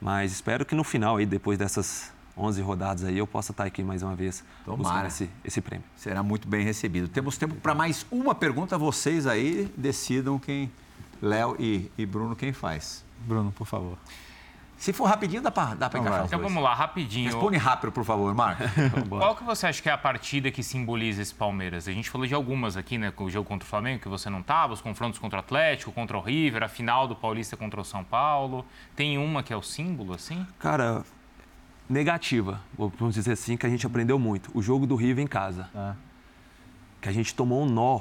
Mas 0.00 0.32
espero 0.32 0.64
que 0.64 0.74
no 0.74 0.84
final, 0.84 1.16
aí, 1.16 1.24
depois 1.24 1.58
dessas 1.58 2.12
11 2.36 2.60
rodadas 2.60 3.04
aí, 3.04 3.16
eu 3.16 3.26
possa 3.26 3.52
estar 3.52 3.64
aqui 3.64 3.82
mais 3.82 4.02
uma 4.02 4.14
vez 4.14 4.44
Tomara. 4.64 4.82
buscando 4.82 5.06
esse, 5.06 5.30
esse 5.44 5.60
prêmio. 5.60 5.86
Será 5.96 6.22
muito 6.22 6.46
bem 6.46 6.64
recebido. 6.64 7.08
Temos 7.08 7.38
tempo 7.38 7.54
para 7.54 7.74
mais 7.74 8.04
uma 8.10 8.34
pergunta. 8.34 8.76
Vocês 8.76 9.26
aí 9.26 9.72
decidam 9.76 10.38
quem, 10.38 10.70
Léo 11.22 11.56
e, 11.58 11.90
e 11.96 12.04
Bruno, 12.04 12.36
quem 12.36 12.52
faz. 12.52 13.04
Bruno, 13.26 13.50
por 13.52 13.66
favor. 13.66 13.96
Se 14.76 14.92
for 14.92 15.04
rapidinho, 15.04 15.40
dá 15.40 15.50
para 15.50 15.74
dá 15.74 15.86
encaixar 15.86 16.26
Então 16.26 16.38
vamos 16.38 16.62
lá, 16.62 16.74
rapidinho. 16.74 17.30
Responde 17.30 17.56
rápido, 17.56 17.90
por 17.92 18.04
favor, 18.04 18.34
Marcos. 18.34 18.66
Qual 19.08 19.34
que 19.34 19.42
você 19.42 19.66
acha 19.66 19.82
que 19.82 19.88
é 19.88 19.92
a 19.92 19.98
partida 19.98 20.50
que 20.50 20.62
simboliza 20.62 21.22
esse 21.22 21.34
Palmeiras? 21.34 21.88
A 21.88 21.92
gente 21.92 22.10
falou 22.10 22.26
de 22.26 22.34
algumas 22.34 22.76
aqui, 22.76 22.98
né? 22.98 23.12
O 23.16 23.30
jogo 23.30 23.48
contra 23.48 23.66
o 23.66 23.68
Flamengo, 23.68 24.02
que 24.02 24.08
você 24.08 24.28
não 24.28 24.40
estava, 24.40 24.74
os 24.74 24.80
confrontos 24.80 25.18
contra 25.18 25.38
o 25.38 25.40
Atlético, 25.40 25.90
contra 25.92 26.16
o 26.16 26.20
River, 26.20 26.62
a 26.62 26.68
final 26.68 27.08
do 27.08 27.16
Paulista 27.16 27.56
contra 27.56 27.80
o 27.80 27.84
São 27.84 28.04
Paulo. 28.04 28.66
Tem 28.94 29.16
uma 29.16 29.42
que 29.42 29.52
é 29.52 29.56
o 29.56 29.62
símbolo, 29.62 30.12
assim? 30.12 30.46
Cara, 30.58 31.02
negativa, 31.88 32.60
vamos 32.76 33.14
dizer 33.14 33.32
assim, 33.32 33.56
que 33.56 33.64
a 33.64 33.70
gente 33.70 33.86
aprendeu 33.86 34.18
muito. 34.18 34.50
O 34.54 34.60
jogo 34.60 34.86
do 34.86 34.94
River 34.94 35.24
em 35.24 35.28
casa. 35.28 35.70
Ah. 35.74 35.94
Que 37.00 37.08
a 37.08 37.12
gente 37.12 37.34
tomou 37.34 37.62
um 37.62 37.66
nó, 37.66 38.00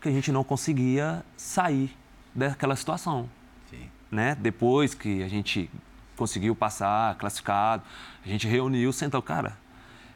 que 0.00 0.08
a 0.08 0.12
gente 0.12 0.30
não 0.30 0.44
conseguia 0.44 1.24
sair 1.36 1.96
daquela 2.34 2.76
situação. 2.76 3.28
Sim. 3.70 3.88
Né? 4.10 4.36
Depois 4.38 4.94
que 4.94 5.22
a 5.22 5.28
gente 5.28 5.70
conseguiu 6.20 6.54
passar, 6.54 7.14
classificado. 7.14 7.82
A 8.22 8.28
gente 8.28 8.46
reuniu, 8.46 8.92
sentou, 8.92 9.22
cara, 9.22 9.56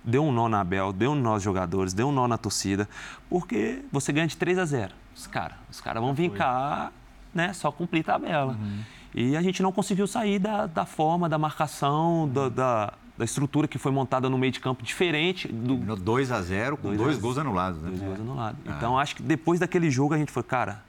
deu 0.05 0.23
um 0.23 0.31
nó 0.31 0.51
na 0.51 0.61
Abel, 0.61 0.93
deu 0.93 1.13
um 1.13 1.15
nó 1.15 1.35
nos 1.35 1.43
jogadores, 1.43 1.95
deu 1.95 2.09
um 2.09 2.13
nó 2.13 2.29
na 2.29 2.37
torcida, 2.37 2.87
porque 3.31 3.83
você 3.91 4.13
ganha 4.13 4.27
de 4.27 4.37
3 4.37 4.59
a 4.59 4.67
0. 4.67 4.93
Os 5.17 5.27
caras 5.27 5.57
os 5.71 5.81
cara 5.81 6.01
vão 6.01 6.13
vir 6.13 6.31
cá, 6.33 6.93
né, 7.33 7.55
só 7.55 7.73
cumprir 7.73 8.05
tabela. 8.05 8.53
Uhum. 8.53 8.81
E 9.15 9.35
a 9.35 9.41
gente 9.41 9.63
não 9.63 9.73
conseguiu 9.73 10.07
sair 10.07 10.39
da, 10.39 10.67
da 10.67 10.85
forma, 10.85 11.27
da 11.27 11.39
marcação, 11.39 12.25
uhum. 12.25 12.29
da, 12.29 12.49
da, 12.51 12.93
da, 13.17 13.25
estrutura 13.25 13.67
que 13.67 13.79
foi 13.79 13.91
montada 13.91 14.29
no 14.29 14.37
meio 14.37 14.53
de 14.53 14.61
campo 14.61 14.83
diferente. 14.83 15.49
Do... 15.49 15.97
2 15.97 16.33
a 16.33 16.43
0 16.43 16.77
com 16.77 16.89
dois, 16.89 16.99
dois 16.99 17.19
gols 17.19 17.39
anulados, 17.39 17.81
né? 17.81 17.89
Dois 17.89 18.03
é. 18.03 18.05
gols 18.05 18.21
anulados. 18.21 18.61
Ah. 18.67 18.75
Então, 18.77 18.99
acho 18.99 19.17
que 19.17 19.23
depois 19.23 19.59
daquele 19.59 19.91
jogo 19.91 20.13
a 20.13 20.19
gente 20.19 20.31
foi, 20.31 20.43
cara, 20.43 20.83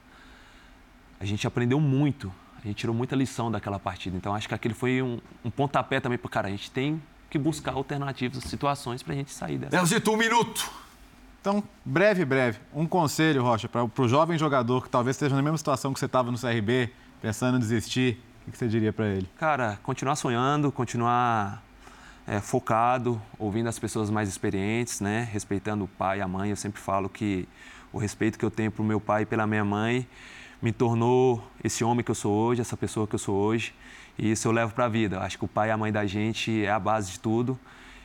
a 1.18 1.24
gente 1.24 1.46
aprendeu 1.46 1.80
muito 1.80 2.30
a 2.66 2.68
gente 2.68 2.78
tirou 2.78 2.94
muita 2.94 3.14
lição 3.14 3.50
daquela 3.50 3.78
partida. 3.78 4.16
Então, 4.16 4.34
acho 4.34 4.48
que 4.48 4.54
aquele 4.54 4.74
foi 4.74 5.00
um, 5.00 5.20
um 5.44 5.50
pontapé 5.50 6.00
também 6.00 6.18
para 6.18 6.28
cara. 6.28 6.48
A 6.48 6.50
gente 6.50 6.68
tem 6.70 7.00
que 7.30 7.38
buscar 7.38 7.72
alternativas, 7.72 8.42
situações 8.42 9.04
para 9.04 9.14
a 9.14 9.16
gente 9.16 9.32
sair 9.32 9.56
dessa. 9.56 9.76
Elzito, 9.76 10.10
um 10.10 10.16
minuto. 10.16 10.68
Então, 11.40 11.62
breve, 11.84 12.24
breve, 12.24 12.58
um 12.74 12.84
conselho, 12.84 13.40
Rocha, 13.40 13.68
para 13.68 13.84
o 13.84 14.08
jovem 14.08 14.36
jogador 14.36 14.82
que 14.82 14.88
talvez 14.88 15.14
esteja 15.14 15.36
na 15.36 15.42
mesma 15.42 15.56
situação 15.56 15.92
que 15.92 16.00
você 16.00 16.06
estava 16.06 16.32
no 16.32 16.38
CRB, 16.38 16.90
pensando 17.22 17.56
em 17.56 17.60
desistir, 17.60 18.20
o 18.48 18.50
que 18.50 18.58
você 18.58 18.66
diria 18.66 18.92
para 18.92 19.06
ele? 19.06 19.28
Cara, 19.38 19.78
continuar 19.84 20.16
sonhando, 20.16 20.72
continuar 20.72 21.62
é, 22.26 22.40
focado, 22.40 23.22
ouvindo 23.38 23.68
as 23.68 23.78
pessoas 23.78 24.10
mais 24.10 24.28
experientes, 24.28 25.00
né? 25.00 25.28
respeitando 25.32 25.84
o 25.84 25.88
pai 25.88 26.18
e 26.18 26.20
a 26.20 26.26
mãe. 26.26 26.50
Eu 26.50 26.56
sempre 26.56 26.80
falo 26.80 27.08
que 27.08 27.48
o 27.92 27.98
respeito 27.98 28.36
que 28.36 28.44
eu 28.44 28.50
tenho 28.50 28.72
para 28.72 28.82
o 28.82 28.84
meu 28.84 29.00
pai 29.00 29.22
e 29.22 29.26
pela 29.26 29.46
minha 29.46 29.64
mãe 29.64 30.04
me 30.60 30.72
tornou 30.72 31.46
esse 31.62 31.84
homem 31.84 32.04
que 32.04 32.10
eu 32.10 32.14
sou 32.14 32.32
hoje, 32.32 32.60
essa 32.60 32.76
pessoa 32.76 33.06
que 33.06 33.14
eu 33.14 33.18
sou 33.18 33.36
hoje. 33.36 33.74
E 34.18 34.30
isso 34.30 34.48
eu 34.48 34.52
levo 34.52 34.72
para 34.74 34.86
a 34.86 34.88
vida. 34.88 35.20
Acho 35.20 35.38
que 35.38 35.44
o 35.44 35.48
pai 35.48 35.68
e 35.68 35.70
a 35.70 35.76
mãe 35.76 35.92
da 35.92 36.06
gente 36.06 36.64
é 36.64 36.70
a 36.70 36.78
base 36.78 37.12
de 37.12 37.20
tudo. 37.20 37.58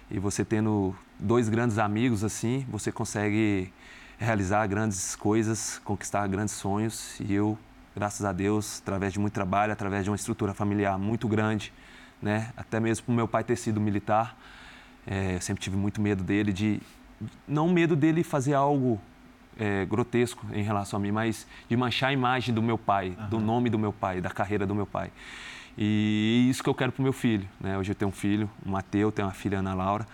E 0.10 0.20
você 0.20 0.44
tendo 0.44 0.96
dois 1.18 1.48
grandes 1.48 1.78
amigos 1.78 2.24
assim, 2.24 2.66
você 2.70 2.92
consegue 2.92 3.72
realizar 4.20 4.68
grandes 4.68 5.16
coisas, 5.16 5.80
conquistar 5.86 6.28
grandes 6.28 6.54
sonhos. 6.54 7.20
E 7.22 7.34
eu, 7.34 7.58
graças 7.96 8.26
a 8.26 8.34
Deus, 8.34 8.80
através 8.82 9.14
de 9.14 9.20
muito 9.20 9.34
trabalho, 9.34 9.72
através 9.72 10.04
de 10.04 10.10
uma 10.10 10.16
estrutura 10.16 10.54
familiar 10.54 11.00
muito 11.00 11.28
grande, 11.28 11.72
né? 12.22 12.52
até 12.58 12.80
mesmo 12.80 13.06
por 13.06 13.14
meu 13.14 13.28
pai 13.28 13.44
ter 13.44 13.56
sido 13.56 13.80
militar, 13.80 14.36
É, 15.08 15.34
eu 15.36 15.42
sempre 15.42 15.64
tive 15.64 15.76
muito 15.76 16.00
medo 16.00 16.24
dele, 16.24 16.54
de 16.54 16.80
não 17.48 17.68
medo 17.70 17.96
dele 17.96 18.24
fazer 18.24 18.54
algo 18.54 19.02
é, 19.62 19.86
grotesco 19.86 20.44
em 20.52 20.64
relação 20.64 20.98
a 20.98 21.00
mim, 21.00 21.12
mas 21.12 21.48
de 21.70 21.78
manchar 21.78 22.10
a 22.10 22.14
imagem 22.14 22.54
do 22.54 22.64
meu 22.64 22.80
pai, 22.80 23.16
uhum. 23.18 23.30
do 23.30 23.40
nome 23.40 23.70
do 23.70 23.78
meu 23.78 23.94
pai, 23.94 24.20
da 24.20 24.32
carreira 24.32 24.66
do 24.66 24.74
meu 24.74 24.88
pai. 24.88 25.12
E 25.78 26.48
isso 26.50 26.64
que 26.64 26.70
eu 26.70 26.74
quero 26.74 26.92
para 26.92 27.00
o 27.00 27.04
meu 27.04 27.14
filho. 27.14 27.48
Né? 27.60 27.78
Hoje 27.78 27.92
eu 27.92 27.96
tenho 27.96 28.10
um 28.10 28.14
filho, 28.14 28.50
o 28.66 28.70
Mateus, 28.70 29.14
tenho 29.14 29.28
uma 29.28 29.34
filha, 29.34 29.60
Ana 29.60 29.76
Laura, 29.76 30.08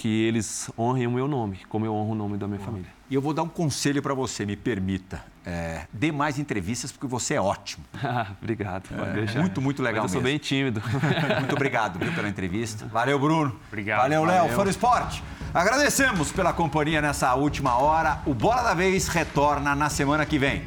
que 0.00 0.08
eles 0.24 0.70
honrem 0.78 1.06
o 1.06 1.10
meu 1.10 1.28
nome, 1.28 1.58
como 1.68 1.84
eu 1.84 1.94
honro 1.94 2.12
o 2.12 2.14
nome 2.14 2.38
da 2.38 2.48
minha 2.48 2.58
família. 2.58 2.88
E 3.10 3.14
eu 3.14 3.20
vou 3.20 3.34
dar 3.34 3.42
um 3.42 3.48
conselho 3.48 4.00
para 4.00 4.14
você, 4.14 4.46
me 4.46 4.56
permita. 4.56 5.22
É, 5.44 5.82
dê 5.92 6.10
mais 6.10 6.38
entrevistas 6.38 6.90
porque 6.90 7.06
você 7.06 7.34
é 7.34 7.40
ótimo. 7.40 7.84
obrigado. 8.40 8.84
É, 8.94 9.38
muito, 9.38 9.60
muito 9.60 9.82
legal 9.82 10.04
Mas 10.04 10.14
eu 10.14 10.22
mesmo. 10.22 10.22
sou 10.22 10.22
bem 10.22 10.38
tímido. 10.38 10.82
muito 11.38 11.52
obrigado 11.54 11.98
viu, 11.98 12.10
pela 12.14 12.30
entrevista. 12.30 12.86
Valeu, 12.86 13.18
Bruno. 13.18 13.54
Obrigado. 13.68 14.00
Valeu, 14.00 14.24
Léo. 14.24 14.48
Foro 14.54 14.70
Esporte. 14.70 15.22
Agradecemos 15.52 16.32
pela 16.32 16.54
companhia 16.54 17.02
nessa 17.02 17.34
última 17.34 17.76
hora. 17.76 18.22
O 18.24 18.32
Bola 18.32 18.62
da 18.62 18.72
Vez 18.72 19.06
retorna 19.06 19.74
na 19.74 19.90
semana 19.90 20.24
que 20.24 20.38
vem. 20.38 20.64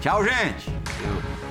Tchau, 0.00 0.22
gente. 0.22 0.70
Eu... 0.70 1.49